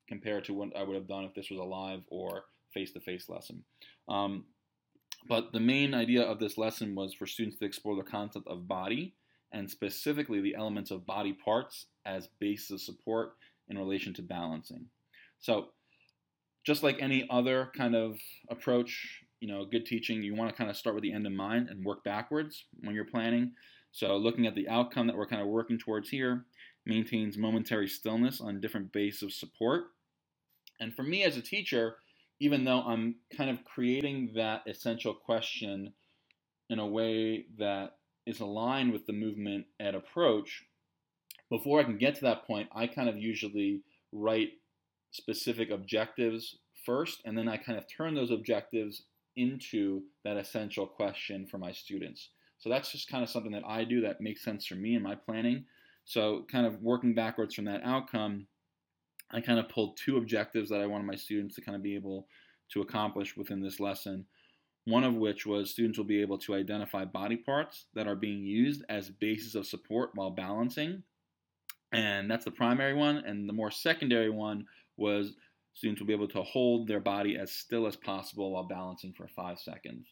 compared 0.09 0.45
to 0.45 0.55
what 0.55 0.75
I 0.77 0.85
would 0.85 0.95
have 0.95 1.09
done 1.09 1.25
if 1.25 1.35
this 1.35 1.51
was 1.51 1.59
a 1.59 1.65
live 1.65 2.01
or 2.09 2.45
face-to-face 2.73 3.29
lesson. 3.29 3.65
Um, 4.09 4.45
but 5.29 5.53
the 5.53 5.61
main 5.61 5.93
idea 5.93 6.23
of 6.23 6.39
this 6.39 6.57
lesson 6.57 6.95
was 6.95 7.13
for 7.13 7.27
students 7.27 7.59
to 7.59 7.65
explore 7.65 7.97
the 7.97 8.09
concept 8.09 8.47
of 8.47 8.69
body 8.69 9.15
and 9.53 9.69
specifically 9.69 10.41
the 10.41 10.55
elements 10.55 10.91
of 10.91 11.07
body 11.07 11.33
parts 11.33 11.87
as 12.05 12.29
basis 12.39 12.71
of 12.71 12.81
support 12.81 13.33
in 13.69 13.77
relation 13.77 14.15
to 14.15 14.23
balancing. 14.23 14.87
So 15.41 15.71
just 16.65 16.83
like 16.83 16.99
any 17.01 17.27
other 17.31 17.73
kind 17.77 17.97
of 17.97 18.17
approach, 18.49 19.25
you 19.41 19.49
know, 19.49 19.65
good 19.65 19.87
teaching, 19.87 20.23
you 20.23 20.35
want 20.35 20.51
to 20.51 20.57
kind 20.57 20.71
of 20.71 20.77
start 20.77 20.95
with 20.95 21.03
the 21.03 21.13
end 21.13 21.27
in 21.27 21.37
mind 21.37 21.69
and 21.69 21.85
work 21.85 22.05
backwards 22.05 22.65
when 22.81 22.95
you're 22.95 23.05
planning. 23.05 23.53
So 23.93 24.17
looking 24.17 24.47
at 24.47 24.55
the 24.55 24.69
outcome 24.69 25.07
that 25.07 25.17
we're 25.17 25.27
kind 25.27 25.43
of 25.43 25.49
working 25.49 25.79
towards 25.79 26.09
here, 26.09 26.45
maintains 26.85 27.37
momentary 27.37 27.89
stillness 27.89 28.41
on 28.41 28.61
different 28.61 28.93
base 28.93 29.23
of 29.23 29.33
support. 29.33 29.85
And 30.81 30.95
for 30.95 31.03
me 31.03 31.25
as 31.25 31.37
a 31.37 31.43
teacher, 31.43 31.97
even 32.41 32.65
though 32.65 32.81
I'm 32.81 33.17
kind 33.37 33.51
of 33.51 33.65
creating 33.65 34.33
that 34.37 34.63
essential 34.67 35.15
question 35.15 35.93
in 36.69 36.79
a 36.79 36.87
way 36.87 37.47
that 37.59 37.97
is 38.27 38.41
aligned 38.41 38.93
with 38.93 39.07
the 39.07 39.13
movement 39.13 39.67
ed 39.81 39.95
approach, 39.95 40.65
before 41.49 41.81
I 41.81 41.85
can 41.85 41.99
get 41.99 42.17
to 42.17 42.23
that 42.23 42.47
point, 42.47 42.69
I 42.75 42.87
kind 42.87 43.09
of 43.09 43.17
usually 43.17 43.83
write 44.13 44.51
specific 45.13 45.71
objectives 45.71 46.59
first, 46.85 47.23
and 47.25 47.39
then 47.39 47.49
I 47.49 47.57
kind 47.57 47.79
of 47.79 47.85
turn 47.89 48.15
those 48.15 48.31
objectives 48.31 49.03
into 49.37 50.03
that 50.25 50.37
essential 50.37 50.87
question 50.87 51.47
for 51.47 51.59
my 51.59 51.73
students. 51.73 52.31
So 52.59 52.71
that's 52.71 52.91
just 52.91 53.09
kind 53.09 53.23
of 53.23 53.31
something 53.31 53.53
that 53.53 53.67
I 53.67 53.85
do 53.85 54.01
that 54.03 54.21
makes 54.21 54.43
sense 54.43 54.67
for 54.67 54.75
me 54.75 54.95
in 54.95 55.03
my 55.03 55.15
planning. 55.15 55.65
So, 56.05 56.47
kind 56.51 56.67
of 56.67 56.81
working 56.83 57.15
backwards 57.15 57.55
from 57.55 57.65
that 57.65 57.83
outcome, 57.83 58.47
I 59.31 59.41
kind 59.41 59.59
of 59.59 59.69
pulled 59.69 59.97
two 59.97 60.17
objectives 60.17 60.71
that 60.71 60.81
I 60.81 60.87
wanted 60.87 61.07
my 61.07 61.17
students 61.17 61.57
to 61.57 61.61
kind 61.61 61.75
of 61.75 61.83
be 61.83 61.97
able 61.97 62.29
to 62.73 62.81
accomplish 62.81 63.37
within 63.37 63.61
this 63.61 63.81
lesson. 63.81 64.27
One 64.85 65.03
of 65.03 65.17
which 65.17 65.47
was 65.47 65.71
students 65.71 65.99
will 65.99 66.05
be 66.05 66.21
able 66.21 66.39
to 66.39 66.55
identify 66.55 67.05
body 67.05 67.37
parts 67.37 67.87
that 67.95 68.07
are 68.07 68.15
being 68.15 68.45
used 68.45 68.85
as 68.89 69.11
bases 69.11 69.57
of 69.57 69.67
support 69.67 70.11
while 70.15 70.31
balancing. 70.31 71.03
And 71.93 72.31
that's 72.31 72.45
the 72.45 72.53
primary 72.53 72.95
one. 72.95 73.17
And 73.17 73.49
the 73.49 73.53
more 73.53 73.73
secondary 73.73 74.31
one 74.31 74.67
was 74.97 75.35
students 75.77 76.01
will 76.01 76.07
be 76.07 76.15
able 76.15 76.27
to 76.27 76.43
hold 76.43 76.89
their 76.89 77.01
body 77.01 77.37
as 77.37 77.53
still 77.53 77.87
as 77.87 77.97
possible 77.97 78.53
while 78.53 78.65
balancing 78.65 79.13
for 79.13 79.29
five 79.29 79.59
seconds. 79.61 80.09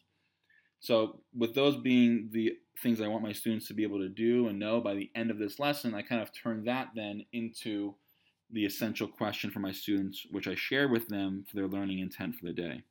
So, 0.79 1.21
with 1.35 1.55
those 1.55 1.77
being 1.77 2.29
the 2.31 2.53
things 2.83 3.01
I 3.01 3.07
want 3.07 3.23
my 3.23 3.31
students 3.31 3.67
to 3.67 3.73
be 3.73 3.81
able 3.81 3.97
to 3.99 4.09
do 4.09 4.47
and 4.47 4.59
know 4.59 4.79
by 4.79 4.93
the 4.93 5.09
end 5.15 5.31
of 5.31 5.39
this 5.39 5.57
lesson, 5.57 5.95
I 5.95 6.03
kind 6.03 6.21
of 6.21 6.29
turn 6.31 6.65
that 6.65 6.89
then 6.95 7.25
into 7.33 7.95
the 8.51 8.63
essential 8.63 9.07
question 9.07 9.49
for 9.49 9.59
my 9.59 9.71
students, 9.71 10.27
which 10.29 10.47
I 10.47 10.53
share 10.53 10.87
with 10.87 11.07
them 11.07 11.45
for 11.49 11.55
their 11.55 11.67
learning 11.67 11.99
intent 11.99 12.35
for 12.35 12.45
the 12.45 12.53
day. 12.53 12.83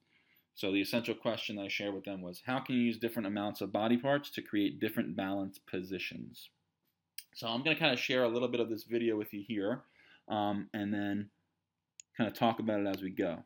So, 0.57 0.73
the 0.73 0.81
essential 0.81 1.15
question 1.15 1.55
that 1.57 1.63
I 1.63 1.69
shared 1.69 1.95
with 1.95 2.05
them 2.05 2.23
was 2.23 2.43
how 2.45 2.59
can 2.59 2.75
you 2.75 2.83
use 2.83 2.99
different 2.99 3.29
amounts 3.29 3.61
of 3.61 3.71
body 3.71 3.99
parts 3.99 4.31
to 4.31 4.43
create 4.43 4.81
different 4.81 5.15
balance 5.15 5.61
positions? 5.61 6.49
So, 7.37 7.47
I'm 7.47 7.63
going 7.63 7.77
to 7.77 7.81
kind 7.81 7.93
of 7.93 8.01
share 8.01 8.25
a 8.25 8.29
little 8.29 8.49
bit 8.49 8.61
of 8.61 8.69
this 8.69 8.83
video 8.83 9.17
with 9.17 9.33
you 9.33 9.45
here, 9.47 9.83
um, 10.29 10.69
and 10.75 10.93
then 10.93 11.31
kind 12.17 12.29
of 12.29 12.35
talk 12.35 12.59
about 12.59 12.81
it 12.81 12.87
as 12.87 13.03
we 13.03 13.11
go. 13.11 13.39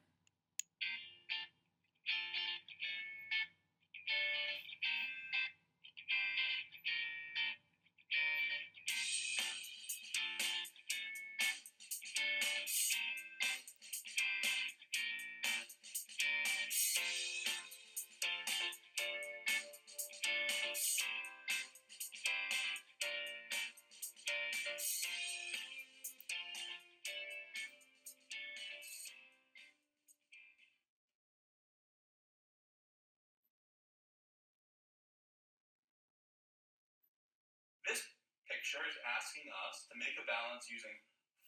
Picture 38.68 38.84
is 38.84 39.00
asking 39.16 39.48
us 39.64 39.88
to 39.88 39.96
make 39.96 40.12
a 40.20 40.28
balance 40.28 40.68
using 40.68 40.92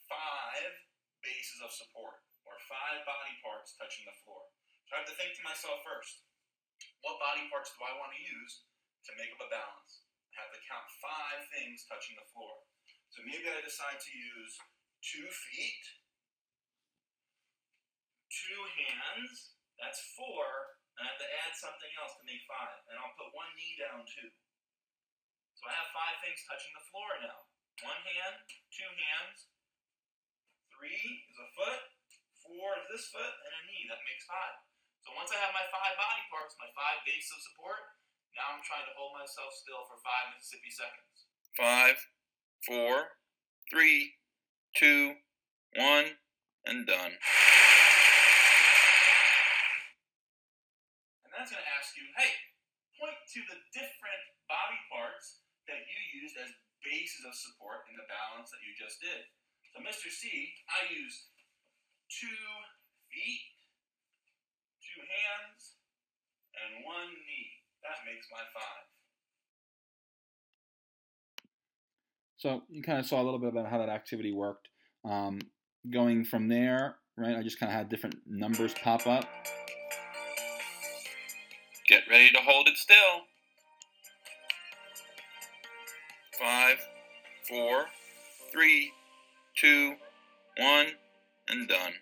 five 0.08 0.72
bases 1.20 1.60
of 1.60 1.68
support, 1.68 2.16
or 2.48 2.56
five 2.64 3.04
body 3.04 3.36
parts 3.44 3.76
touching 3.76 4.08
the 4.08 4.16
floor. 4.24 4.40
So 4.88 4.96
I 4.96 5.04
have 5.04 5.10
to 5.12 5.18
think 5.20 5.36
to 5.36 5.44
myself 5.44 5.84
first, 5.84 6.24
what 7.04 7.20
body 7.20 7.44
parts 7.52 7.76
do 7.76 7.84
I 7.84 7.92
want 8.00 8.16
to 8.16 8.24
use 8.24 8.64
to 9.04 9.12
make 9.20 9.28
up 9.36 9.44
a 9.44 9.52
balance? 9.52 10.08
I 10.32 10.48
have 10.48 10.52
to 10.56 10.64
count 10.64 10.88
five 10.96 11.44
things 11.52 11.84
touching 11.84 12.16
the 12.16 12.24
floor. 12.32 12.64
So 13.12 13.20
maybe 13.28 13.52
I 13.52 13.60
decide 13.68 14.00
to 14.00 14.12
use 14.16 14.56
two 15.04 15.28
feet, 15.28 15.84
two 18.32 18.64
hands, 18.80 19.60
that's 19.76 20.00
four, 20.16 20.72
and 20.96 21.04
I 21.04 21.12
have 21.12 21.20
to 21.20 21.32
add 21.44 21.52
something 21.52 21.92
else 22.00 22.16
to 22.16 22.24
make 22.24 22.40
five. 22.48 22.80
And 22.88 22.96
I'll 22.96 23.12
put 23.12 23.28
one 23.36 23.52
knee 23.60 23.76
down 23.76 24.08
too. 24.08 24.32
So 25.60 25.68
I 25.68 25.76
have 25.76 25.92
five 25.92 26.16
things 26.24 26.40
touching 26.48 26.72
the 26.72 26.88
floor 26.88 27.20
now. 27.20 27.36
One 27.84 28.00
hand, 28.00 28.48
two 28.72 28.88
hands, 28.96 29.44
three 30.72 31.28
is 31.28 31.36
a 31.36 31.48
foot, 31.52 31.84
four 32.40 32.80
is 32.80 32.88
this 32.88 33.12
foot, 33.12 33.28
and 33.28 33.52
a 33.52 33.62
knee. 33.68 33.84
That 33.92 34.00
makes 34.08 34.24
five. 34.24 34.56
So 35.04 35.12
once 35.12 35.28
I 35.28 35.36
have 35.36 35.52
my 35.52 35.68
five 35.68 36.00
body 36.00 36.24
parts, 36.32 36.56
my 36.56 36.72
five 36.72 37.04
bases 37.04 37.28
of 37.36 37.44
support, 37.44 37.92
now 38.32 38.56
I'm 38.56 38.64
trying 38.64 38.88
to 38.88 38.96
hold 38.96 39.12
myself 39.20 39.52
still 39.52 39.84
for 39.84 40.00
five 40.00 40.32
Mississippi 40.32 40.72
seconds. 40.72 41.28
Five, 41.52 42.00
four, 42.64 43.20
three, 43.68 44.16
two, 44.72 45.20
one, 45.76 46.16
and 46.64 46.88
done. 46.88 47.12
And 51.20 51.30
that's 51.36 51.52
going 51.52 51.60
to 51.60 51.72
ask 51.76 51.92
you, 52.00 52.08
hey, 52.16 52.32
point 52.96 53.20
to 53.36 53.44
the 53.44 53.60
different 53.76 54.24
body 54.48 54.80
parts 54.88 55.39
that 55.70 55.86
you 55.86 56.00
used 56.26 56.34
as 56.34 56.50
bases 56.82 57.22
of 57.22 57.34
support 57.38 57.86
in 57.86 57.94
the 57.94 58.06
balance 58.10 58.50
that 58.50 58.62
you 58.66 58.74
just 58.74 58.98
did. 58.98 59.22
So 59.70 59.78
Mr. 59.86 60.10
C, 60.10 60.26
I 60.66 60.90
used 60.90 61.30
two 62.10 62.42
feet, 63.06 63.54
two 64.82 65.00
hands, 65.06 65.78
and 66.58 66.82
one 66.82 67.14
knee. 67.14 67.62
That 67.86 68.02
makes 68.02 68.26
my 68.34 68.42
five. 68.50 68.84
So 72.36 72.62
you 72.68 72.82
kind 72.82 72.98
of 72.98 73.06
saw 73.06 73.22
a 73.22 73.24
little 73.24 73.38
bit 73.38 73.50
about 73.50 73.68
how 73.70 73.78
that 73.78 73.88
activity 73.88 74.32
worked. 74.32 74.68
Um, 75.04 75.40
going 75.88 76.24
from 76.24 76.48
there, 76.48 76.96
right, 77.16 77.36
I 77.36 77.42
just 77.42 77.60
kind 77.60 77.70
of 77.70 77.76
had 77.76 77.88
different 77.88 78.16
numbers 78.26 78.74
pop 78.82 79.06
up. 79.06 79.28
Get 81.88 82.02
ready 82.08 82.30
to 82.30 82.38
hold 82.38 82.68
it 82.68 82.76
still. 82.76 83.29
Five, 86.40 86.78
four, 87.46 87.84
three, 88.50 88.92
two, 89.54 89.96
one, 90.56 90.86
and 91.50 91.68
done. 91.68 91.92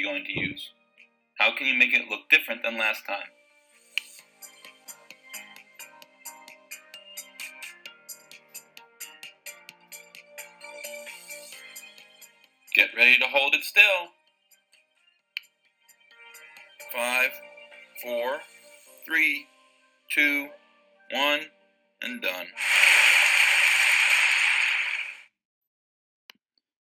You 0.00 0.06
going 0.06 0.24
to 0.24 0.40
use? 0.40 0.70
How 1.38 1.54
can 1.54 1.66
you 1.66 1.74
make 1.74 1.92
it 1.92 2.08
look 2.08 2.20
different 2.30 2.62
than 2.62 2.78
last 2.78 3.06
time? 3.06 3.18
Get 12.74 12.90
ready 12.96 13.18
to 13.18 13.26
hold 13.26 13.54
it 13.54 13.62
still. 13.62 13.82
Five, 16.94 17.30
four, 18.02 18.38
three, 19.04 19.46
two, 20.08 20.48
one, 21.12 21.40
and 22.00 22.22
done. 22.22 22.46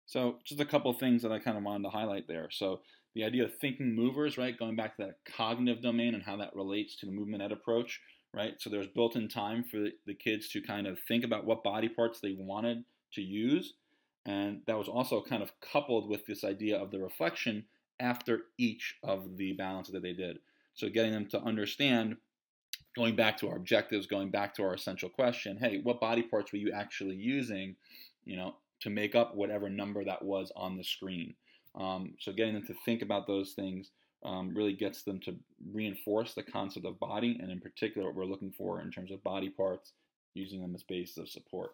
So 0.07 0.37
just 0.45 0.61
a 0.61 0.65
couple 0.65 0.93
things 0.93 1.23
that 1.23 1.33
I 1.33 1.39
kind 1.39 1.57
of 1.57 1.65
wanted 1.65 1.85
to 1.85 1.91
highlight 1.91 2.29
there. 2.29 2.49
So 2.51 2.81
the 3.15 3.25
idea 3.25 3.45
of 3.45 3.59
thinking 3.59 3.95
movers, 3.95 4.39
right, 4.39 4.59
going 4.59 4.77
back 4.77 4.97
to 4.97 5.07
that 5.07 5.19
cognitive 5.37 5.83
domain 5.83 6.15
and 6.15 6.23
how 6.23 6.37
that 6.37 6.55
relates 6.55 6.97
to 6.97 7.07
the 7.07 7.13
movement 7.13 7.43
ed 7.43 7.53
approach, 7.53 8.01
right? 8.35 8.55
So 8.59 8.71
there's 8.71 8.87
built-in 8.87 9.29
time 9.29 9.65
for 9.65 9.89
the 10.07 10.15
kids 10.15 10.49
to 10.51 10.63
kind 10.63 10.87
of 10.87 10.99
think 11.09 11.25
about 11.25 11.45
what 11.45 11.65
body 11.65 11.89
parts 11.89 12.21
they 12.21 12.37
wanted 12.39 12.85
to 13.15 13.23
use, 13.23 13.75
and 14.27 14.61
that 14.67 14.79
was 14.79 14.89
also 14.89 15.23
kind 15.23 15.43
of 15.43 15.53
coupled 15.61 16.09
with 16.09 16.27
this 16.27 16.45
idea 16.45 16.77
of 16.77 16.91
the 16.91 16.99
reflection 16.99 17.65
after 17.99 18.43
each 18.59 18.97
of 19.03 19.37
the 19.37 19.53
balances 19.55 19.93
that 19.93 20.03
they 20.03 20.13
did. 20.13 20.39
So 20.75 20.89
getting 20.89 21.13
them 21.13 21.27
to 21.31 21.41
understand, 21.41 22.17
going 22.95 23.17
back 23.17 23.39
to 23.39 23.49
our 23.49 23.57
objectives, 23.57 24.07
going 24.07 24.31
back 24.31 24.55
to 24.55 24.63
our 24.63 24.75
essential 24.75 25.09
question, 25.09 25.57
hey, 25.57 25.81
what 25.83 26.01
body 26.01 26.23
parts 26.23 26.53
were 26.53 26.59
you 26.59 26.73
actually 26.73 27.17
using, 27.17 27.75
you 28.25 28.37
know, 28.37 28.55
to 28.81 28.91
make 28.91 29.17
up 29.17 29.35
whatever 29.35 29.69
number 29.69 30.05
that 30.05 30.25
was 30.25 30.53
on 30.55 30.77
the 30.77 30.85
screen. 30.85 31.35
Um, 31.79 32.15
so 32.19 32.33
getting 32.33 32.55
them 32.55 32.67
to 32.67 32.75
think 32.85 33.03
about 33.03 33.27
those 33.27 33.53
things 33.53 33.91
um, 34.25 34.53
really 34.55 34.73
gets 34.73 35.05
them 35.05 35.21
to 35.21 35.37
reinforce 35.73 36.35
the 36.35 36.43
concept 36.43 36.85
of 36.85 36.99
body, 36.99 37.39
and 37.41 37.53
in 37.53 37.61
particular, 37.61 38.09
what 38.09 38.17
we're 38.17 38.25
looking 38.25 38.53
for 38.53 38.81
in 38.81 38.91
terms 38.91 39.13
of 39.13 39.23
body 39.23 39.49
parts, 39.49 39.93
using 40.35 40.61
them 40.61 40.75
as 40.75 40.83
bases 40.83 41.19
of 41.19 41.29
support. 41.29 41.71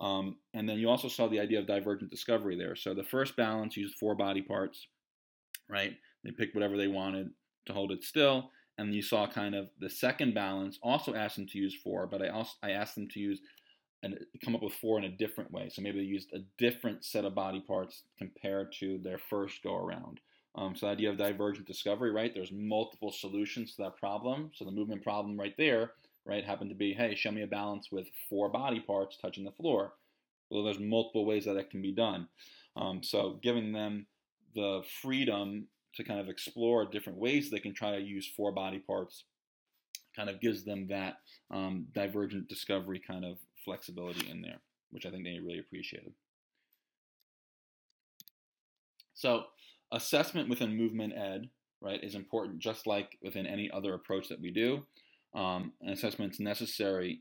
Um, 0.00 0.36
and 0.54 0.68
then 0.68 0.78
you 0.78 0.88
also 0.88 1.08
saw 1.08 1.28
the 1.28 1.40
idea 1.40 1.58
of 1.58 1.66
divergent 1.66 2.10
discovery 2.10 2.56
there. 2.56 2.76
So 2.76 2.94
the 2.94 3.02
first 3.02 3.36
balance 3.36 3.76
used 3.76 3.96
four 3.96 4.14
body 4.14 4.42
parts, 4.42 4.86
right? 5.68 5.94
They 6.24 6.30
picked 6.30 6.54
whatever 6.54 6.76
they 6.76 6.88
wanted 6.88 7.30
to 7.66 7.72
hold 7.72 7.92
it 7.92 8.04
still. 8.04 8.50
And 8.78 8.94
you 8.94 9.02
saw 9.02 9.26
kind 9.26 9.56
of 9.56 9.70
the 9.80 9.90
second 9.90 10.34
balance 10.34 10.78
also 10.82 11.14
asked 11.14 11.34
them 11.34 11.48
to 11.48 11.58
use 11.58 11.74
four, 11.82 12.06
but 12.06 12.22
I 12.22 12.28
also 12.28 12.52
I 12.62 12.70
asked 12.70 12.94
them 12.94 13.08
to 13.08 13.18
use 13.18 13.40
and 14.02 14.18
come 14.44 14.54
up 14.54 14.62
with 14.62 14.74
four 14.74 14.98
in 14.98 15.04
a 15.04 15.08
different 15.08 15.50
way. 15.50 15.68
So 15.68 15.82
maybe 15.82 15.98
they 15.98 16.04
used 16.04 16.32
a 16.32 16.44
different 16.56 17.04
set 17.04 17.24
of 17.24 17.34
body 17.34 17.60
parts 17.60 18.04
compared 18.16 18.72
to 18.80 18.98
their 18.98 19.18
first 19.18 19.62
go 19.62 19.76
around. 19.76 20.20
Um, 20.54 20.74
so 20.74 20.86
the 20.86 20.92
idea 20.92 21.10
of 21.10 21.16
divergent 21.16 21.66
discovery, 21.66 22.10
right? 22.10 22.32
There's 22.34 22.52
multiple 22.52 23.12
solutions 23.12 23.74
to 23.74 23.82
that 23.82 23.96
problem. 23.96 24.50
So 24.54 24.64
the 24.64 24.70
movement 24.70 25.02
problem 25.02 25.38
right 25.38 25.54
there, 25.56 25.92
right, 26.24 26.44
happened 26.44 26.70
to 26.70 26.76
be, 26.76 26.92
hey, 26.92 27.14
show 27.14 27.30
me 27.30 27.42
a 27.42 27.46
balance 27.46 27.90
with 27.92 28.06
four 28.28 28.48
body 28.48 28.80
parts 28.80 29.16
touching 29.16 29.44
the 29.44 29.52
floor. 29.52 29.92
Well, 30.50 30.64
there's 30.64 30.80
multiple 30.80 31.26
ways 31.26 31.44
that 31.44 31.56
it 31.56 31.70
can 31.70 31.82
be 31.82 31.92
done. 31.92 32.28
Um, 32.76 33.02
so 33.02 33.38
giving 33.42 33.72
them 33.72 34.06
the 34.54 34.82
freedom 35.02 35.66
to 35.94 36.04
kind 36.04 36.20
of 36.20 36.28
explore 36.28 36.86
different 36.86 37.18
ways 37.18 37.50
they 37.50 37.58
can 37.58 37.74
try 37.74 37.92
to 37.92 38.00
use 38.00 38.30
four 38.36 38.52
body 38.52 38.78
parts 38.78 39.24
kind 40.16 40.30
of 40.30 40.40
gives 40.40 40.64
them 40.64 40.86
that 40.88 41.18
um, 41.50 41.86
divergent 41.92 42.48
discovery 42.48 43.00
kind 43.04 43.24
of 43.24 43.38
flexibility 43.68 44.30
in 44.30 44.40
there, 44.40 44.60
which 44.90 45.04
I 45.04 45.10
think 45.10 45.24
they 45.24 45.38
really 45.38 45.58
appreciated. 45.58 46.12
So 49.12 49.44
assessment 49.92 50.48
within 50.48 50.74
movement 50.74 51.12
ed, 51.14 51.50
right, 51.82 52.02
is 52.02 52.14
important 52.14 52.60
just 52.60 52.86
like 52.86 53.18
within 53.22 53.46
any 53.46 53.70
other 53.70 53.92
approach 53.92 54.28
that 54.28 54.40
we 54.40 54.50
do. 54.50 54.86
Um, 55.34 55.72
an 55.82 55.90
assessment 55.90 56.32
is 56.32 56.40
necessary 56.40 57.20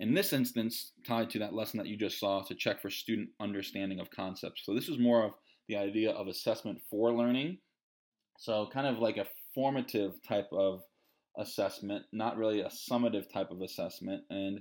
in 0.00 0.12
this 0.12 0.34
instance 0.34 0.92
tied 1.06 1.30
to 1.30 1.38
that 1.38 1.54
lesson 1.54 1.78
that 1.78 1.86
you 1.86 1.96
just 1.96 2.20
saw 2.20 2.42
to 2.42 2.54
check 2.54 2.82
for 2.82 2.90
student 2.90 3.30
understanding 3.40 4.00
of 4.00 4.10
concepts. 4.10 4.62
So 4.66 4.74
this 4.74 4.88
is 4.88 4.98
more 4.98 5.24
of 5.24 5.32
the 5.66 5.76
idea 5.76 6.10
of 6.10 6.28
assessment 6.28 6.78
for 6.90 7.12
learning. 7.12 7.58
So 8.38 8.68
kind 8.70 8.86
of 8.86 8.98
like 8.98 9.16
a 9.16 9.26
formative 9.54 10.12
type 10.28 10.48
of 10.52 10.82
assessment, 11.38 12.04
not 12.12 12.36
really 12.36 12.60
a 12.60 12.68
summative 12.68 13.32
type 13.32 13.50
of 13.50 13.62
assessment. 13.62 14.24
And 14.28 14.60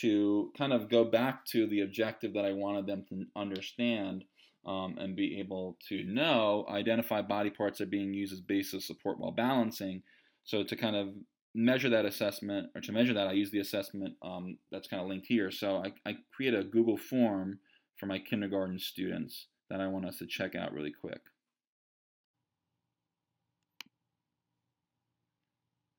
to 0.00 0.52
kind 0.56 0.72
of 0.72 0.90
go 0.90 1.04
back 1.04 1.44
to 1.46 1.66
the 1.66 1.80
objective 1.80 2.34
that 2.34 2.44
I 2.44 2.52
wanted 2.52 2.86
them 2.86 3.04
to 3.08 3.24
understand 3.36 4.24
um, 4.66 4.96
and 4.98 5.14
be 5.14 5.38
able 5.40 5.76
to 5.88 6.04
know, 6.04 6.64
identify 6.68 7.22
body 7.22 7.50
parts 7.50 7.78
that 7.78 7.84
are 7.84 7.90
being 7.90 8.14
used 8.14 8.32
as 8.32 8.40
basis 8.40 8.74
of 8.74 8.82
support 8.82 9.18
while 9.18 9.30
balancing. 9.30 10.02
So 10.44 10.62
to 10.62 10.76
kind 10.76 10.96
of 10.96 11.08
measure 11.54 11.90
that 11.90 12.04
assessment, 12.04 12.70
or 12.74 12.80
to 12.80 12.92
measure 12.92 13.14
that, 13.14 13.28
I 13.28 13.32
use 13.32 13.50
the 13.50 13.60
assessment 13.60 14.14
um, 14.22 14.58
that's 14.72 14.88
kind 14.88 15.02
of 15.02 15.08
linked 15.08 15.26
here. 15.26 15.50
So 15.50 15.82
I, 15.84 16.10
I 16.10 16.16
create 16.34 16.54
a 16.54 16.64
Google 16.64 16.96
form 16.96 17.58
for 17.96 18.06
my 18.06 18.18
kindergarten 18.18 18.78
students 18.78 19.46
that 19.70 19.80
I 19.80 19.86
want 19.86 20.06
us 20.06 20.18
to 20.18 20.26
check 20.26 20.54
out 20.54 20.72
really 20.72 20.92
quick. 20.92 21.20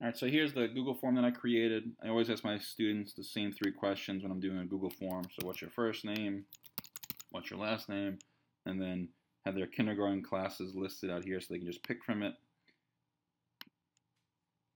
All 0.06 0.12
right, 0.12 0.18
so 0.20 0.28
here's 0.28 0.54
the 0.54 0.68
Google 0.68 0.94
form 0.94 1.16
that 1.16 1.26
I 1.26 1.32
created. 1.32 1.90
I 2.04 2.10
always 2.10 2.30
ask 2.30 2.44
my 2.44 2.60
students 2.60 3.14
the 3.14 3.24
same 3.24 3.52
three 3.52 3.72
questions 3.72 4.22
when 4.22 4.32
I'm 4.32 4.40
doing 4.40 4.60
a 4.60 4.66
Google 4.66 4.92
form. 4.92 5.24
So 5.24 5.48
what's 5.48 5.62
your 5.62 5.72
first 5.72 6.06
name? 6.06 6.46
what's 7.32 7.50
your 7.50 7.58
last 7.58 7.90
name, 7.90 8.20
and 8.68 8.80
then 8.80 9.10
have 9.48 9.56
their 9.56 9.66
kindergarten 9.66 10.22
classes 10.22 10.76
listed 10.76 11.10
out 11.10 11.26
here 11.26 11.42
so 11.42 11.48
they 11.50 11.58
can 11.58 11.66
just 11.66 11.82
pick 11.82 12.04
from 12.04 12.22
it. 12.22 12.36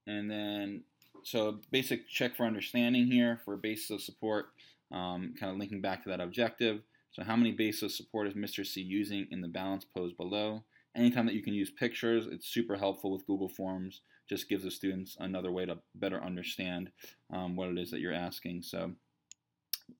And 0.08 0.28
then, 0.28 0.82
so 1.22 1.60
basic 1.70 2.08
check 2.08 2.36
for 2.36 2.44
understanding 2.44 3.06
here 3.06 3.40
for 3.44 3.56
basis 3.56 3.90
of 3.90 4.02
support, 4.02 4.46
um, 4.90 5.34
kind 5.38 5.52
of 5.52 5.58
linking 5.58 5.80
back 5.80 6.02
to 6.02 6.08
that 6.08 6.20
objective. 6.20 6.80
So 7.12 7.22
how 7.22 7.36
many 7.36 7.52
bases 7.52 7.84
of 7.84 7.92
support 7.92 8.26
is 8.26 8.34
Mr. 8.34 8.66
C 8.66 8.80
using 8.80 9.28
in 9.30 9.42
the 9.42 9.48
balance 9.48 9.84
posed 9.84 10.16
below? 10.16 10.64
Anytime 10.96 11.26
that 11.26 11.36
you 11.36 11.42
can 11.44 11.54
use 11.54 11.70
pictures, 11.70 12.26
it's 12.28 12.48
super 12.48 12.76
helpful 12.76 13.12
with 13.12 13.28
Google 13.28 13.48
Forms. 13.48 14.00
Just 14.30 14.48
gives 14.48 14.62
the 14.62 14.70
students 14.70 15.16
another 15.18 15.50
way 15.50 15.66
to 15.66 15.78
better 15.96 16.22
understand 16.22 16.92
um, 17.34 17.56
what 17.56 17.68
it 17.68 17.78
is 17.78 17.90
that 17.90 17.98
you're 17.98 18.14
asking. 18.14 18.62
So 18.62 18.92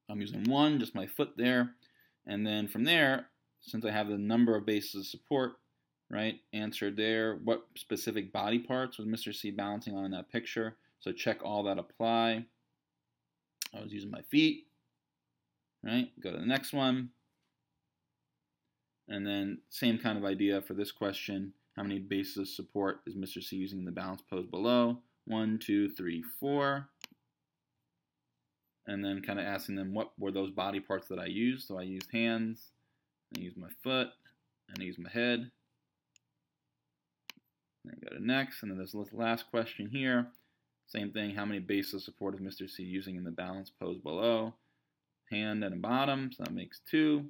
I'm 0.08 0.20
using 0.20 0.44
one, 0.44 0.78
just 0.78 0.94
my 0.94 1.08
foot 1.08 1.32
there. 1.36 1.72
And 2.28 2.46
then 2.46 2.68
from 2.68 2.84
there, 2.84 3.26
since 3.60 3.84
I 3.84 3.90
have 3.90 4.06
the 4.06 4.16
number 4.16 4.54
of 4.54 4.64
bases 4.64 4.94
of 4.94 5.06
support, 5.06 5.54
right, 6.08 6.36
answered 6.52 6.96
there, 6.96 7.40
what 7.42 7.66
specific 7.74 8.32
body 8.32 8.60
parts 8.60 8.98
was 8.98 9.08
Mr. 9.08 9.34
C 9.34 9.50
balancing 9.50 9.96
on 9.96 10.04
in 10.04 10.12
that 10.12 10.30
picture? 10.30 10.76
So 11.00 11.10
check 11.10 11.38
all 11.42 11.64
that 11.64 11.80
apply. 11.80 12.44
I 13.76 13.82
was 13.82 13.92
using 13.92 14.12
my 14.12 14.22
feet, 14.22 14.68
right? 15.82 16.08
Go 16.20 16.30
to 16.30 16.38
the 16.38 16.46
next 16.46 16.72
one. 16.72 17.10
And 19.08 19.26
then 19.26 19.58
same 19.70 19.98
kind 19.98 20.16
of 20.16 20.24
idea 20.24 20.62
for 20.62 20.74
this 20.74 20.92
question. 20.92 21.52
How 21.80 21.86
many 21.86 21.98
bases 21.98 22.36
of 22.36 22.48
support 22.48 23.00
is 23.06 23.14
Mr. 23.14 23.42
C 23.42 23.56
using 23.56 23.78
in 23.78 23.86
the 23.86 23.90
balance 23.90 24.20
pose 24.28 24.44
below? 24.44 24.98
One, 25.24 25.58
two, 25.58 25.88
three, 25.88 26.22
four. 26.38 26.90
And 28.86 29.02
then 29.02 29.22
kind 29.22 29.40
of 29.40 29.46
asking 29.46 29.76
them 29.76 29.94
what 29.94 30.10
were 30.18 30.30
those 30.30 30.50
body 30.50 30.78
parts 30.78 31.08
that 31.08 31.18
I 31.18 31.24
used. 31.24 31.66
So 31.66 31.78
I 31.78 31.84
used 31.84 32.12
hands, 32.12 32.72
I 33.34 33.40
used 33.40 33.56
my 33.56 33.70
foot, 33.82 34.08
and 34.68 34.76
I 34.78 34.82
used 34.82 34.98
my 34.98 35.08
head. 35.08 35.50
Then 37.86 37.96
go 38.04 38.14
to 38.14 38.22
next, 38.22 38.62
and 38.62 38.70
then 38.70 38.76
this 38.76 38.94
last 39.14 39.50
question 39.50 39.88
here. 39.88 40.26
Same 40.86 41.12
thing, 41.12 41.34
how 41.34 41.46
many 41.46 41.60
bases 41.60 41.94
of 41.94 42.02
support 42.02 42.34
is 42.34 42.40
Mr. 42.42 42.68
C 42.68 42.82
using 42.82 43.16
in 43.16 43.24
the 43.24 43.30
balance 43.30 43.70
pose 43.70 43.96
below? 43.96 44.52
Hand 45.30 45.64
and 45.64 45.76
a 45.76 45.78
bottom, 45.78 46.30
so 46.30 46.44
that 46.44 46.52
makes 46.52 46.82
two. 46.90 47.24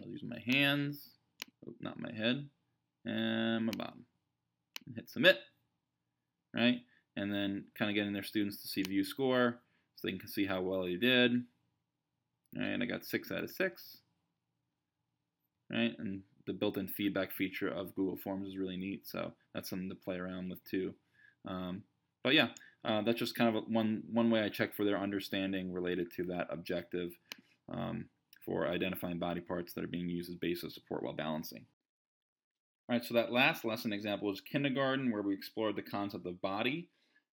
I'll 0.00 0.08
use 0.08 0.22
my 0.22 0.40
hands, 0.46 1.10
oh, 1.68 1.74
not 1.78 2.00
my 2.00 2.10
head, 2.10 2.48
and 3.04 3.66
my 3.66 3.72
bottom. 3.76 4.04
And 4.86 4.96
hit 4.96 5.10
submit, 5.10 5.38
right? 6.54 6.80
And 7.16 7.32
then 7.32 7.64
kind 7.78 7.90
of 7.90 7.94
getting 7.94 8.12
their 8.12 8.22
students 8.22 8.60
to 8.62 8.68
see 8.68 8.82
view 8.82 9.04
score 9.04 9.60
so 9.96 10.08
they 10.08 10.16
can 10.16 10.28
see 10.28 10.46
how 10.46 10.60
well 10.60 10.84
they 10.84 10.96
did. 10.96 11.32
And 12.54 12.82
I 12.82 12.86
got 12.86 13.04
six 13.04 13.30
out 13.30 13.44
of 13.44 13.50
six, 13.50 13.98
right? 15.70 15.94
And 15.98 16.22
the 16.46 16.52
built-in 16.52 16.88
feedback 16.88 17.32
feature 17.32 17.68
of 17.68 17.94
Google 17.94 18.16
Forms 18.16 18.48
is 18.48 18.58
really 18.58 18.76
neat, 18.76 19.06
so 19.06 19.32
that's 19.54 19.70
something 19.70 19.88
to 19.88 19.94
play 19.94 20.16
around 20.16 20.50
with 20.50 20.62
too. 20.64 20.94
Um, 21.46 21.84
but 22.24 22.34
yeah, 22.34 22.48
uh, 22.84 23.02
that's 23.02 23.18
just 23.18 23.36
kind 23.36 23.54
of 23.54 23.64
one 23.68 24.02
one 24.10 24.30
way 24.30 24.40
I 24.42 24.48
check 24.48 24.74
for 24.74 24.84
their 24.84 24.98
understanding 24.98 25.72
related 25.72 26.12
to 26.16 26.24
that 26.24 26.48
objective. 26.50 27.12
Um, 27.72 28.06
for 28.44 28.66
identifying 28.66 29.18
body 29.18 29.40
parts 29.40 29.72
that 29.72 29.84
are 29.84 29.88
being 29.88 30.08
used 30.08 30.30
as 30.30 30.36
basis 30.36 30.64
of 30.64 30.72
support 30.72 31.02
while 31.02 31.12
balancing. 31.12 31.64
All 32.88 32.96
right, 32.96 33.04
so 33.04 33.14
that 33.14 33.32
last 33.32 33.64
lesson 33.64 33.92
example 33.92 34.28
was 34.28 34.40
kindergarten, 34.40 35.10
where 35.10 35.22
we 35.22 35.34
explored 35.34 35.76
the 35.76 35.82
concept 35.82 36.26
of 36.26 36.40
body. 36.40 36.88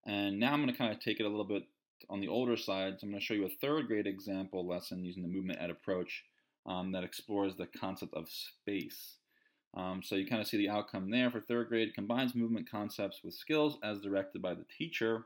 And 0.06 0.38
now 0.38 0.52
I'm 0.52 0.62
going 0.62 0.72
to 0.72 0.78
kind 0.78 0.92
of 0.92 1.00
take 1.00 1.20
it 1.20 1.26
a 1.26 1.28
little 1.28 1.44
bit 1.44 1.64
on 2.10 2.20
the 2.20 2.28
older 2.28 2.56
side. 2.56 2.94
So 2.98 3.06
I'm 3.06 3.10
going 3.10 3.20
to 3.20 3.24
show 3.24 3.34
you 3.34 3.46
a 3.46 3.60
third 3.60 3.86
grade 3.86 4.06
example 4.06 4.66
lesson 4.66 5.04
using 5.04 5.22
the 5.22 5.28
movement 5.28 5.60
ed 5.60 5.70
approach 5.70 6.24
um, 6.66 6.92
that 6.92 7.04
explores 7.04 7.56
the 7.56 7.66
concept 7.66 8.14
of 8.14 8.28
space. 8.28 9.16
Um, 9.74 10.02
so 10.02 10.16
you 10.16 10.26
kind 10.26 10.40
of 10.40 10.48
see 10.48 10.58
the 10.58 10.68
outcome 10.68 11.10
there 11.10 11.30
for 11.30 11.40
third 11.40 11.68
grade, 11.68 11.94
combines 11.94 12.34
movement 12.34 12.70
concepts 12.70 13.20
with 13.24 13.34
skills 13.34 13.78
as 13.82 14.00
directed 14.00 14.40
by 14.40 14.54
the 14.54 14.64
teacher. 14.76 15.24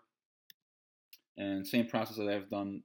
And 1.36 1.66
same 1.66 1.86
process 1.86 2.16
that 2.16 2.28
I've 2.28 2.50
done 2.50 2.82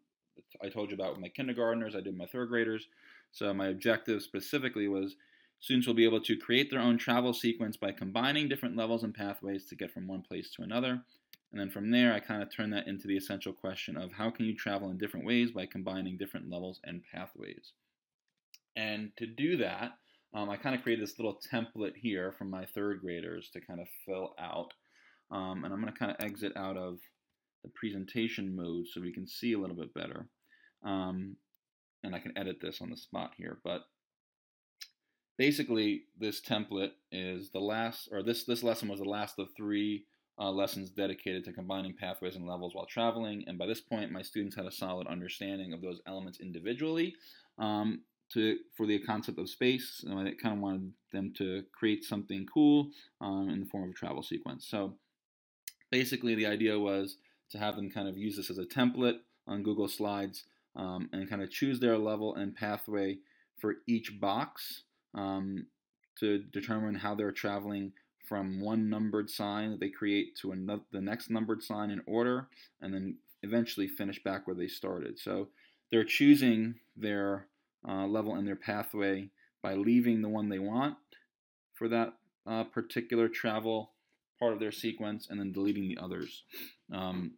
I 0.63 0.69
told 0.69 0.89
you 0.89 0.95
about 0.95 1.13
with 1.13 1.21
my 1.21 1.29
kindergartners, 1.29 1.95
I 1.95 2.01
did 2.01 2.17
my 2.17 2.25
third 2.25 2.49
graders. 2.49 2.87
So 3.31 3.53
my 3.53 3.67
objective 3.67 4.21
specifically 4.21 4.87
was 4.87 5.15
students 5.59 5.87
will 5.87 5.93
be 5.93 6.05
able 6.05 6.21
to 6.21 6.37
create 6.37 6.69
their 6.69 6.79
own 6.79 6.97
travel 6.97 7.33
sequence 7.33 7.77
by 7.77 7.91
combining 7.91 8.47
different 8.47 8.75
levels 8.75 9.03
and 9.03 9.13
pathways 9.13 9.65
to 9.65 9.75
get 9.75 9.91
from 9.91 10.07
one 10.07 10.21
place 10.21 10.49
to 10.51 10.61
another. 10.61 11.01
And 11.51 11.61
then 11.61 11.69
from 11.69 11.91
there, 11.91 12.13
I 12.13 12.19
kind 12.19 12.43
of 12.43 12.53
turn 12.53 12.69
that 12.71 12.87
into 12.87 13.07
the 13.07 13.17
essential 13.17 13.53
question 13.53 13.97
of 13.97 14.11
how 14.11 14.29
can 14.29 14.45
you 14.45 14.55
travel 14.55 14.89
in 14.89 14.97
different 14.97 15.25
ways 15.25 15.51
by 15.51 15.65
combining 15.65 16.17
different 16.17 16.49
levels 16.49 16.79
and 16.83 17.03
pathways. 17.13 17.71
And 18.75 19.11
to 19.17 19.25
do 19.25 19.57
that, 19.57 19.93
um, 20.33 20.49
I 20.49 20.57
kind 20.57 20.75
of 20.75 20.83
created 20.83 21.03
this 21.03 21.17
little 21.17 21.39
template 21.51 21.95
here 21.95 22.33
from 22.33 22.49
my 22.49 22.65
third 22.65 22.99
graders 23.01 23.49
to 23.53 23.61
kind 23.61 23.79
of 23.79 23.87
fill 24.05 24.35
out. 24.37 24.73
Um, 25.31 25.63
and 25.63 25.73
I'm 25.73 25.81
going 25.81 25.91
to 25.91 25.97
kind 25.97 26.11
of 26.11 26.23
exit 26.23 26.53
out 26.55 26.77
of 26.77 26.99
the 27.63 27.71
presentation 27.73 28.55
mode 28.55 28.85
so 28.87 29.01
we 29.01 29.13
can 29.13 29.27
see 29.27 29.53
a 29.53 29.59
little 29.59 29.75
bit 29.75 29.93
better. 29.93 30.27
Um, 30.83 31.37
and 32.03 32.13
I 32.13 32.19
can 32.19 32.37
edit 32.37 32.57
this 32.61 32.81
on 32.81 32.89
the 32.89 32.97
spot 32.97 33.31
here, 33.37 33.57
but 33.63 33.85
basically 35.37 36.03
this 36.19 36.41
template 36.41 36.91
is 37.11 37.49
the 37.51 37.59
last, 37.59 38.09
or 38.11 38.23
this, 38.23 38.43
this 38.43 38.63
lesson 38.63 38.89
was 38.89 38.99
the 38.99 39.09
last 39.09 39.39
of 39.39 39.49
three 39.55 40.05
uh, 40.39 40.51
lessons 40.51 40.89
dedicated 40.89 41.43
to 41.45 41.53
combining 41.53 41.95
pathways 41.95 42.35
and 42.35 42.47
levels 42.47 42.75
while 42.75 42.85
traveling. 42.85 43.43
And 43.47 43.57
by 43.57 43.65
this 43.65 43.81
point, 43.81 44.11
my 44.11 44.21
students 44.21 44.55
had 44.55 44.65
a 44.65 44.71
solid 44.71 45.07
understanding 45.07 45.73
of 45.73 45.81
those 45.81 46.01
elements 46.05 46.39
individually. 46.39 47.15
Um, 47.57 48.01
to 48.33 48.57
for 48.75 48.85
the 48.85 48.99
concept 48.99 49.39
of 49.39 49.49
space, 49.49 50.03
And 50.05 50.19
I 50.19 50.31
kind 50.41 50.55
of 50.55 50.59
wanted 50.59 50.91
them 51.11 51.33
to 51.37 51.63
create 51.73 52.03
something 52.03 52.45
cool 52.53 52.89
um, 53.21 53.49
in 53.49 53.61
the 53.61 53.65
form 53.65 53.85
of 53.85 53.89
a 53.91 53.93
travel 53.93 54.23
sequence. 54.23 54.67
So 54.67 54.95
basically, 55.91 56.35
the 56.35 56.45
idea 56.45 56.77
was 56.77 57.17
to 57.51 57.57
have 57.57 57.75
them 57.75 57.89
kind 57.89 58.07
of 58.07 58.17
use 58.17 58.35
this 58.35 58.49
as 58.49 58.57
a 58.57 58.65
template 58.65 59.19
on 59.47 59.63
Google 59.63 59.87
Slides 59.87 60.43
um, 60.75 61.09
and 61.13 61.29
kind 61.29 61.41
of 61.41 61.49
choose 61.49 61.79
their 61.79 61.97
level 61.97 62.35
and 62.35 62.53
pathway 62.53 63.19
for 63.57 63.75
each 63.87 64.19
box 64.19 64.83
um, 65.17 65.65
to 66.19 66.39
determine 66.39 66.95
how 66.95 67.15
they're 67.15 67.31
traveling 67.31 67.91
from 68.27 68.59
one 68.61 68.89
numbered 68.89 69.29
sign 69.29 69.71
that 69.71 69.79
they 69.79 69.89
create 69.89 70.35
to 70.37 70.51
another, 70.51 70.81
the 70.91 71.01
next 71.01 71.29
numbered 71.29 71.63
sign 71.63 71.89
in 71.89 72.01
order, 72.05 72.47
and 72.81 72.93
then 72.93 73.17
eventually 73.43 73.87
finish 73.87 74.21
back 74.23 74.45
where 74.45 74.55
they 74.55 74.67
started. 74.67 75.17
So 75.19 75.49
they're 75.91 76.03
choosing 76.03 76.75
their 76.95 77.47
uh, 77.87 78.05
level 78.05 78.35
and 78.35 78.47
their 78.47 78.55
pathway 78.55 79.29
by 79.61 79.75
leaving 79.75 80.21
the 80.21 80.29
one 80.29 80.49
they 80.49 80.59
want 80.59 80.97
for 81.73 81.87
that 81.87 82.13
uh, 82.45 82.63
particular 82.65 83.27
travel 83.29 83.91
part 84.39 84.53
of 84.53 84.59
their 84.59 84.71
sequence 84.71 85.27
and 85.29 85.39
then 85.39 85.51
deleting 85.51 85.87
the 85.87 85.97
others. 85.97 86.43
Um, 86.91 87.33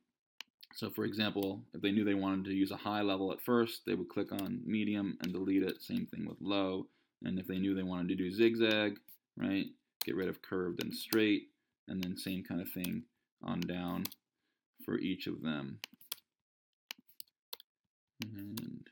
so 0.75 0.89
for 0.89 1.05
example, 1.05 1.63
if 1.73 1.81
they 1.81 1.91
knew 1.91 2.03
they 2.03 2.13
wanted 2.13 2.45
to 2.45 2.53
use 2.53 2.71
a 2.71 2.77
high 2.77 3.01
level 3.01 3.31
at 3.31 3.41
first, 3.41 3.81
they 3.85 3.95
would 3.95 4.09
click 4.09 4.31
on 4.31 4.61
medium 4.65 5.17
and 5.21 5.33
delete 5.33 5.63
it. 5.63 5.81
Same 5.81 6.05
thing 6.05 6.25
with 6.27 6.37
low. 6.41 6.87
And 7.23 7.37
if 7.37 7.47
they 7.47 7.57
knew 7.57 7.75
they 7.75 7.83
wanted 7.83 8.09
to 8.09 8.15
do 8.15 8.31
zigzag, 8.31 8.97
right, 9.37 9.65
get 10.05 10.15
rid 10.15 10.29
of 10.29 10.41
curved 10.41 10.81
and 10.83 10.93
straight, 10.93 11.49
and 11.87 12.01
then 12.01 12.17
same 12.17 12.43
kind 12.43 12.61
of 12.61 12.69
thing 12.69 13.03
on 13.43 13.59
down 13.61 14.05
for 14.85 14.97
each 14.97 15.27
of 15.27 15.41
them. 15.41 15.79
And, 18.21 18.87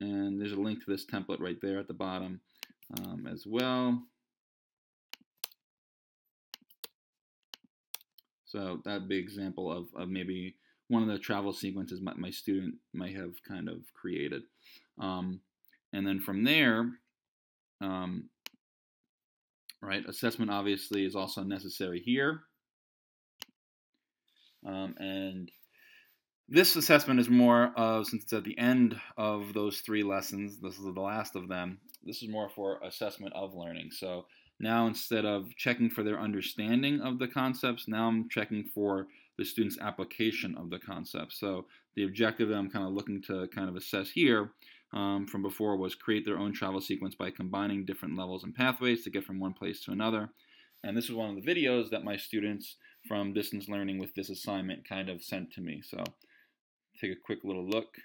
and 0.00 0.40
there's 0.40 0.52
a 0.52 0.56
link 0.60 0.84
to 0.84 0.90
this 0.90 1.06
template 1.06 1.40
right 1.40 1.60
there 1.60 1.78
at 1.78 1.88
the 1.88 1.94
bottom 1.94 2.40
um, 2.98 3.26
as 3.30 3.44
well. 3.46 4.02
So 8.46 8.80
that'd 8.84 9.08
be 9.08 9.18
example 9.18 9.70
of, 9.72 9.86
of 9.94 10.08
maybe 10.08 10.54
one 10.88 11.02
of 11.02 11.08
the 11.08 11.18
travel 11.18 11.52
sequences 11.52 12.00
my, 12.00 12.14
my 12.14 12.30
student 12.30 12.76
might 12.94 13.16
have 13.16 13.42
kind 13.46 13.68
of 13.68 13.78
created. 13.94 14.42
Um, 15.00 15.40
and 15.92 16.06
then 16.06 16.20
from 16.20 16.44
there, 16.44 16.90
um, 17.80 18.28
right, 19.82 20.04
assessment 20.08 20.50
obviously 20.50 21.04
is 21.04 21.16
also 21.16 21.42
necessary 21.42 22.00
here. 22.00 22.40
Um, 24.66 24.94
and 24.98 25.50
this 26.48 26.76
assessment 26.76 27.20
is 27.20 27.28
more 27.28 27.72
of, 27.76 28.06
since 28.06 28.24
it's 28.24 28.32
at 28.32 28.44
the 28.44 28.58
end 28.58 29.00
of 29.16 29.52
those 29.52 29.80
three 29.80 30.02
lessons, 30.02 30.60
this 30.60 30.78
is 30.78 30.84
the 30.84 31.00
last 31.00 31.36
of 31.36 31.48
them, 31.48 31.78
this 32.04 32.22
is 32.22 32.28
more 32.28 32.48
for 32.48 32.80
assessment 32.84 33.32
of 33.34 33.54
learning. 33.54 33.90
So 33.90 34.26
now 34.60 34.86
instead 34.86 35.24
of 35.24 35.54
checking 35.56 35.90
for 35.90 36.02
their 36.02 36.20
understanding 36.20 37.00
of 37.00 37.18
the 37.18 37.28
concepts, 37.28 37.88
now 37.88 38.08
I'm 38.08 38.28
checking 38.28 38.64
for 38.74 39.08
the 39.38 39.44
student's 39.44 39.78
application 39.80 40.56
of 40.56 40.70
the 40.70 40.78
concepts. 40.78 41.38
So 41.38 41.66
the 41.94 42.04
objective 42.04 42.48
that 42.48 42.56
I'm 42.56 42.70
kind 42.70 42.86
of 42.86 42.92
looking 42.92 43.22
to 43.22 43.48
kind 43.48 43.68
of 43.68 43.76
assess 43.76 44.10
here 44.10 44.50
um, 44.92 45.26
from 45.26 45.42
before 45.42 45.76
was 45.76 45.94
create 45.94 46.24
their 46.24 46.38
own 46.38 46.52
travel 46.52 46.80
sequence 46.80 47.14
by 47.14 47.30
combining 47.30 47.84
different 47.84 48.16
levels 48.16 48.44
and 48.44 48.54
pathways 48.54 49.04
to 49.04 49.10
get 49.10 49.24
from 49.24 49.40
one 49.40 49.52
place 49.52 49.80
to 49.84 49.92
another. 49.92 50.30
And 50.84 50.96
this 50.96 51.06
is 51.06 51.12
one 51.12 51.30
of 51.30 51.36
the 51.36 51.54
videos 51.54 51.90
that 51.90 52.04
my 52.04 52.16
students 52.16 52.76
from 53.08 53.32
distance 53.32 53.68
learning 53.68 53.98
with 53.98 54.14
this 54.14 54.30
assignment 54.30 54.88
kind 54.88 55.08
of 55.08 55.22
sent 55.22 55.52
to 55.54 55.60
me. 55.60 55.82
So 55.82 56.02
take 57.00 57.12
a 57.12 57.16
quick 57.16 57.40
little 57.44 57.66
look. 57.66 57.96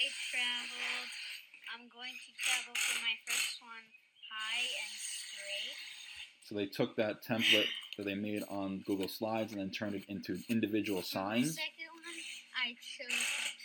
I 0.00 0.06
traveled. 0.30 1.12
I'm 1.74 1.88
going 1.88 2.12
to 2.12 2.30
travel 2.36 2.74
for 2.76 3.00
my 3.00 3.16
first 3.26 3.62
one 3.62 3.88
high 4.30 4.62
and 4.62 4.94
straight. 4.94 6.33
So 6.44 6.54
they 6.54 6.66
took 6.66 6.96
that 6.96 7.24
template 7.24 7.66
that 7.96 8.04
they 8.04 8.14
made 8.14 8.42
on 8.50 8.82
Google 8.86 9.08
Slides 9.08 9.52
and 9.52 9.60
then 9.60 9.70
turned 9.70 9.94
it 9.94 10.04
into 10.08 10.38
individual 10.48 11.02
signs. 11.02 11.48
The 11.48 11.52
second 11.54 11.90
one, 11.92 12.20
I 12.64 12.74
chose 12.80 13.16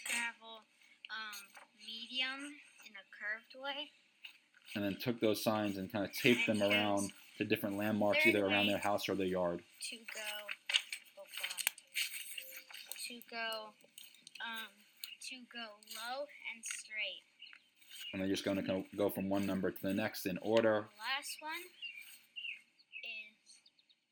travel 0.05 0.63
um, 1.11 1.39
medium 1.85 2.53
in 2.85 2.93
a 2.95 3.05
curved 3.11 3.55
way. 3.63 3.91
and 4.75 4.83
then 4.85 4.95
took 5.01 5.19
those 5.19 5.43
signs 5.43 5.77
and 5.77 5.91
kind 5.91 6.05
of 6.05 6.13
taped 6.13 6.45
them 6.47 6.61
around 6.61 7.11
to 7.37 7.43
different 7.45 7.77
landmarks, 7.77 8.25
either 8.25 8.45
around 8.45 8.67
their 8.67 8.77
house 8.77 9.09
or 9.09 9.15
their 9.15 9.25
yard. 9.27 9.61
To 9.89 9.95
go, 9.97 10.21
oh 11.17 11.23
to 13.07 13.21
go, 13.29 13.69
um, 14.45 14.71
to 15.29 15.35
go 15.51 15.65
low 15.95 16.25
and 16.53 16.63
straight. 16.63 17.25
And 18.13 18.21
they're 18.21 18.29
just 18.29 18.45
going 18.45 18.63
to 18.63 18.83
go 18.97 19.09
from 19.09 19.29
one 19.29 19.45
number 19.45 19.69
to 19.71 19.81
the 19.81 19.93
next 19.93 20.25
in 20.25 20.37
order. 20.41 20.87
The 20.93 21.01
last 21.01 21.37
one 21.41 21.61
is 23.01 23.37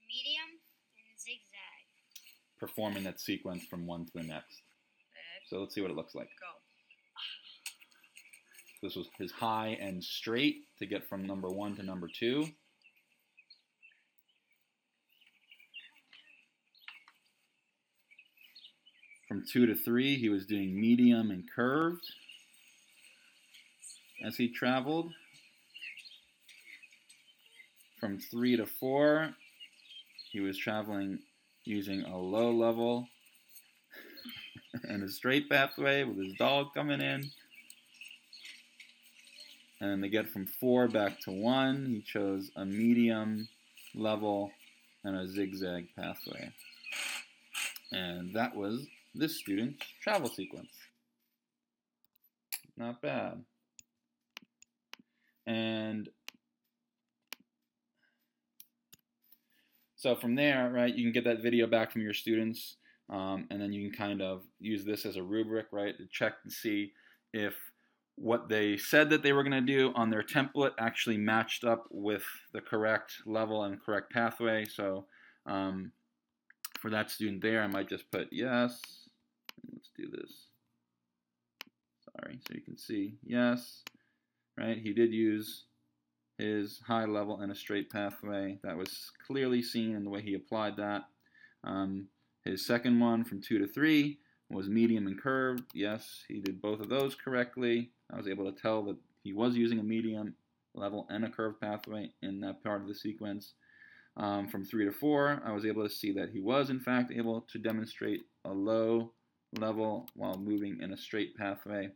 medium 0.07 0.49
and 0.97 1.19
zigzag. 1.19 1.85
Performing 2.59 3.03
that 3.03 3.19
sequence 3.19 3.63
from 3.65 3.85
one 3.85 4.05
to 4.05 4.11
the 4.15 4.23
next. 4.23 4.61
So 5.49 5.59
let's 5.59 5.73
see 5.73 5.81
what 5.81 5.91
it 5.91 5.97
looks 5.97 6.15
like. 6.15 6.27
Go. 6.27 6.57
This 8.87 8.95
was 8.95 9.07
his 9.17 9.31
high 9.31 9.77
and 9.81 10.03
straight 10.03 10.57
to 10.79 10.85
get 10.85 11.07
from 11.07 11.25
number 11.25 11.49
one 11.49 11.75
to 11.77 11.83
number 11.83 12.07
two. 12.07 12.47
From 19.27 19.43
two 19.51 19.65
to 19.65 19.75
three, 19.75 20.15
he 20.15 20.29
was 20.29 20.45
doing 20.45 20.79
medium 20.79 21.31
and 21.31 21.43
curved 21.53 22.05
as 24.25 24.37
he 24.37 24.47
traveled. 24.47 25.11
From 27.99 28.19
three 28.19 28.55
to 28.55 28.65
four, 28.65 29.31
he 30.31 30.39
was 30.39 30.57
traveling 30.57 31.19
using 31.67 32.03
a 32.03 32.17
low 32.17 32.51
level 32.51 33.07
and 34.83 35.03
a 35.03 35.09
straight 35.09 35.49
pathway 35.49 36.03
with 36.03 36.17
his 36.17 36.33
dog 36.33 36.73
coming 36.73 37.01
in. 37.01 37.29
And 39.79 39.91
then 39.91 40.01
to 40.01 40.09
get 40.09 40.29
from 40.29 40.47
four 40.47 40.87
back 40.87 41.19
to 41.21 41.31
one, 41.31 41.85
he 41.85 42.01
chose 42.01 42.49
a 42.55 42.65
medium 42.65 43.47
level 43.93 44.51
and 45.03 45.15
a 45.15 45.27
zigzag 45.27 45.87
pathway. 45.95 46.51
And 47.91 48.33
that 48.33 48.55
was 48.55 48.87
this 49.13 49.37
student's 49.37 49.85
travel 50.01 50.29
sequence. 50.29 50.71
Not 52.75 53.01
bad. 53.01 53.43
And 55.45 56.09
so 59.97 60.15
from 60.15 60.35
there, 60.35 60.71
right, 60.71 60.93
you 60.93 61.03
can 61.03 61.11
get 61.11 61.23
that 61.23 61.41
video 61.41 61.65
back 61.65 61.91
from 61.91 62.03
your 62.03 62.13
students, 62.13 62.77
um, 63.09 63.47
and 63.49 63.59
then 63.59 63.73
you 63.73 63.89
can 63.89 63.97
kind 63.97 64.21
of 64.21 64.43
use 64.59 64.85
this 64.85 65.05
as 65.05 65.15
a 65.15 65.23
rubric, 65.23 65.65
right, 65.71 65.97
to 65.97 66.05
check 66.11 66.33
and 66.43 66.53
see 66.53 66.93
if 67.33 67.55
what 68.15 68.47
they 68.47 68.77
said 68.77 69.09
that 69.09 69.23
they 69.23 69.33
were 69.33 69.43
going 69.43 69.51
to 69.51 69.61
do 69.61 69.91
on 69.95 70.09
their 70.09 70.23
template 70.23 70.73
actually 70.79 71.17
matched 71.17 71.63
up 71.63 71.85
with 71.89 72.23
the 72.53 72.61
correct 72.61 73.13
level 73.25 73.63
and 73.63 73.81
correct 73.81 74.11
pathway. 74.11 74.65
So 74.65 75.05
um, 75.47 75.91
for 76.79 76.91
that 76.91 77.09
student 77.09 77.41
there, 77.41 77.63
I 77.63 77.67
might 77.67 77.89
just 77.89 78.09
put 78.11 78.27
yes. 78.31 78.79
Let's 79.71 79.89
do 79.95 80.07
this. 80.11 80.47
Sorry, 82.05 82.39
so 82.47 82.53
you 82.53 82.61
can 82.61 82.77
see 82.77 83.17
yes, 83.23 83.83
right? 84.57 84.77
He 84.77 84.93
did 84.93 85.11
use 85.11 85.65
his 86.37 86.79
high 86.85 87.05
level 87.05 87.39
and 87.41 87.51
a 87.51 87.55
straight 87.55 87.89
pathway. 87.89 88.59
That 88.63 88.77
was 88.77 89.11
clearly 89.25 89.61
seen 89.61 89.95
in 89.95 90.03
the 90.03 90.09
way 90.09 90.21
he 90.21 90.35
applied 90.35 90.77
that. 90.77 91.03
Um, 91.63 92.07
his 92.43 92.65
second 92.65 92.99
one 92.99 93.23
from 93.23 93.41
two 93.41 93.59
to 93.59 93.67
three 93.67 94.19
was 94.49 94.69
medium 94.69 95.07
and 95.07 95.21
curved. 95.21 95.63
Yes, 95.73 96.23
he 96.27 96.39
did 96.39 96.61
both 96.61 96.79
of 96.79 96.89
those 96.89 97.15
correctly. 97.15 97.91
I 98.11 98.17
was 98.17 98.27
able 98.27 98.51
to 98.51 98.61
tell 98.61 98.83
that 98.83 98.97
he 99.23 99.33
was 99.33 99.55
using 99.55 99.79
a 99.79 99.83
medium 99.83 100.35
level 100.73 101.07
and 101.09 101.25
a 101.25 101.29
curved 101.29 101.59
pathway 101.59 102.11
in 102.21 102.39
that 102.41 102.63
part 102.63 102.81
of 102.81 102.87
the 102.87 102.95
sequence. 102.95 103.53
Um, 104.15 104.47
from 104.47 104.63
three 104.63 104.85
to 104.85 104.91
four, 104.91 105.41
I 105.45 105.51
was 105.51 105.65
able 105.65 105.83
to 105.83 105.93
see 105.93 106.11
that 106.13 106.29
he 106.29 106.39
was 106.39 106.69
in 106.69 106.79
fact 106.79 107.11
able 107.11 107.41
to 107.51 107.59
demonstrate 107.59 108.25
a 108.45 108.51
low 108.51 109.11
level 109.59 110.09
while 110.15 110.37
moving 110.37 110.79
in 110.81 110.93
a 110.93 110.97
straight 110.97 111.35
pathway. 111.35 111.89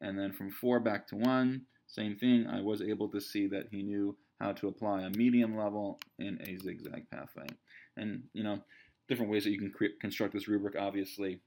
And 0.00 0.18
then 0.18 0.32
from 0.32 0.50
four 0.50 0.80
back 0.80 1.06
to 1.08 1.16
one, 1.16 1.62
same 1.88 2.16
thing. 2.16 2.46
I 2.46 2.60
was 2.60 2.80
able 2.80 3.08
to 3.08 3.20
see 3.20 3.46
that 3.48 3.66
he 3.70 3.82
knew 3.82 4.16
how 4.40 4.52
to 4.52 4.68
apply 4.68 5.02
a 5.02 5.10
medium 5.10 5.56
level 5.56 5.98
in 6.18 6.38
a 6.42 6.58
zigzag 6.62 7.10
pathway. 7.10 7.46
And, 7.96 8.22
you 8.34 8.44
know, 8.44 8.60
different 9.08 9.32
ways 9.32 9.44
that 9.44 9.50
you 9.50 9.58
can 9.58 9.72
cre- 9.72 9.98
construct 10.00 10.34
this 10.34 10.48
rubric, 10.48 10.76
obviously. 10.78 11.40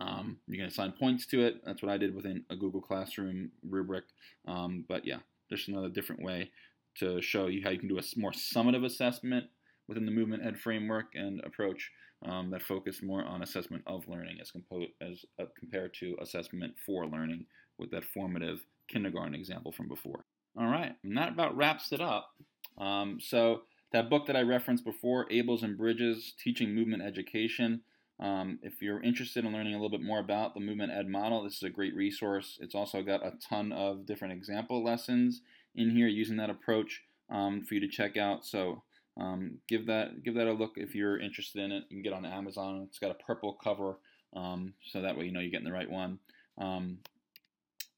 Um, 0.00 0.38
you 0.48 0.56
can 0.58 0.66
assign 0.66 0.92
points 0.92 1.26
to 1.26 1.42
it. 1.42 1.64
That's 1.64 1.82
what 1.82 1.92
I 1.92 1.98
did 1.98 2.14
within 2.14 2.44
a 2.50 2.56
Google 2.56 2.80
Classroom 2.80 3.50
rubric. 3.68 4.04
Um, 4.48 4.84
but 4.88 5.06
yeah, 5.06 5.18
there's 5.48 5.68
another 5.68 5.90
different 5.90 6.22
way 6.22 6.50
to 6.96 7.20
show 7.22 7.46
you 7.46 7.62
how 7.62 7.70
you 7.70 7.78
can 7.78 7.88
do 7.88 7.98
a 7.98 8.02
more 8.16 8.32
summative 8.32 8.84
assessment 8.84 9.46
within 9.86 10.06
the 10.06 10.12
movement 10.12 10.44
ed 10.44 10.58
framework 10.58 11.06
and 11.14 11.40
approach 11.44 11.90
um, 12.24 12.50
that 12.50 12.62
focus 12.62 13.02
more 13.02 13.24
on 13.24 13.42
assessment 13.42 13.82
of 13.86 14.06
learning 14.08 14.38
as, 14.40 14.50
compo- 14.50 14.86
as 15.00 15.24
uh, 15.40 15.44
compared 15.58 15.94
to 15.94 16.16
assessment 16.20 16.74
for 16.84 17.06
learning 17.06 17.44
with 17.78 17.90
that 17.90 18.04
formative 18.04 18.64
kindergarten 18.92 19.34
example 19.34 19.72
from 19.72 19.88
before. 19.88 20.24
All 20.58 20.66
right, 20.66 20.94
and 21.02 21.16
that 21.16 21.30
about 21.30 21.56
wraps 21.56 21.92
it 21.92 22.00
up. 22.00 22.30
Um, 22.78 23.18
so 23.20 23.62
that 23.92 24.10
book 24.10 24.26
that 24.26 24.36
I 24.36 24.42
referenced 24.42 24.84
before, 24.84 25.28
Abels 25.28 25.62
and 25.62 25.76
Bridges, 25.76 26.34
Teaching 26.42 26.74
Movement 26.74 27.02
Education. 27.02 27.82
Um, 28.20 28.58
if 28.62 28.80
you're 28.80 29.02
interested 29.02 29.44
in 29.44 29.52
learning 29.52 29.74
a 29.74 29.76
little 29.76 29.90
bit 29.90 30.06
more 30.06 30.20
about 30.20 30.54
the 30.54 30.60
movement 30.60 30.92
ed 30.92 31.08
model, 31.08 31.42
this 31.42 31.56
is 31.56 31.62
a 31.62 31.70
great 31.70 31.94
resource. 31.94 32.58
It's 32.60 32.74
also 32.74 33.02
got 33.02 33.26
a 33.26 33.32
ton 33.48 33.72
of 33.72 34.06
different 34.06 34.34
example 34.34 34.84
lessons 34.84 35.40
in 35.74 35.90
here 35.90 36.06
using 36.06 36.36
that 36.36 36.50
approach 36.50 37.02
um, 37.30 37.64
for 37.64 37.74
you 37.74 37.80
to 37.80 37.88
check 37.88 38.16
out. 38.16 38.44
So 38.44 38.82
um, 39.18 39.58
give 39.68 39.86
that 39.86 40.22
give 40.22 40.34
that 40.34 40.46
a 40.46 40.52
look 40.52 40.72
if 40.76 40.94
you're 40.94 41.18
interested 41.18 41.62
in 41.62 41.72
it. 41.72 41.84
You 41.88 41.96
can 41.96 42.02
get 42.02 42.12
on 42.12 42.24
Amazon. 42.24 42.86
It's 42.88 42.98
got 42.98 43.10
a 43.10 43.22
purple 43.22 43.58
cover, 43.62 43.98
um, 44.34 44.74
so 44.90 45.02
that 45.02 45.16
way 45.16 45.24
you 45.24 45.32
know 45.32 45.40
you're 45.40 45.50
getting 45.50 45.66
the 45.66 45.72
right 45.72 45.90
one. 45.90 46.18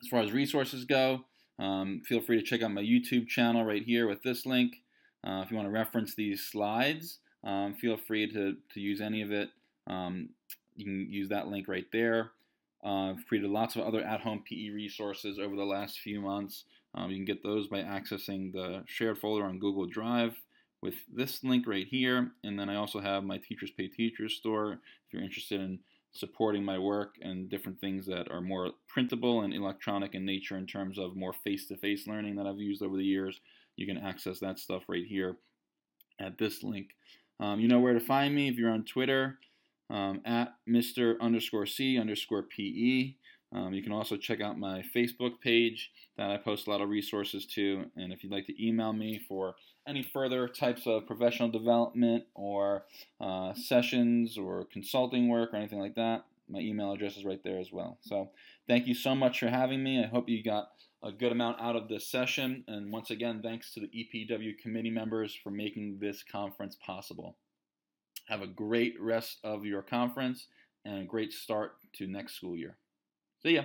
As 0.05 0.09
far 0.09 0.20
as 0.20 0.32
resources 0.32 0.84
go, 0.84 1.24
um, 1.59 2.02
feel 2.05 2.20
free 2.20 2.36
to 2.38 2.44
check 2.44 2.62
out 2.62 2.70
my 2.70 2.82
YouTube 2.82 3.26
channel 3.26 3.64
right 3.64 3.82
here 3.82 4.07
with 4.07 4.22
this 4.22 4.44
link. 4.44 4.82
Uh, 5.26 5.40
if 5.42 5.50
you 5.50 5.57
want 5.57 5.66
to 5.66 5.72
reference 5.72 6.14
these 6.14 6.44
slides, 6.44 7.20
um, 7.42 7.72
feel 7.72 7.96
free 7.96 8.30
to, 8.30 8.55
to 8.74 8.80
use 8.80 9.00
any 9.00 9.22
of 9.22 9.32
it. 9.32 9.48
Um, 9.86 10.28
you 10.76 10.84
can 10.84 11.11
use 11.11 11.30
that 11.30 11.48
link 11.48 11.68
right 11.68 11.86
there. 11.90 12.32
Uh, 12.84 13.12
I've 13.12 13.26
created 13.26 13.48
lots 13.48 13.76
of 13.76 13.82
other 13.82 14.02
at-home 14.02 14.44
PE 14.46 14.68
resources 14.68 15.38
over 15.38 15.57
the 15.57 15.64
last 15.64 16.00
few 16.00 16.20
months. 16.20 16.64
Um, 16.94 17.11
you 17.11 17.16
can 17.16 17.24
get 17.24 17.42
those 17.42 17.68
by 17.68 17.78
accessing 17.78 18.52
the 18.52 18.82
shared 18.84 19.16
folder 19.16 19.46
on 19.46 19.59
Google 19.59 19.86
Drive 19.86 20.34
with 20.82 20.96
this 21.11 21.42
link 21.42 21.66
right 21.66 21.86
here. 21.88 22.32
And 22.44 22.59
then 22.59 22.68
I 22.68 22.76
also 22.76 23.00
have 23.00 23.24
my 23.24 23.38
Teachers 23.38 23.70
Pay 23.70 23.88
Teachers 23.88 24.34
store 24.34 24.72
if 24.72 25.14
you're 25.14 25.22
interested 25.22 25.62
in 25.62 25.78
supporting 26.15 26.65
my 26.65 26.79
work 26.79 27.17
and 27.21 27.51
different 27.51 27.81
things 27.81 28.07
that 28.07 28.31
are 28.31 28.41
more 28.41 28.71
printable 28.89 29.43
and 29.43 29.53
electronic 29.53 30.15
in 30.15 30.25
nature 30.25 30.57
in 30.57 30.67
terms 30.67 30.99
of 30.99 31.17
more 31.17 31.33
face-to-face 31.33 32.07
learning 32.07 32.37
that 32.37 32.47
I've 32.47 32.59
used 32.59 32.83
over 32.83 32.97
the 32.97 33.05
years. 33.05 33.41
You 33.77 33.87
can 33.87 33.99
access 33.99 34.39
that 34.39 34.59
stuff 34.59 34.85
right 34.89 35.05
here 35.05 35.37
at 36.21 36.39
this 36.39 36.62
link. 36.62 36.91
Um, 37.41 37.59
you 37.59 37.67
know 37.67 37.81
where 37.81 37.95
to 37.95 38.01
find 38.01 38.35
me 38.35 38.49
if 38.49 38.57
you're 38.57 38.71
on 38.71 38.85
Twitter 38.85 39.39
um, 39.91 40.21
at 40.25 40.55
Mr. 40.69 41.19
underscore 41.21 41.67
C 41.67 41.99
underscore 41.99 42.45
PE. 42.45 43.15
Um, 43.53 43.73
you 43.75 43.83
can 43.83 43.93
also 43.93 44.17
check 44.17 44.41
out 44.41 44.59
my 44.59 44.83
Facebook 44.95 45.41
page 45.41 45.91
that 46.17 46.31
I 46.31 46.37
post 46.37 46.67
a 46.67 46.71
lot 46.71 46.81
of 46.81 46.89
resources 46.89 47.47
to. 47.55 47.85
And 47.97 48.12
if 48.12 48.23
you'd 48.23 48.33
like 48.33 48.47
to 48.47 48.67
email 48.67 48.93
me 48.93 49.21
for 49.29 49.55
any 49.87 50.03
further 50.03 50.49
types 50.49 50.87
of 50.87 51.07
professional 51.07 51.49
development 51.49 52.24
or 52.35 52.85
uh, 53.20 53.55
sessions 53.55 54.39
or 54.39 54.66
consulting 54.72 55.28
work 55.28 55.53
or 55.53 55.57
anything 55.57 55.80
like 55.80 55.95
that, 55.97 56.24
my 56.49 56.59
email 56.61 56.93
address 56.93 57.16
is 57.16 57.24
right 57.24 57.43
there 57.43 57.59
as 57.59 57.72
well. 57.72 57.99
So 58.03 58.30
thank 58.68 58.87
you 58.87 58.95
so 58.95 59.14
much 59.14 59.41
for 59.41 59.49
having 59.49 59.82
me. 59.82 60.03
I 60.03 60.07
hope 60.07 60.28
you 60.28 60.43
got 60.43 60.70
a 61.03 61.12
good 61.12 61.32
amount 61.32 61.61
out 61.61 61.76
of 61.76 61.89
this 61.89 62.07
session. 62.07 62.64
And 62.66 62.93
once 62.93 63.11
again, 63.11 63.41
thanks 63.43 63.72
to 63.74 63.80
the 63.80 63.89
EPW 63.89 64.59
committee 64.59 64.91
members 64.91 65.35
for 65.35 65.51
making 65.51 65.99
this 66.01 66.22
conference 66.22 66.76
possible. 66.76 67.37
Have 68.28 68.43
a 68.43 68.47
great 68.47 68.95
rest 68.99 69.39
of 69.45 69.66
your 69.66 69.82
conference 69.82 70.47
and 70.85 71.03
a 71.03 71.05
great 71.05 71.32
start 71.32 71.72
to 71.95 72.07
next 72.07 72.35
school 72.35 72.57
year. 72.57 72.76
See 73.43 73.57
ya. 73.57 73.64